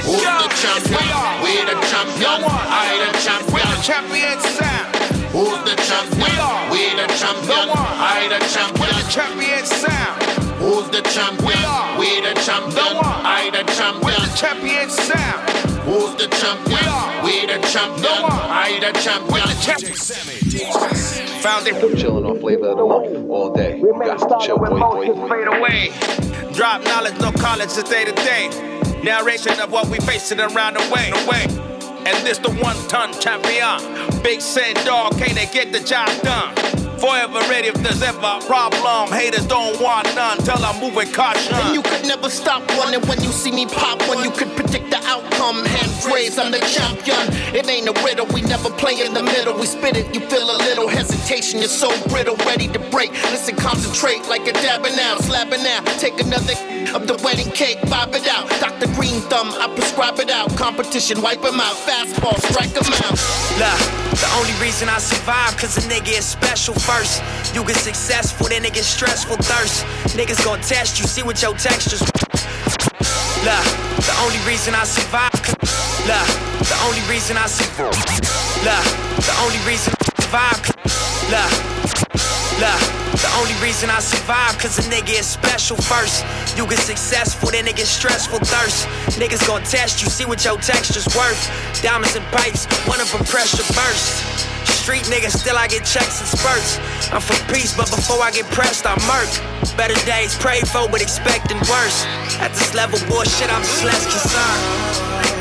Who's 0.04 0.24
the 0.24 0.48
champion? 0.60 1.24
We 1.44 1.52
the 1.64 1.76
champion. 1.88 2.40
I 2.44 3.00
the 3.00 3.10
champion. 3.20 3.52
We're 3.52 3.68
the 3.72 3.80
champion 3.84 4.38
sound. 4.40 4.88
Who's 5.34 5.60
the 5.64 5.76
champion? 5.84 6.48
We 6.70 6.82
the 6.96 7.06
champion. 7.16 7.66
I 7.72 8.28
the 8.28 8.40
champion. 8.52 8.80
We're 8.80 8.96
the 8.96 9.04
champion 9.08 9.64
sound. 9.64 10.16
Who's 10.60 10.86
the 10.90 11.02
champion? 11.12 11.70
We 11.98 12.20
the 12.20 12.34
champion. 12.40 12.96
I 13.24 13.50
the 13.52 13.62
champion. 13.72 14.04
We're 14.04 14.20
the 14.20 14.32
champion 14.36 14.88
sound. 14.90 15.73
Who's 15.84 16.14
the 16.16 16.28
champion? 16.28 17.24
We 17.24 17.44
the 17.44 17.60
champion. 17.68 18.24
I 18.24 18.78
the 18.80 18.92
champion. 18.98 19.44
Found 21.42 21.66
it. 21.66 21.74
I'm 21.74 21.96
chilling 21.96 22.24
on 22.24 22.40
flavor 22.40 22.68
of 22.68 22.78
the 22.78 22.84
month 22.86 23.30
all 23.30 23.52
day. 23.52 23.76
You 23.78 23.92
got 24.02 24.18
to 24.18 24.46
chill, 24.46 24.56
boy, 24.56 24.70
boy, 24.70 25.06
boy. 25.12 25.28
Fade 25.28 25.48
away. 25.48 25.92
Drop 26.54 26.82
knowledge, 26.84 27.18
no 27.20 27.32
college, 27.32 27.76
it's 27.76 27.82
day 27.82 28.04
to 28.06 28.12
day. 28.12 28.48
Narration 29.02 29.60
of 29.60 29.70
what 29.70 29.88
we 29.88 29.98
facing 29.98 30.40
around 30.40 30.78
the 30.78 30.90
way. 30.90 31.10
The 31.10 31.30
way. 31.30 31.44
And 32.06 32.26
this 32.26 32.38
the 32.38 32.50
one 32.62 32.76
ton 32.88 33.12
champion. 33.20 34.22
Big 34.22 34.40
said 34.40 34.74
dog, 34.86 35.18
can't 35.18 35.34
they 35.34 35.46
get 35.46 35.70
the 35.70 35.80
job 35.80 36.08
done? 36.22 36.54
Forever 36.98 37.38
ready 37.50 37.68
if 37.68 37.74
there's 37.74 38.02
ever 38.02 38.18
a 38.18 38.40
problem. 38.46 39.12
Haters 39.12 39.46
don't 39.46 39.78
want 39.80 40.06
none 40.14 40.38
till 40.38 40.58
I'm 40.64 40.80
moving 40.80 41.12
caution. 41.12 41.54
And 41.54 41.74
you 41.74 41.82
could 41.82 42.06
never 42.06 42.30
stop 42.30 42.66
running 42.78 43.00
when 43.08 43.22
you 43.22 43.30
see 43.30 43.52
me 43.52 43.66
pop 43.66 44.00
when 44.08 44.24
you 44.24 44.30
could 44.30 44.50
predict 44.56 44.90
the 44.90 45.00
outcome. 45.04 45.64
Hands 45.64 46.06
raised, 46.10 46.38
I'm 46.38 46.50
the 46.50 46.60
champion. 46.60 47.24
It 47.54 47.68
ain't 47.68 47.88
a 47.88 47.92
riddle, 48.02 48.26
we 48.26 48.40
never 48.42 48.70
play 48.70 49.04
in 49.04 49.12
the 49.12 49.22
middle. 49.22 49.54
We 49.54 49.66
spit 49.66 49.96
it, 49.96 50.14
you 50.14 50.20
feel 50.20 50.50
a 50.50 50.58
little 50.64 50.88
hesitation. 50.88 51.60
You're 51.60 51.68
so 51.68 51.90
brittle, 52.08 52.36
ready 52.46 52.68
to 52.68 52.78
break. 52.90 53.12
Listen, 53.30 53.56
concentrate 53.56 54.26
like 54.28 54.46
a 54.48 54.52
dabbing 54.52 54.98
out, 54.98 55.22
slapping 55.22 55.66
out. 55.66 55.86
Take 55.98 56.20
another 56.20 56.54
of 56.94 57.06
the 57.06 57.20
wedding 57.22 57.50
cake, 57.50 57.78
bob 57.90 58.14
it 58.14 58.26
out. 58.28 58.48
Dr. 58.60 58.86
Green 58.94 59.20
Thumb, 59.28 59.50
I 59.60 59.68
prescribe 59.74 60.18
it 60.20 60.30
out. 60.30 60.56
Competition, 60.56 61.20
wipe 61.20 61.34
wipe 61.42 61.52
'em 61.52 61.60
out. 61.60 61.76
Fastball, 61.76 62.38
strike 62.50 62.74
'em 62.76 62.92
out. 63.04 63.18
Look, 63.58 63.80
the 64.20 64.28
only 64.38 64.52
reason 64.60 64.88
I 64.88 64.98
survive, 64.98 65.56
cause 65.56 65.76
a 65.78 65.80
nigga 65.82 66.18
is 66.18 66.24
special 66.24 66.74
first. 66.84 67.22
You 67.54 67.64
get 67.64 67.76
successful, 67.76 68.48
then 68.48 68.64
it 68.64 68.74
get 68.74 68.84
stressful 68.84 69.36
thirst. 69.36 69.84
Niggas 70.16 70.44
gon' 70.44 70.60
test 70.60 70.98
you, 70.98 71.06
see 71.06 71.22
what 71.22 71.40
your 71.40 71.54
textures. 71.54 72.00
Look, 73.44 73.66
the 74.04 74.14
only 74.24 74.40
reason 74.46 74.74
I 74.74 74.84
survive. 74.84 75.32
Look, 76.04 76.28
the 76.68 76.78
only 76.84 77.02
reason 77.08 77.36
I 77.36 77.46
survive. 77.46 77.96
Look, 78.66 78.84
the 79.24 79.34
only 79.44 79.60
reason 79.66 79.92
I 79.96 80.04
survive. 80.20 80.60
Look, 81.32 81.52
look, 82.60 83.03
the 83.24 83.32
only 83.40 83.56
reason 83.64 83.88
I 83.88 84.00
survive, 84.00 84.58
cause 84.58 84.76
a 84.76 84.84
nigga 84.92 85.18
is 85.18 85.24
special 85.24 85.76
first. 85.76 86.26
You 86.58 86.68
get 86.68 86.78
successful, 86.78 87.48
then 87.50 87.66
it 87.66 87.76
get 87.76 87.86
stressful 87.86 88.40
thirst. 88.40 88.86
Niggas 89.16 89.46
gon' 89.48 89.62
test 89.64 90.02
you, 90.02 90.10
see 90.10 90.26
what 90.26 90.44
your 90.44 90.58
texture's 90.58 91.08
worth. 91.16 91.40
Diamonds 91.80 92.16
and 92.16 92.26
pipes, 92.36 92.68
one 92.84 93.00
of 93.00 93.10
them 93.12 93.24
pressure 93.24 93.64
burst. 93.72 94.44
Street 94.68 95.08
nigga, 95.08 95.32
still 95.32 95.56
I 95.56 95.68
get 95.68 95.86
checks 95.86 96.20
and 96.20 96.28
spurts. 96.28 96.76
I'm 97.08 97.22
for 97.22 97.38
peace, 97.50 97.74
but 97.74 97.88
before 97.88 98.20
I 98.20 98.30
get 98.30 98.44
pressed, 98.52 98.84
I 98.84 98.92
murk. 99.08 99.32
Better 99.74 99.96
days 100.04 100.36
prayed 100.36 100.68
for, 100.68 100.86
but 100.90 101.00
expecting 101.00 101.56
worse. 101.64 102.04
At 102.44 102.52
this 102.52 102.74
level, 102.74 102.98
bullshit, 103.08 103.48
I'm 103.48 103.62
just 103.62 103.84
less 103.84 104.04
concerned. 104.04 105.33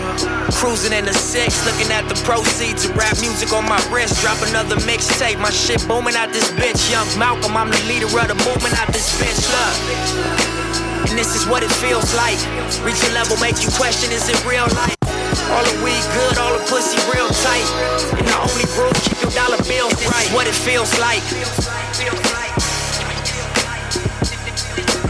Cruising 0.60 0.94
in 0.94 1.06
the 1.06 1.14
six, 1.14 1.66
looking 1.66 1.92
at 1.92 2.08
the 2.08 2.16
proceeds 2.24 2.86
of 2.86 2.96
rap 2.96 3.20
music 3.20 3.52
on 3.52 3.66
my 3.68 3.82
wrist. 3.92 4.22
Drop 4.22 4.40
another 4.48 4.76
mixtape, 4.88 5.40
my 5.40 5.50
shit 5.52 5.86
booming 5.88 6.16
out 6.16 6.32
this 6.32 6.50
bitch. 6.52 6.92
Young 6.92 7.08
Malcolm, 7.20 7.58
I'm 7.58 7.70
the 7.70 7.84
leader 7.86 8.08
of 8.08 8.28
the 8.28 8.38
movement 8.48 8.74
out 8.80 8.88
this 8.94 9.12
bitch. 9.20 9.44
Look. 9.52 9.76
And 11.10 11.20
this 11.20 11.36
is 11.36 11.46
what 11.46 11.62
it 11.64 11.72
feels 11.84 12.16
like. 12.16 12.40
Reach 12.82 13.02
a 13.04 13.12
level, 13.14 13.38
make 13.38 13.62
you 13.62 13.70
question, 13.76 14.12
is 14.12 14.30
it 14.30 14.40
real 14.46 14.66
life? 14.74 14.96
All 15.52 15.62
the 15.62 15.78
weed 15.84 16.02
good, 16.16 16.38
all 16.40 16.58
the 16.58 16.64
pussy 16.72 16.98
real 17.12 17.28
tight. 17.44 17.68
And 18.18 18.26
the 18.26 18.38
only 18.40 18.66
rule, 18.74 18.94
keep 19.04 19.22
your 19.22 19.32
dollar 19.36 19.62
bills 19.68 19.94
right. 20.08 20.26
Is 20.26 20.34
What 20.34 20.48
it 20.48 20.56
feels 20.56 20.90
like. 20.98 21.22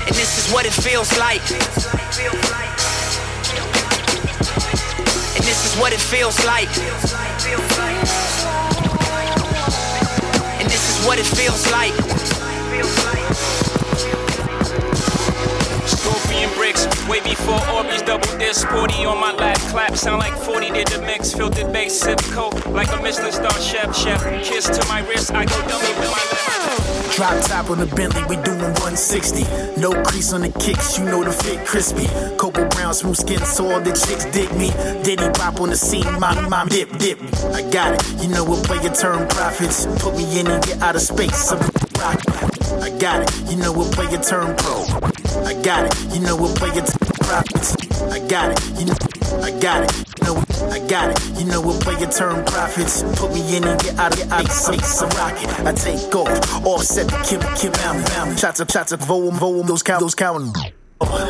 And 0.07 0.15
this 0.15 0.33
is 0.41 0.51
what 0.51 0.65
it 0.65 0.73
feels 0.73 1.15
like. 1.17 1.41
This 5.43 5.65
is 5.65 5.79
what 5.79 5.91
it 5.93 5.99
feels 5.99 6.43
like. 6.45 6.69
And 10.59 10.69
this 10.69 10.89
is 10.89 11.05
what 11.05 11.19
it 11.19 11.25
feels 11.25 11.69
like. 11.71 13.22
Way 17.07 17.21
before 17.21 17.59
Orbeez, 17.75 18.05
double 18.05 18.37
disc, 18.37 18.67
40 18.67 19.05
on 19.05 19.19
my 19.19 19.33
lap, 19.33 19.57
clap, 19.71 19.95
sound 19.95 20.19
like 20.19 20.33
40 20.33 20.71
did 20.71 20.87
the 20.87 21.01
mix, 21.01 21.33
filtered 21.33 21.71
bass, 21.73 21.99
sip 21.99 22.19
coat, 22.31 22.53
like 22.67 22.91
a 22.91 23.01
Michelin 23.01 23.31
star 23.31 23.51
chef, 23.59 23.95
chef, 23.95 24.21
kiss 24.43 24.65
to 24.65 24.87
my 24.87 25.01
wrist, 25.07 25.31
I 25.31 25.45
go 25.45 25.59
dummy 25.67 25.87
with 25.99 26.11
my 26.11 26.23
left. 26.31 27.15
Drop 27.15 27.43
top 27.45 27.69
on 27.69 27.77
the 27.77 27.85
Bentley, 27.85 28.23
we 28.23 28.41
doing 28.43 28.73
160. 28.81 29.43
No 29.79 29.91
crease 30.03 30.33
on 30.33 30.41
the 30.41 30.49
kicks, 30.49 30.97
you 30.97 31.05
know 31.05 31.23
the 31.23 31.31
fit 31.31 31.65
crispy. 31.65 32.07
Cocoa 32.37 32.67
brown, 32.69 32.93
smooth 32.93 33.17
skin, 33.17 33.39
so 33.39 33.71
all 33.71 33.79
the 33.81 33.91
chicks 33.91 34.25
dig 34.25 34.51
me. 34.57 34.71
Diddy 35.03 35.29
pop 35.33 35.61
on 35.61 35.69
the 35.69 35.77
scene, 35.77 36.09
my 36.19 36.33
mom 36.49 36.69
dip, 36.69 36.89
dip. 36.97 37.19
I 37.53 37.61
got 37.69 37.93
it, 37.93 38.23
you 38.23 38.29
know 38.29 38.43
what 38.43 38.65
play 38.65 38.81
your 38.81 38.93
turn 38.93 39.27
profits. 39.27 39.85
Put 40.01 40.15
me 40.17 40.39
in 40.39 40.47
and 40.47 40.63
get 40.63 40.81
out 40.81 40.95
of 40.95 41.01
space. 41.01 41.51
I'm 41.51 41.59
rock. 41.99 42.19
I 42.81 42.89
got 42.97 43.21
it, 43.21 43.51
you 43.51 43.57
know 43.57 43.71
what 43.71 43.91
play 43.93 44.09
your 44.09 44.21
turn 44.21 44.55
pro. 44.57 45.22
I 45.45 45.53
got 45.61 45.85
it, 45.85 46.13
you 46.13 46.21
know 46.21 46.35
what 46.35 46.55
play 46.57 46.69
your 46.73 46.85
turn 46.85 47.13
profits. 47.19 47.75
I 48.11 48.19
got 48.27 48.51
it, 48.51 48.79
you 48.79 48.85
know, 48.85 48.95
I 49.41 49.51
got 49.59 49.83
it. 49.83 50.13
You 50.19 50.25
know, 50.25 50.43
I 50.69 50.79
got 50.87 51.11
it. 51.11 51.39
You 51.39 51.45
know 51.45 51.59
what 51.59 51.81
play 51.81 51.99
your 51.99 52.09
turn 52.09 52.45
profits. 52.45 53.03
Put 53.19 53.33
me 53.33 53.57
in 53.57 53.63
and 53.63 53.81
get 53.81 53.97
out 53.97 54.13
of 54.13 54.31
ice. 54.31 54.69
I'm, 54.69 55.09
I'm 55.09 55.17
rocket. 55.17 55.49
I 55.65 55.73
take 55.73 56.15
off. 56.15 56.65
Offset 56.65 57.07
the 57.07 57.17
Kim 57.27 57.41
Kim 57.57 57.73
Allen. 57.83 58.37
Shots 58.37 58.59
up, 58.59 58.71
shots 58.71 58.93
up, 58.93 59.01
voam, 59.01 59.35
voam. 59.35 59.65
Those 59.67 59.83
count, 59.83 60.01
those 60.01 60.15
count. 60.15 60.55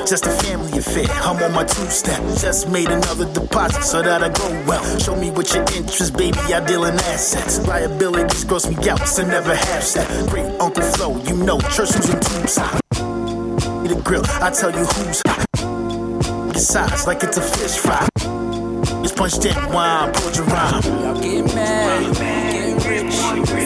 Just 0.08 0.28
a 0.28 0.30
family 0.30 0.78
affair. 0.78 1.08
I'm 1.24 1.42
on 1.42 1.54
my 1.54 1.64
two 1.64 1.90
step. 1.90 2.20
Just 2.40 2.70
made 2.70 2.90
another 2.90 3.32
deposit 3.34 3.84
so 3.84 4.02
that 4.02 4.22
I 4.22 4.30
go 4.30 4.50
well. 4.68 5.00
Show 5.00 5.16
me 5.16 5.32
what 5.32 5.52
your 5.54 5.64
interest, 5.76 6.16
baby. 6.16 6.38
I 6.38 6.64
deal 6.66 6.86
in 6.86 6.94
assets. 6.96 7.66
Liabilities 7.68 8.44
gross 8.44 8.68
me 8.68 8.76
out, 8.90 9.08
so 9.08 9.26
never 9.26 9.56
have 9.56 9.94
that. 9.94 10.30
Great 10.30 10.46
Uncle 10.60 10.84
Flo, 10.84 11.18
you 11.24 11.38
know, 11.38 11.60
church 11.60 11.96
was 11.96 12.10
in 12.10 12.20
tubes. 12.20 12.83
The 13.84 14.02
grill, 14.02 14.24
I 14.42 14.50
tell 14.50 14.72
you 14.72 14.86
who's 14.86 15.22
hot. 15.28 15.46
The 16.54 16.60
size 16.60 17.06
like 17.06 17.22
it's 17.22 17.38
a 17.38 17.42
fish 17.42 17.78
fry. 17.78 18.08
It's 19.04 19.12
punched 19.12 19.44
in, 19.44 19.56
wine, 19.74 20.14
pulled 20.14 20.36
your 20.38 20.46
rhyme. 20.46 20.82
Y'all 20.84 21.20
get 21.22 21.54
mad, 21.54 22.16
get 22.16 22.86
rich. 22.88 23.14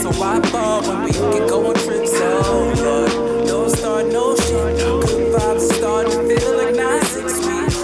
So 0.01 0.11
why 0.13 0.39
ball 0.51 0.81
when 0.81 1.03
we 1.03 1.11
can 1.11 1.47
go 1.47 1.67
on 1.67 1.75
trips? 1.75 2.11
Oh 2.15 2.73
Lord, 2.77 3.11
don't 3.47 3.69
start 3.69 4.07
no 4.07 4.35
shit. 4.35 4.77
Good 5.05 5.33
vibes 5.35 5.69
are 5.69 5.73
starting 5.75 6.11
to 6.11 6.35
feel 6.35 6.57
like 6.57 6.75
nine 6.75 7.03
six 7.05 7.37
weeks. 7.45 7.77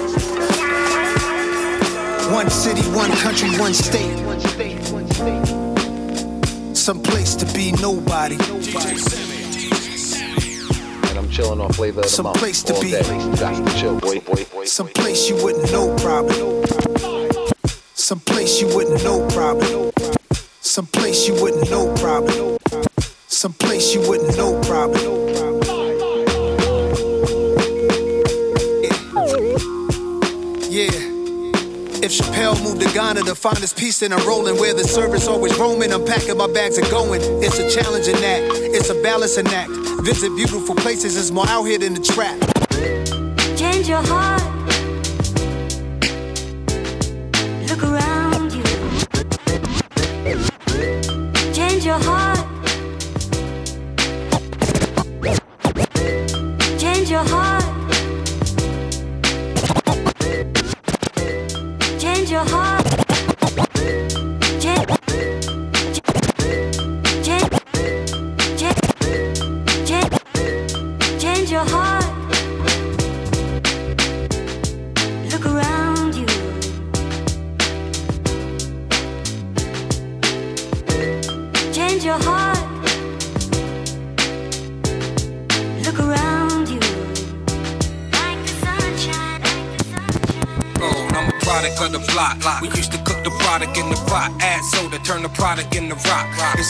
One 2.34 2.50
city, 2.50 2.82
one 2.98 3.12
country, 3.12 3.50
one 3.60 3.74
state. 3.76 4.18
Some 6.76 7.02
place 7.02 7.36
to 7.36 7.46
be 7.54 7.74
nobody. 7.74 8.36
And 8.36 8.42
I'm 8.42 9.33
chilling 11.34 11.60
on 11.60 11.74
flavor 11.74 12.02
of 12.02 12.04
the 12.04 12.10
Some 12.10 12.26
month 12.26 12.38
place 12.38 12.62
to 12.64 12.76
all 12.76 12.82
be. 12.82 12.92
got 12.92 13.04
to 13.04 13.80
chill, 13.80 14.00
boy, 14.00 14.20
boy, 14.20 14.46
boy. 14.54 14.66
Some 14.66 14.88
place 14.88 15.28
you 15.28 15.36
wouldn't 15.44 15.72
know 15.72 15.96
problem. 15.98 16.64
Some 17.96 18.20
place 18.20 18.62
you 18.62 18.68
wouldn't 18.76 19.04
know 19.04 19.28
problem. 19.30 19.92
Some 20.62 20.86
place 20.86 21.28
you 21.28 21.34
wouldn't 21.42 21.70
know 21.72 21.94
problem. 21.96 22.58
Some 23.28 23.54
place 23.54 23.96
you 23.96 24.02
wouldn't 24.08 24.38
know 24.38 24.62
problem. 24.62 25.33
If 32.04 32.12
Chappelle 32.12 32.62
moved 32.62 32.82
to 32.82 32.94
Ghana 32.94 33.22
to 33.22 33.34
find 33.34 33.58
his 33.60 33.72
peace, 33.72 34.00
then 34.00 34.12
I'm 34.12 34.28
rolling 34.28 34.58
where 34.60 34.74
the 34.74 34.84
service 34.84 35.26
always 35.26 35.58
roaming. 35.58 35.94
I'm 35.94 36.04
packing 36.06 36.36
my 36.36 36.48
bags 36.48 36.78
and 36.78 36.86
going. 36.90 37.22
It's 37.42 37.58
a 37.60 37.70
challenging 37.72 38.16
act. 38.16 38.44
It's 38.76 38.90
a 38.90 39.02
balancing 39.02 39.48
act. 39.48 39.72
Visit 40.04 40.36
beautiful 40.36 40.76
places. 40.76 41.16
It's 41.16 41.32
more 41.32 41.48
out 41.48 41.64
here 41.64 41.80
than 41.80 41.94
the 41.94 42.02
trap. 42.02 42.38
Change 43.58 43.88
your 43.88 44.04
heart. 44.04 44.44
Look 47.70 47.84
around 47.84 48.52
you. 48.52 48.64
Change 51.54 51.86
your 51.86 52.00
heart. 52.04 52.46
Change 56.78 57.10
your 57.10 57.24
heart. 57.24 57.63
Your 62.34 62.44
heart. 62.46 62.83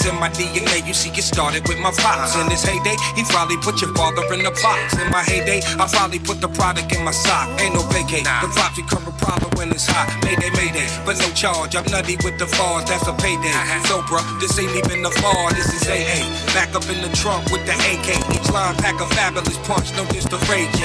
In 0.04 0.20
my 0.20 0.28
DNA, 0.36 0.86
you 0.86 0.94
see, 0.94 1.10
it 1.16 1.24
started 1.24 1.64
with 1.68 1.80
my 1.80 1.92
pops. 1.96 2.36
In 2.36 2.52
his 2.52 2.64
heyday, 2.64 2.96
he 3.16 3.24
probably 3.24 3.56
put 3.64 3.80
your 3.80 3.96
father 3.96 4.22
in 4.36 4.44
the 4.44 4.52
box. 4.60 5.00
In 5.00 5.08
my 5.12 5.24
heyday, 5.24 5.62
I 5.80 5.88
probably 5.88 6.20
put 6.20 6.42
the 6.42 6.50
product 6.50 6.92
in 6.92 7.06
my 7.06 7.12
sock. 7.12 7.48
Ain't 7.62 7.74
no 7.74 7.82
vacate, 7.88 8.28
the 8.28 8.52
props 8.52 8.76
become 8.76 9.08
a 9.08 9.16
problem 9.16 9.52
when 9.56 9.72
it's 9.72 9.88
hot. 9.88 10.12
Mayday, 10.28 10.52
mayday, 10.60 10.88
but 11.08 11.16
no 11.24 11.28
charge. 11.32 11.76
I'm 11.80 11.88
nutty 11.88 12.20
with 12.20 12.36
the 12.36 12.52
bars, 12.60 12.84
that's 12.84 13.08
a 13.08 13.14
payday. 13.16 13.56
So, 13.88 14.04
bruh, 14.12 14.24
this 14.44 14.60
ain't 14.60 14.76
even 14.76 15.04
the 15.08 15.14
bar, 15.24 15.48
this 15.56 15.72
is 15.72 15.88
AA. 15.88 16.20
Back 16.52 16.76
up 16.76 16.84
in 16.92 17.00
the 17.00 17.12
trunk 17.16 17.48
with 17.48 17.64
the 17.64 17.72
AK. 17.72 18.20
Each 18.36 18.50
line 18.52 18.76
pack 18.84 19.00
a 19.00 19.08
fabulous 19.16 19.58
punch, 19.64 19.96
no 19.96 20.04
this 20.12 20.28
the 20.28 20.36
Ray 20.52 20.68
J. 20.76 20.84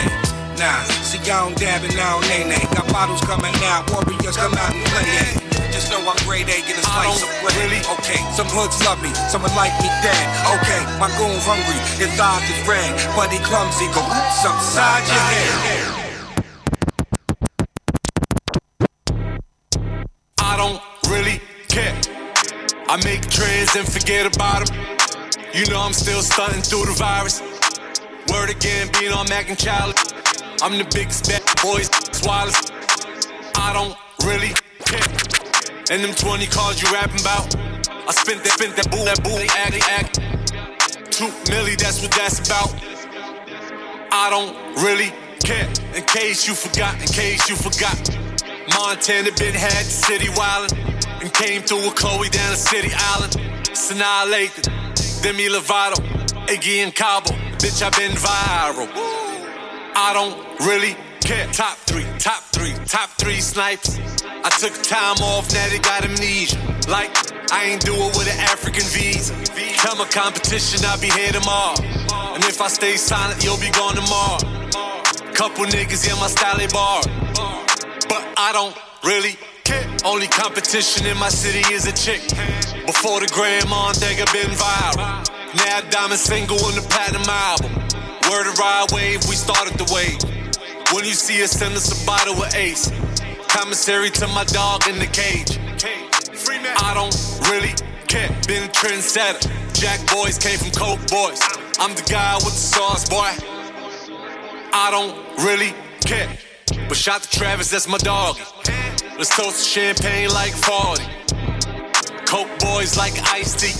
Nah, 0.62 0.82
see, 1.02 1.18
I 1.26 1.42
don't 1.42 1.58
dab 1.58 1.82
and 1.82 1.98
I 1.98 2.20
nay 2.30 2.46
nay. 2.46 2.62
Got 2.70 2.86
bottles 2.94 3.20
coming 3.26 3.54
out, 3.66 3.90
warriors 3.90 4.36
come 4.38 4.54
out 4.54 4.70
and 4.70 4.86
play. 4.94 5.10
eh. 5.34 5.37
Know 5.98 6.10
I'm 6.10 6.16
grade 6.26 6.46
A, 6.46 6.62
get 6.62 6.78
a 6.78 6.82
slice 6.82 7.22
of 7.22 7.28
bread. 7.42 7.56
Really? 7.58 7.80
Okay, 7.98 8.22
some 8.30 8.46
hoods 8.46 8.78
love 8.84 9.02
me, 9.02 9.12
some 9.26 9.42
would 9.42 9.54
like 9.56 9.74
me 9.82 9.88
dead. 9.98 10.26
Okay, 10.62 10.78
my 11.00 11.10
goon's 11.18 11.42
hungry, 11.42 11.74
his 11.98 12.14
eyes 12.20 12.46
is 12.50 12.68
red, 12.68 12.94
but 13.16 13.32
he 13.32 13.38
clumsy. 13.42 13.86
Go 13.90 13.98
oops 14.06 14.44
upside 14.46 15.02
your 15.10 15.26
head. 15.34 15.86
I 20.38 20.56
don't 20.56 20.80
really 21.10 21.40
care. 21.66 21.98
I 22.86 22.96
make 23.02 23.22
trends 23.28 23.74
and 23.74 23.86
forget 23.88 24.24
about 24.24 24.68
them. 24.68 24.78
You 25.52 25.66
know 25.66 25.80
I'm 25.80 25.92
still 25.92 26.22
stunting 26.22 26.62
through 26.62 26.86
the 26.86 26.94
virus. 26.94 27.42
Word 28.30 28.50
again, 28.50 28.88
being 29.00 29.12
on 29.12 29.28
Mac 29.28 29.48
and 29.48 29.58
Charlie. 29.58 29.94
I'm 30.62 30.78
the 30.78 30.86
biggest 30.94 31.26
bad 31.28 31.42
boys, 31.60 31.90
swallows. 32.12 32.70
I 33.56 33.72
don't 33.72 33.96
really 34.24 34.54
care. 34.84 35.37
And 35.90 36.04
them 36.04 36.14
20 36.14 36.46
cars 36.46 36.82
you 36.82 36.92
rapping 36.92 37.20
about. 37.20 37.56
I 37.88 38.12
spent 38.12 38.44
that, 38.44 38.52
spent 38.52 38.76
that 38.76 38.90
boo, 38.90 39.04
that 39.04 39.24
boo, 39.24 39.36
act, 39.56 39.76
act. 39.88 40.14
Two 41.10 41.28
milli, 41.48 41.76
that's 41.78 42.02
what 42.02 42.10
that's 42.12 42.44
about. 42.44 42.74
I 44.12 44.28
don't 44.28 44.54
really 44.84 45.12
care. 45.42 45.68
In 45.94 46.04
case 46.04 46.46
you 46.46 46.54
forgot, 46.54 46.94
in 47.00 47.08
case 47.08 47.48
you 47.48 47.56
forgot. 47.56 47.96
Montana 48.74 49.30
been 49.38 49.54
had 49.54 49.84
the 49.84 49.90
city 49.90 50.26
wildin' 50.36 50.76
and 51.22 51.32
came 51.32 51.62
through 51.62 51.82
with 51.82 51.94
Chloe 51.96 52.28
down 52.28 52.50
the 52.50 52.56
city 52.56 52.90
island. 52.92 53.32
Sanaa 53.72 54.28
Lathan, 54.28 55.22
Demi 55.22 55.48
Lovato, 55.48 55.96
Iggy 56.48 56.84
and 56.84 56.94
Cabo. 56.94 57.30
Bitch, 57.58 57.82
I 57.82 57.90
been 57.96 58.12
viral. 58.12 58.88
I 59.96 60.12
don't 60.12 60.36
really 60.66 60.96
care. 61.20 61.46
Top 61.52 61.76
three, 61.78 62.06
top 62.28 62.42
three, 62.52 62.74
top 62.84 63.08
three 63.16 63.40
snipes. 63.40 63.98
I 64.22 64.50
took 64.60 64.74
time 64.82 65.16
off, 65.24 65.50
now 65.54 65.66
they 65.70 65.78
got 65.78 66.04
amnesia. 66.04 66.60
Like, 66.86 67.08
I 67.50 67.72
ain't 67.72 67.80
do 67.80 67.94
it 67.94 68.12
with 68.18 68.28
an 68.28 68.38
African 68.52 68.84
visa. 68.92 69.32
Come 69.80 70.02
a 70.02 70.08
competition, 70.12 70.84
I'll 70.84 71.00
be 71.00 71.08
here 71.08 71.32
tomorrow. 71.32 71.80
And 72.36 72.44
if 72.44 72.60
I 72.60 72.68
stay 72.68 72.96
silent, 72.96 73.42
you'll 73.42 73.56
be 73.56 73.70
gone 73.70 73.94
tomorrow. 73.96 74.44
Couple 75.32 75.64
niggas 75.72 76.04
in 76.04 76.20
my 76.20 76.28
style 76.28 76.60
bar. 76.68 77.00
But 78.12 78.22
I 78.36 78.52
don't 78.52 78.76
really 79.02 79.38
care. 79.64 79.88
Only 80.04 80.26
competition 80.26 81.06
in 81.06 81.16
my 81.16 81.30
city 81.30 81.64
is 81.72 81.86
a 81.86 81.92
chick. 81.92 82.20
Before 82.84 83.20
the 83.20 83.30
gram 83.32 83.72
on 83.72 83.94
Dega 83.94 84.28
been 84.36 84.52
viral. 84.52 85.24
Now 85.56 85.80
diamond 85.88 86.20
single 86.20 86.62
on 86.66 86.74
the 86.74 86.84
platinum 86.92 87.24
album. 87.24 87.72
Word 88.28 88.52
of 88.52 88.58
ride 88.58 88.92
wave, 88.92 89.24
we 89.30 89.34
started 89.34 89.78
the 89.78 89.88
wave. 89.94 90.37
When 90.94 91.04
you 91.04 91.12
see 91.12 91.42
us, 91.42 91.50
send 91.50 91.74
us 91.74 92.02
a 92.02 92.06
bottle 92.06 92.42
of 92.42 92.54
ace. 92.54 92.90
Commissary 93.48 94.08
to 94.08 94.26
my 94.28 94.44
dog 94.44 94.88
in 94.88 94.98
the 94.98 95.06
cage. 95.06 95.58
I 96.80 96.94
don't 96.94 97.14
really 97.50 97.74
care. 98.06 98.28
Been 98.46 98.64
a 98.64 98.72
trendsetter. 98.72 99.52
Jack 99.74 100.00
boys 100.10 100.38
came 100.38 100.58
from 100.58 100.70
Coke 100.70 101.06
boys. 101.08 101.40
I'm 101.78 101.94
the 101.94 102.06
guy 102.10 102.36
with 102.36 102.44
the 102.44 102.64
sauce, 102.72 103.06
boy. 103.06 103.30
I 104.72 104.88
don't 104.90 105.14
really 105.44 105.74
care. 106.00 106.28
But 106.88 106.96
shout 106.96 107.22
to 107.22 107.38
Travis, 107.38 107.70
that's 107.70 107.86
my 107.86 107.98
dog. 107.98 108.38
Let's 109.18 109.36
toast 109.36 109.64
to 109.64 109.68
champagne 109.68 110.30
like 110.30 110.54
40. 110.54 111.02
Coke 112.24 112.58
boys 112.60 112.96
like 112.96 113.12
iced 113.30 113.58
tea. 113.58 113.74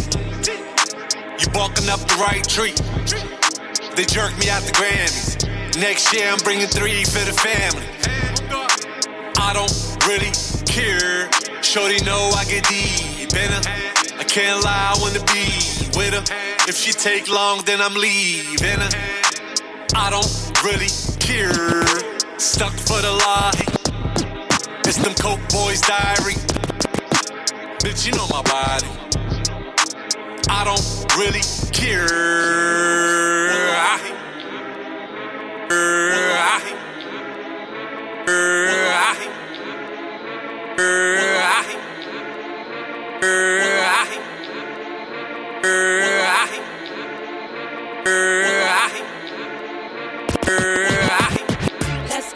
You 1.41 1.49
barking 1.53 1.89
up 1.89 2.01
the 2.01 2.17
right 2.21 2.47
tree. 2.47 2.75
They 3.97 4.05
jerked 4.05 4.39
me 4.39 4.51
out 4.51 4.63
the 4.63 4.73
Grammys. 4.73 5.58
Next 5.77 6.13
year 6.15 6.31
I'm 6.31 6.39
bringing 6.39 6.67
three 6.67 7.05
for 7.05 7.25
the 7.25 7.33
family. 7.33 7.85
I 9.37 9.53
don't 9.53 9.73
really 10.09 10.33
care. 10.65 11.29
Shorty 11.63 12.03
know 12.05 12.31
I 12.35 12.45
get 12.45 12.65
deep 12.69 13.33
in 13.35 13.51
her. 13.51 13.63
I 14.19 14.25
can't 14.25 14.65
lie, 14.65 14.95
I 14.95 15.01
wanna 15.01 15.21
be 15.33 15.45
with 15.97 16.15
her. 16.15 16.25
If 16.69 16.77
she 16.77 16.93
take 16.93 17.29
long, 17.29 17.63
then 17.65 17.81
I'm 17.81 17.95
leaving 17.95 18.81
her. 18.81 18.91
I 19.95 20.11
don't 20.11 20.29
really 20.65 20.91
care. 21.21 21.85
Stuck 22.39 22.73
for 22.73 23.01
the 23.03 23.13
lie. 23.13 23.53
It's 24.87 24.97
them 24.97 25.15
Coke 25.15 25.47
Boys 25.51 25.81
diary. 25.83 26.35
Bitch, 27.83 28.07
you 28.07 28.13
know 28.13 28.27
my 28.31 28.43
body. 28.43 28.89
I 30.49 30.65
don't 30.65 31.19
really 31.19 31.43
care. 31.73 32.59
Let's 35.71 35.85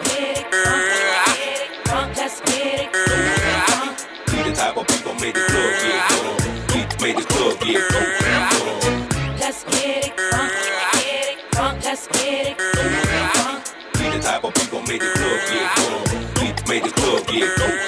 get 0.05 0.39
it 0.39 0.53
let's 9.43 9.64
get 9.64 10.05
it 10.05 10.16
going. 10.16 11.80
Let's 11.83 12.07
get 12.09 12.59
it 12.59 13.11
We 14.03 14.11
the 14.11 14.18
type 14.18 14.42
of 14.44 14.53
people 14.55 14.82
made 14.82 15.00
the 15.00 15.11
club 15.14 15.38
get 15.46 15.66
going. 15.78 16.03
We 16.42 16.46
made 16.68 16.84
the 16.84 16.90
club 16.90 17.22
get 17.28 17.46
going. 17.55 17.78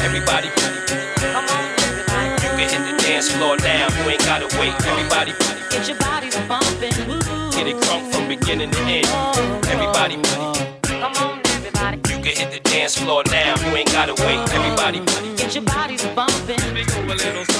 Everybody, 0.00 0.48
oh, 0.48 1.12
Come 1.20 1.44
on, 1.44 1.64
everybody. 1.84 2.30
you 2.40 2.50
can 2.56 2.68
hit 2.72 2.82
the 2.88 3.02
dance 3.04 3.30
floor 3.30 3.56
now. 3.58 3.88
You 4.00 4.10
ain't 4.10 4.24
gotta 4.24 4.48
wait. 4.58 4.72
Everybody, 4.86 5.32
Get 5.70 5.88
your 5.88 5.98
bodies 5.98 6.36
bumping. 6.48 6.96
get 7.52 7.66
it 7.68 7.76
crunk 7.84 8.12
from 8.12 8.28
beginning 8.28 8.70
to 8.70 8.80
end. 8.80 9.06
Everybody, 9.68 10.16
Come 10.88 11.14
on, 11.20 11.40
everybody. 11.52 11.96
you 12.08 12.16
can 12.24 12.34
hit 12.40 12.50
the 12.52 12.60
dance 12.70 12.96
floor 12.96 13.22
now. 13.30 13.54
You 13.68 13.76
ain't 13.76 13.92
gotta 13.92 14.14
wait. 14.24 14.40
Everybody, 14.56 15.00
Get 15.36 15.54
your 15.54 15.64
bodies 15.64 16.04
bumping. 16.16 17.59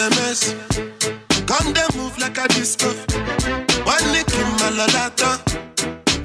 Bank 0.00 0.14
LMS. 0.14 0.40
Come 1.46 1.72
they 1.74 1.86
move 1.98 2.16
like 2.18 2.38
a 2.38 2.48
disco. 2.48 2.88
One 3.84 4.12
nick 4.12 4.32
in 4.32 4.48
my 4.56 4.70
lalata. 4.78 5.30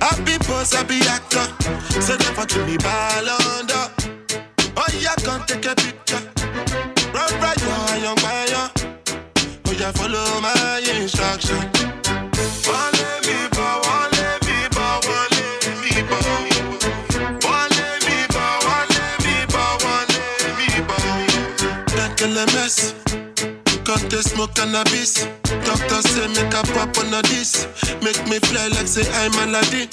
Happy 0.01 0.37
boss, 0.47 0.73
happy 0.73 0.99
actor. 1.07 1.45
So 2.01 2.15
never 2.15 2.45
to 2.45 2.65
me 2.65 2.77
ball 2.77 3.29
under. 3.29 3.91
Oh 4.77 4.87
yeah, 4.99 5.15
come 5.23 5.43
take 5.45 5.65
a 5.65 5.75
picture. 5.75 6.21
Run 7.13 7.33
right 7.41 7.61
now, 7.61 7.95
young 7.95 8.17
fire. 8.17 8.71
Oh 9.65 9.71
yeah, 9.77 9.91
follow 9.91 10.41
my 10.41 10.81
instruction. 11.01 11.59
Ba, 11.73 11.91
wale 12.67 13.17
mi 13.25 13.37
ba, 13.51 13.67
wale 13.83 14.39
mi 14.45 14.69
ba. 14.69 14.89
That 21.95 22.17
LMS, 22.19 22.93
the 24.09 24.21
smoke 24.21 24.53
cannabis. 24.55 25.27
Doctor 25.63 26.01
say 26.01 26.27
make 26.33 26.53
a 26.53 26.63
pop 26.73 26.97
on 26.99 27.13
a 27.13 27.21
this. 27.29 27.67
Make 28.03 28.19
me 28.27 28.39
fly 28.39 28.67
like 28.75 28.87
say 28.87 29.05
I'm 29.23 29.33
Aladdin. 29.47 29.87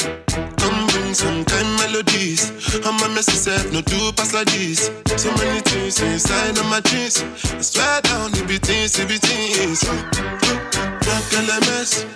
Come 0.59 0.87
bring 0.89 1.15
some 1.15 1.45
kind 1.45 1.69
melodies. 1.79 2.51
I'm 2.87 2.99
a 3.03 3.09
messy 3.15 3.37
self, 3.37 3.71
no 3.73 3.81
do 3.83 4.13
pass 4.13 4.35
like 4.35 4.51
this. 4.51 4.91
So 5.17 5.31
many 5.37 5.61
things 5.61 6.01
inside 6.01 6.59
of 6.59 6.67
my 6.67 6.81
jeans. 6.81 7.23
I 7.55 7.61
swear 7.61 8.01
down, 8.03 8.31
it 8.35 8.49
be 8.49 8.59
things, 8.59 8.99
it 8.99 9.09
be 9.09 9.19
things. 9.19 9.85
Black 9.85 11.27
LMS. 11.37 12.07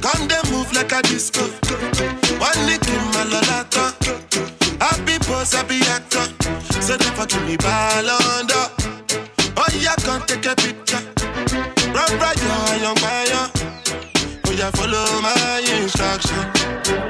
Come 0.00 0.28
they 0.28 0.42
move 0.50 0.72
like 0.72 0.92
a 0.92 1.02
disco. 1.02 1.44
One 2.40 2.60
nick 2.66 2.86
in 2.88 3.04
my 3.14 3.24
lolata. 3.30 3.94
Happy 4.80 5.18
boss, 5.26 5.54
happy 5.54 5.80
actor. 5.92 6.26
So 6.80 6.96
they 6.96 7.10
fucking 7.16 7.46
me 7.46 7.56
ball 7.56 8.10
under. 8.10 8.75
Oh 9.76 9.78
yeah, 9.78 9.94
come 9.96 10.22
take 10.26 10.46
a 10.46 10.54
picture. 10.56 11.02
Run 11.92 12.18
right 12.18 12.40
now, 12.48 12.74
young 12.80 12.96
fire. 12.96 13.50
Oh 14.46 14.52
yeah, 14.52 14.70
follow 14.70 15.04
my 15.20 15.60
instruction. 15.82 16.40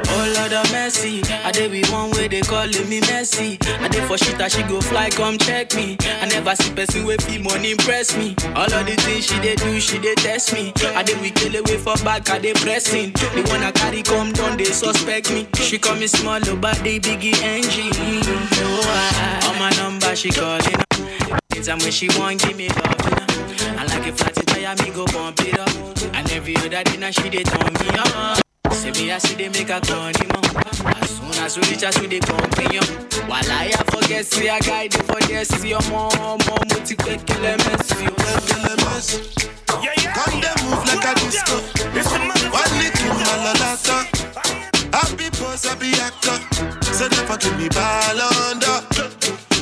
Oh 0.08 0.32
Lord 0.36 0.52
of 0.52 0.72
mercy, 0.72 1.22
I 1.44 1.52
dey 1.52 1.68
be 1.68 1.84
one 1.90 2.10
way 2.12 2.26
they 2.28 2.40
calling 2.40 2.88
me 2.88 3.00
Messi. 3.02 3.56
I 3.80 3.88
dey 3.88 4.00
for 4.06 4.18
shit 4.18 4.36
that 4.38 4.50
she 4.52 4.62
go 4.64 4.80
fly, 4.80 5.10
come 5.10 5.38
check 5.38 5.74
me. 5.76 5.96
I 6.20 6.26
never 6.26 6.56
see 6.56 6.72
person 6.74 7.04
with 7.04 7.22
fee 7.22 7.38
money 7.38 7.72
impress 7.72 8.16
me. 8.16 8.34
All 8.56 8.72
of 8.72 8.86
the 8.86 8.96
things 8.98 9.26
she 9.26 9.38
dey 9.40 9.54
do, 9.54 9.78
she 9.78 9.98
dey 9.98 10.14
test 10.16 10.52
me. 10.52 10.72
I 10.96 11.02
dey 11.04 11.20
we 11.20 11.30
kill 11.30 11.54
away 11.54 11.76
for 11.78 11.94
back, 12.04 12.28
I 12.30 12.38
dey 12.40 12.54
pressing. 12.54 13.12
The 13.12 13.44
one 13.48 13.62
I 13.62 13.70
carry 13.70 14.02
come 14.02 14.32
down, 14.32 14.56
they 14.56 14.64
suspect 14.64 15.30
me. 15.32 15.46
She 15.54 15.78
call 15.78 15.96
me 15.96 16.06
small, 16.08 16.40
oh, 16.48 16.56
but 16.56 16.76
they 16.82 16.98
biggie 16.98 17.40
engine. 17.42 17.92
Oh, 17.94 18.82
I, 18.82 19.50
on 19.52 19.58
my 19.60 19.70
number 19.76 20.16
she 20.16 20.30
calling. 20.30 20.82
Anytime 21.52 21.78
when 21.78 21.90
she 21.92 22.08
want, 22.18 22.40
give 22.42 22.56
me 22.56 22.68
love. 22.68 23.00
You 23.04 23.10
know? 23.16 23.80
I 23.80 23.84
like 23.86 24.06
a 24.06 24.12
flat 24.12 24.34
tire, 24.46 24.74
me 24.84 24.90
go 24.94 25.04
pump 25.06 25.40
it 25.40 25.58
up. 25.58 25.68
And 26.14 26.30
every 26.32 26.56
other 26.56 26.82
dinner 26.84 27.12
she 27.12 27.28
dey 27.30 27.42
turn 27.42 27.72
me 27.72 27.88
on. 28.14 28.36
Say 28.72 28.90
me 28.92 29.10
I 29.12 29.18
see 29.18 29.34
they 29.34 29.48
make 29.48 29.70
a 29.70 29.80
corny 29.80 30.26
mo. 30.32 30.40
As 31.02 31.10
soon 31.10 31.44
as 31.44 31.56
we 31.58 31.62
reach 31.70 31.82
us 31.84 31.98
we 32.00 32.06
dey 32.06 32.20
continue. 32.20 32.80
While 33.26 33.50
I 33.50 33.70
forget 33.90 34.24
see 34.26 34.48
a 34.48 34.58
guy 34.60 34.88
dey 34.88 35.02
for 35.02 35.20
there 35.26 35.44
see 35.44 35.70
your 35.70 35.82
mom, 35.90 36.12
mom 36.46 36.62
muti 36.70 36.94
quick 36.96 37.24
kill 37.26 37.42
MS, 37.42 37.90
you 38.02 38.10
kill 38.10 38.64
MS. 38.76 39.34
Come 40.16 40.40
they 40.40 40.54
move 40.64 40.84
like 40.86 41.04
a 41.04 41.14
disco. 41.20 41.56
One 42.52 42.72
nick 42.78 42.96
in 43.00 43.08
my 43.08 43.36
lalata. 43.44 43.96
Happy 44.94 45.28
boss, 45.38 45.64
happy 45.66 45.92
actor. 46.00 46.38
So 46.92 47.08
they 47.08 47.16
fucking 47.26 47.56
me 47.58 47.68
ball 47.68 48.20
under. 48.20 48.80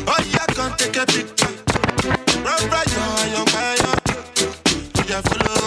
Oh 0.07 0.21
yeah, 0.31 0.44
come 0.55 0.73
take 0.77 0.97
a 0.97 1.07
picture. 1.07 1.49
Run 2.45 2.71
right 2.71 2.89
young 3.33 3.47
fire. 3.47 3.77
You 4.97 5.21
follow 5.23 5.64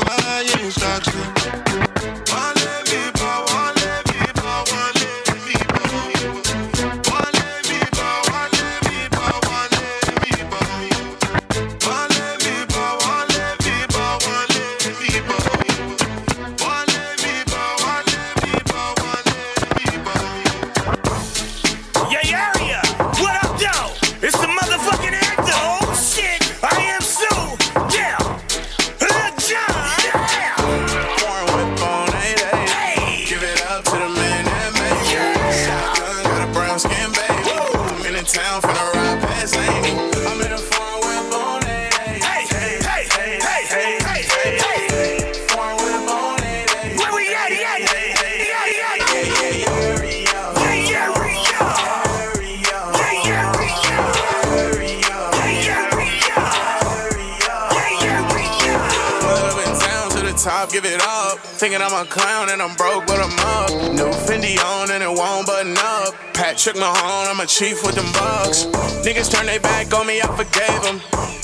top, 60.47 60.71
give 60.71 60.85
it 60.85 61.01
up. 61.01 61.39
Thinking 61.59 61.81
I'm 61.81 61.91
a 61.91 62.07
clown 62.07 62.49
and 62.49 62.61
I'm 62.61 62.75
broke, 62.75 63.05
but 63.05 63.19
I'm 63.19 63.35
up. 63.59 63.69
New 63.91 64.11
Fendi 64.23 64.55
on 64.63 64.91
and 64.91 65.03
it 65.03 65.11
won't 65.11 65.45
button 65.45 65.75
up. 65.77 66.15
Patrick 66.33 66.77
Mahone, 66.77 67.27
I'm 67.27 67.39
a 67.41 67.45
chief 67.45 67.83
with 67.83 67.95
them 67.95 68.09
bugs. 68.13 68.65
Niggas 69.03 69.29
turn 69.29 69.45
their 69.45 69.59
back 69.59 69.93
on 69.93 70.07
me, 70.07 70.21
I 70.21 70.27
forgave 70.39 70.81
them. 70.87 71.01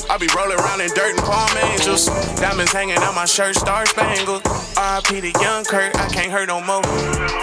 I 0.10 0.18
be 0.18 0.28
rolling 0.36 0.58
around 0.58 0.80
in 0.80 0.90
dirt 0.96 1.16
and 1.16 1.24
palm 1.24 1.52
angels. 1.68 2.06
Diamonds 2.40 2.72
hanging 2.72 2.98
on 3.00 3.16
my 3.16 3.26
shirt, 3.26 3.56
star 3.56 3.86
spangled. 3.86 4.44
RIP 4.80 5.20
to 5.20 5.32
Young 5.42 5.66
Kurt, 5.66 5.96
I 5.98 6.08
can't 6.08 6.32
hurt 6.32 6.48
no 6.48 6.62
more. 6.62 6.84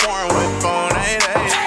Foreign 0.00 0.32
whip 0.32 0.64
on 0.64 0.96
8 0.96 1.59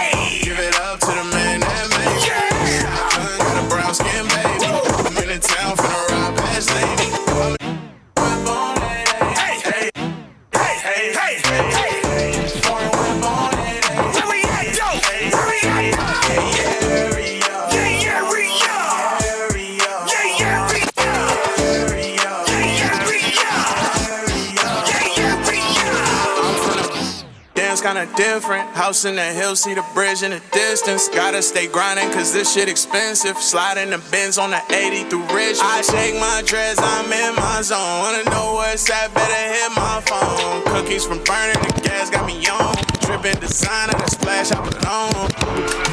kinda 27.94 28.16
different. 28.16 28.68
House 28.72 29.06
in 29.06 29.16
the 29.16 29.24
hill, 29.24 29.56
see 29.56 29.74
the 29.74 29.86
bridge 29.94 30.24
in 30.24 30.32
the 30.32 30.42
distance. 30.52 31.10
Gotta 31.10 31.42
stay 31.42 31.68
grinding, 31.68 32.10
cause 32.12 32.34
this 32.34 32.52
shit 32.52 32.68
expensive. 32.68 33.38
Sliding 33.38 33.92
the 33.92 34.00
bins 34.10 34.38
on 34.38 34.50
the 34.50 34.62
80 34.74 35.04
through 35.10 35.26
Rich. 35.34 35.60
I 35.62 35.82
shake 35.82 36.16
my 36.16 36.42
dress, 36.46 36.78
I'm 36.80 37.12
in 37.12 37.36
my 37.36 37.62
zone. 37.62 38.00
Wanna 38.00 38.24
know 38.32 38.54
what's 38.54 38.90
at, 38.90 39.14
better 39.14 39.44
hit 39.54 39.72
my 39.76 40.02
phone. 40.08 40.64
Cookies 40.74 41.06
from 41.06 41.24
burning, 41.24 41.62
the 41.62 41.82
gas 41.82 42.10
got 42.10 42.26
me 42.26 42.36
on. 42.48 42.76
Dripping 43.06 43.40
designer, 43.40 43.94
the 43.94 44.10
splash 44.10 44.52
I 44.52 44.58
on. 44.90 45.30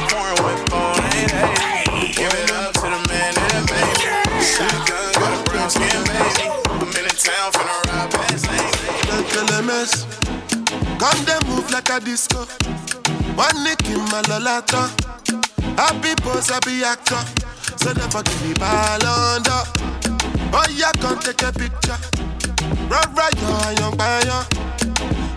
Pouring 0.09 0.41
with 0.45 0.63
phone, 0.71 1.05
ain't 1.21 1.31
hey. 1.31 2.13
Give 2.17 2.33
it 2.33 2.51
up 2.53 2.73
to 2.81 2.87
the 2.89 3.01
man 3.13 3.35
that 3.35 3.65
made 3.69 3.99
me. 4.01 4.41
Shotgun, 4.41 5.13
got 5.21 5.33
a 5.37 5.51
brown 5.51 5.69
skin 5.69 6.01
baby. 6.09 6.49
I'm 6.65 6.81
in 6.81 7.05
the 7.05 7.17
town 7.19 7.53
the 7.53 7.91
ride 7.93 8.11
past 8.11 8.49
lady. 8.49 8.89
Like 9.11 9.29
LMS. 9.37 10.50
Come 11.01 11.25
they 11.25 11.39
move 11.49 11.71
like 11.71 11.89
a 11.89 11.99
disco. 11.99 12.45
One 13.35 13.65
nick 13.65 13.81
in 13.89 13.99
my 14.13 14.21
lolata. 14.29 14.85
Happy 15.79 16.15
pose, 16.23 16.51
happy 16.51 16.85
actor. 16.85 17.23
So 17.79 17.93
never 17.95 18.23
give 18.23 18.47
me 18.47 18.53
ball 18.55 19.07
under. 19.07 19.63
Oh 20.53 20.67
yeah, 20.77 20.93
come 21.01 21.19
take 21.21 21.41
a 21.43 21.53
picture. 21.53 21.97
Run 22.89 23.15
right, 23.15 23.35
yo, 23.41 23.71
young 23.81 23.97
buyer. 23.97 24.45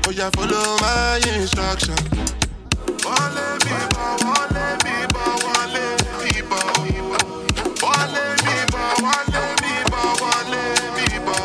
Oh 0.05 0.11
yeah, 0.11 0.29
follow 0.31 0.75
my 0.81 1.21
instruction. 1.39 1.95
Wale 3.05 3.57
bibo, 3.63 4.05
wale 4.27 4.65
bibo, 4.83 5.23
wale 5.47 5.95
bibo. 6.19 6.59
Wale 7.79 8.23
bibo, 8.43 8.83
wale 8.99 9.43
bibo, 9.63 10.01
wale 10.19 10.61
bibo. 10.97 11.35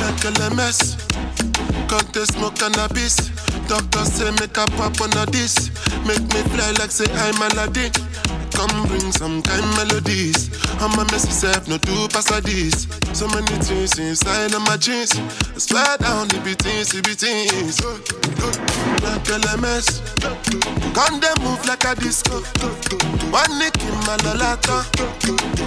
Like 0.00 0.24
LMS. 0.32 0.96
Can't 1.88 2.12
they 2.12 2.24
smoke 2.24 2.56
cannabis? 2.56 3.16
Doctor 3.66 4.04
say 4.04 4.30
make 4.32 4.56
a 4.56 4.66
pop 4.76 5.00
on 5.00 5.16
a 5.16 5.24
this. 5.30 5.70
Make 6.06 6.20
me 6.34 6.40
fly 6.52 6.70
like 6.78 6.90
say 6.90 7.06
I'm 7.12 7.40
Aladdin. 7.40 7.92
Come 8.58 8.88
bring 8.88 9.12
some 9.12 9.40
kind 9.40 9.62
melodies. 9.78 10.50
I'm 10.82 10.90
a 10.98 11.04
messy 11.12 11.30
self, 11.30 11.68
no 11.68 11.78
two 11.78 12.08
pass. 12.08 12.26
So 13.14 13.28
many 13.28 13.54
things 13.62 13.96
inside 14.00 14.52
of 14.52 14.62
my 14.66 14.76
jeans. 14.76 15.14
I 15.14 15.58
swear 15.58 15.96
down, 15.98 16.26
it 16.34 16.42
be 16.42 16.54
things, 16.54 16.92
it 16.92 17.04
be 17.04 17.14
things. 17.14 17.78
Like 19.06 19.22
LMS. 19.30 20.02
Can 20.90 21.20
they 21.20 21.34
move 21.40 21.64
like 21.66 21.84
a 21.84 21.94
disco? 21.94 22.42
One 23.30 23.58
nick 23.60 23.78
in 23.78 23.94
my 24.02 24.18
lolata. 24.26 24.82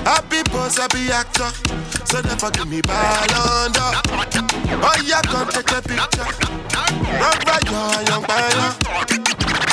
Happy 0.04 0.44
boss, 0.52 0.78
happy 0.78 1.10
actor. 1.12 1.48
So 2.04 2.20
never 2.20 2.52
give 2.52 2.68
me 2.68 2.82
ball 2.82 3.32
under. 3.56 3.88
Oh 4.84 5.00
yeah, 5.06 5.22
come 5.22 5.48
take 5.48 5.72
a 5.72 5.82
picture. 5.82 6.28
Run 7.08 7.40
right, 7.48 7.64
yo, 7.72 8.02
young 8.12 8.24
buyer. 8.28 8.76
Oh 8.84 9.08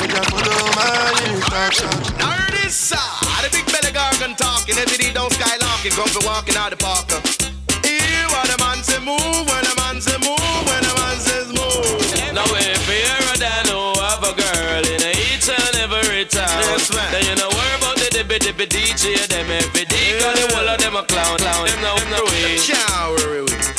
yeah, 0.07 0.23
follow 0.31 0.71
my 0.71 1.35
instructions. 1.35 2.48
Song, 2.69 2.99
the 3.41 3.49
big 3.49 3.65
belly 3.65 3.89
gargan 3.89 4.37
talking, 4.37 4.77
every 4.77 4.97
day 5.01 5.11
down 5.11 5.27
skylarking, 5.31 5.89
come 5.89 6.07
for 6.09 6.21
walking 6.21 6.53
out 6.55 6.69
the 6.69 6.77
park. 6.77 7.09
Uh. 7.09 7.17
Hear 7.81 8.29
what 8.29 8.45
the 8.45 8.61
man 8.61 8.85
say 8.85 9.01
move, 9.01 9.17
when 9.49 9.63
the 9.65 9.73
man 9.81 9.97
say 9.97 10.13
move, 10.21 10.37
when 10.69 10.81
the 10.85 10.93
man 11.01 11.17
says 11.17 11.49
move. 11.49 11.97
Now 12.29 12.45
if 12.45 12.85
you're 12.85 13.25
a 13.25 13.37
dad 13.41 13.65
who 13.73 13.97
have 13.97 14.21
a 14.21 14.37
girl 14.37 14.85
in 14.85 15.01
each 15.17 15.49
and 15.49 15.75
every 15.81 16.29
town, 16.29 16.61
then 17.09 17.25
you 17.25 17.35
know 17.41 17.49
worry 17.49 17.75
about 17.81 17.97
the 17.97 18.07
dippy 18.13 18.37
dippy 18.37 18.69
DJ, 18.69 19.17
them 19.25 19.49
every 19.49 19.85
day, 19.89 20.21
cause 20.21 20.37
the 20.37 20.53
whole 20.53 20.69
of 20.69 20.77
them 20.77 20.95
a 20.95 21.01
clown, 21.09 21.41
clown, 21.41 21.65
them 21.65 21.81
no 21.81 22.21
worry. 22.21 22.61
Can't 22.61 23.17
worry 23.17 23.41
with. 23.49 23.78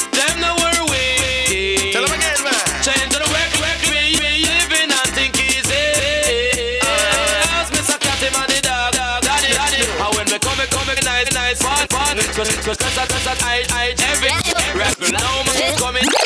So, 12.45 12.73
so, 12.73 12.73
so, 12.73 13.05
so, 13.05 13.19
so, 13.19 13.47
I, 13.47 13.65
I, 13.71 13.95
every, 13.99 14.31
rap, 14.79 14.97
now. 15.13 16.20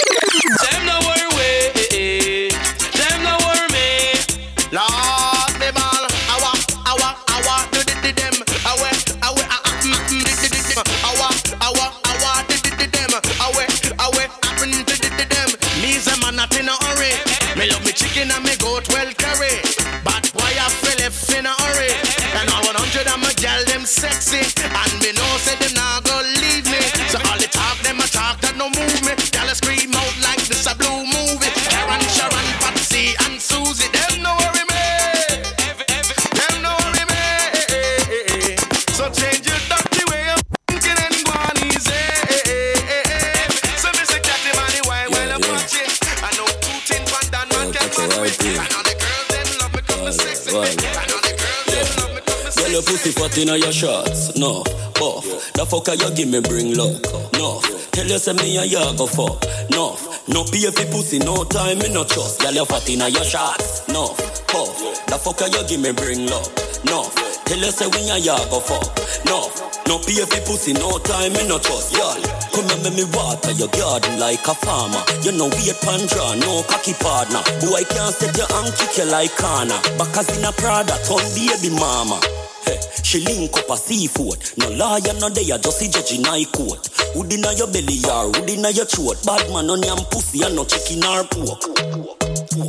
Pussy 53.15 53.29
fat 53.29 53.39
inna 53.39 53.57
your 53.57 53.73
shorts, 53.73 54.37
no. 54.37 54.62
Buff, 54.95 55.25
the 55.55 55.65
fucker 55.65 55.95
you 55.95 56.11
give 56.15 56.29
me 56.29 56.41
bring 56.41 56.77
luck, 56.77 57.03
no. 57.35 57.61
Tell 57.93 58.07
you 58.07 58.19
say 58.19 58.33
me 58.33 58.57
and 58.59 58.71
you 58.71 58.79
go 58.97 59.07
fuck, 59.07 59.45
no. 59.71 59.97
No 60.27 60.45
for 60.45 60.87
pussy, 60.91 61.19
no 61.19 61.45
time 61.45 61.79
me 61.79 61.93
no 61.93 62.05
trust. 62.05 62.41
Girl, 62.41 62.53
you 62.53 62.65
fat 62.65 62.89
inna 62.91 63.09
your 63.09 63.25
shorts, 63.25 63.87
no. 63.89 64.15
Buff, 64.51 64.79
the 65.07 65.19
fucker 65.21 65.47
you 65.47 65.62
give 65.69 65.81
me 65.81 65.93
bring 65.93 66.27
luck, 66.27 66.49
no. 66.87 67.07
Tell 67.47 67.59
you 67.59 67.71
say 67.71 67.87
we 67.87 68.11
and 68.11 68.25
you 68.25 68.35
go 68.51 68.59
fuck, 68.59 68.91
no. 69.27 69.51
No 69.87 69.99
for 70.01 70.41
pussy, 70.49 70.73
no 70.73 70.99
time 70.99 71.35
me 71.35 71.47
no 71.47 71.59
trust, 71.59 71.93
y'all. 71.95 72.19
Come 72.51 72.67
and 72.67 72.83
make 72.83 72.95
me 72.99 73.05
water 73.15 73.53
your 73.53 73.69
garden 73.69 74.19
like 74.19 74.43
a 74.49 74.55
farmer. 74.55 75.03
You 75.23 75.33
know 75.33 75.47
wait 75.55 75.77
pan 75.85 76.03
draw, 76.09 76.35
no 76.35 76.65
cocky 76.67 76.95
partner. 76.95 77.45
Boy 77.61 77.79
I 77.79 77.85
can't 77.85 78.15
set 78.15 78.35
your 78.35 78.49
and 78.49 78.75
kick 78.75 78.97
you 78.99 79.07
like 79.07 79.37
corner. 79.37 79.79
Backers 79.99 80.35
in 80.37 80.45
a 80.45 80.53
Prada, 80.53 80.97
turn 81.05 81.23
baby 81.37 81.71
mama. 81.71 82.19
Hey, 82.65 82.79
she 83.03 83.21
link 83.21 83.57
up 83.57 83.71
a 83.71 83.77
seafood. 83.77 84.39
No 84.59 84.69
lawyer, 84.71 85.15
no 85.21 85.29
day, 85.31 85.45
just 85.45 85.79
see 85.79 85.89
judge 85.89 86.12
in 86.12 86.25
high 86.25 86.45
court. 86.45 86.89
Wood 87.15 87.33
inna 87.33 87.53
your 87.55 87.69
belly, 87.69 88.01
or 88.11 88.27
wood 88.29 88.51
inna 88.51 88.71
your 88.71 88.87
throat. 88.87 89.19
Bad 89.25 89.49
man 89.53 89.71
on 89.71 89.83
your 89.83 89.97
pussy, 90.11 90.43
and 90.43 90.57
no 90.57 90.65
chicken 90.65 91.05
or 91.05 91.25
pork. 91.25 91.62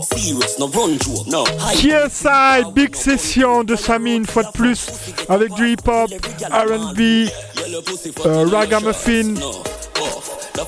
Serious, 0.03 0.59
no 0.59 0.67
run 0.69 0.97
joke, 0.99 1.27
no. 1.27 1.45
TSI, 1.45 2.71
big 2.73 2.95
session 2.95 3.63
de 3.63 3.75
Samy 3.75 4.15
une 4.15 4.25
fois 4.25 4.43
de 4.43 4.51
plus 4.51 4.87
avec 5.29 5.53
du 5.53 5.71
hip-hop, 5.71 6.09
RB, 6.51 7.29
euh, 8.25 8.45
ragamuffin, 8.47 9.35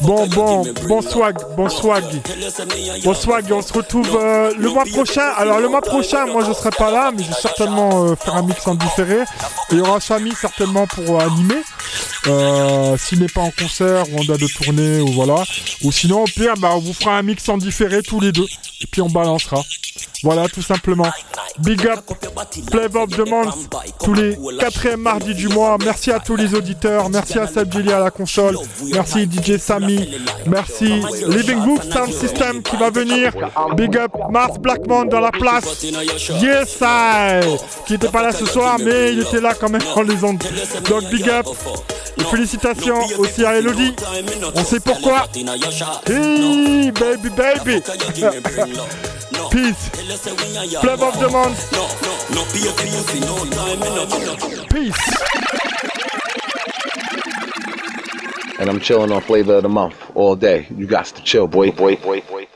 Bon, 0.02 0.28
bon, 0.28 0.64
bon 0.88 1.02
swag, 1.02 1.36
bon 1.56 1.70
swag. 1.70 2.04
Bon 3.04 3.14
swag, 3.14 3.52
on 3.52 3.62
se 3.62 3.74
retrouve 3.74 4.18
euh, 4.22 4.54
le 4.58 4.70
mois 4.70 4.86
prochain. 4.86 5.28
Alors, 5.38 5.60
le 5.60 5.68
mois 5.68 5.82
prochain, 5.82 6.26
moi 6.28 6.44
je 6.48 6.54
serai 6.54 6.70
pas 6.70 6.92
là, 6.92 7.12
mais 7.16 7.24
je 7.24 7.30
vais 7.30 7.36
certainement 7.42 8.06
euh, 8.06 8.16
faire 8.16 8.36
un 8.36 8.44
mix 8.44 8.66
en 8.68 8.76
différé. 8.76 9.20
Il 9.72 9.80
y 9.80 9.82
aura 9.82 10.00
Samy 10.00 10.34
certainement 10.40 10.86
pour 10.88 11.22
animer. 11.22 11.62
Euh, 12.28 12.98
S'il 12.98 13.20
n'est 13.20 13.28
pas 13.28 13.42
en 13.42 13.52
concert 13.52 14.04
ou 14.12 14.20
en 14.20 14.24
date 14.24 14.40
de 14.40 14.48
tournée, 14.48 15.00
ou 15.02 15.12
voilà. 15.14 15.44
Ou 15.84 15.92
sinon, 15.92 16.24
au 16.24 16.26
pire, 16.26 16.54
bah, 16.58 16.72
on 16.74 16.80
vous 16.80 16.94
fera 16.94 17.18
un 17.18 17.24
mix 17.24 17.48
en 17.50 17.58
différé 17.58 18.02
tous 18.04 18.20
les 18.20 18.32
deux. 18.32 18.48
Et 18.82 18.88
puis 18.88 19.02
on 19.02 19.10
balancera. 19.10 19.62
Voilà, 20.24 20.48
tout 20.48 20.62
simplement. 20.62 21.12
Big 21.60 21.86
up, 21.88 22.00
Flavor 22.70 23.04
of 23.04 23.10
the 23.10 23.24
tous 24.04 24.14
les 24.14 24.38
quatrièmes 24.60 25.02
mardis 25.02 25.34
du 25.34 25.48
mois. 25.48 25.78
Merci 25.84 26.12
à 26.12 26.20
tous 26.20 26.36
les 26.36 26.54
auditeurs. 26.56 27.10
Merci 27.10 27.40
à 27.40 27.48
Seb 27.48 27.72
Gilly 27.72 27.92
à 27.92 28.00
la 28.00 28.12
console. 28.12 28.58
Merci 28.94 29.26
DJ 29.26 29.58
Merci 30.46 31.02
Living 31.28 31.60
Book 31.64 31.82
Sound 31.84 32.14
System 32.14 32.62
qui 32.62 32.76
va 32.78 32.90
venir. 32.90 33.32
Big 33.76 33.98
up 33.98 34.12
Mars 34.30 34.58
Blackmon 34.60 35.06
dans 35.06 35.20
la 35.20 35.32
place. 35.32 35.84
Yes, 36.42 36.78
I. 36.82 37.42
Qui 37.86 37.96
était 37.96 38.10
pas 38.10 38.24
là 38.24 38.32
ce 38.32 38.46
soir, 38.46 38.78
mais 38.84 39.14
il 39.14 39.22
était 39.22 39.42
là 39.42 39.54
quand 39.54 39.70
même 39.70 39.82
en 39.96 40.02
les 40.02 40.24
ondes. 40.24 40.44
Donc 40.90 41.04
big 41.12 41.30
up. 41.30 41.46
Et 42.20 42.24
félicitations 42.24 43.00
aussi 43.18 43.46
à 43.46 43.58
Elodie. 43.58 43.94
On 44.56 44.64
sait 44.64 44.80
pourquoi. 44.80 45.28
Hey, 46.08 46.92
baby, 46.92 47.30
baby. 47.30 47.82
Peace. 49.52 49.90
Flavor 50.82 51.08
of 51.08 51.20
the 51.20 51.32
month. 51.32 51.58
Peace. 54.70 55.57
And 58.60 58.70
I'm 58.70 58.80
chilling 58.80 59.12
on 59.12 59.22
flavor 59.22 59.56
of 59.56 59.64
the 59.64 59.70
month 59.70 59.96
all 60.16 60.36
day. 60.36 60.68
You 60.76 60.88
got 60.88 61.06
to 61.06 61.24
chill, 61.24 61.48
boy, 61.48 61.72
boy, 61.72 61.96
boy, 61.96 62.22
boy. 62.22 62.48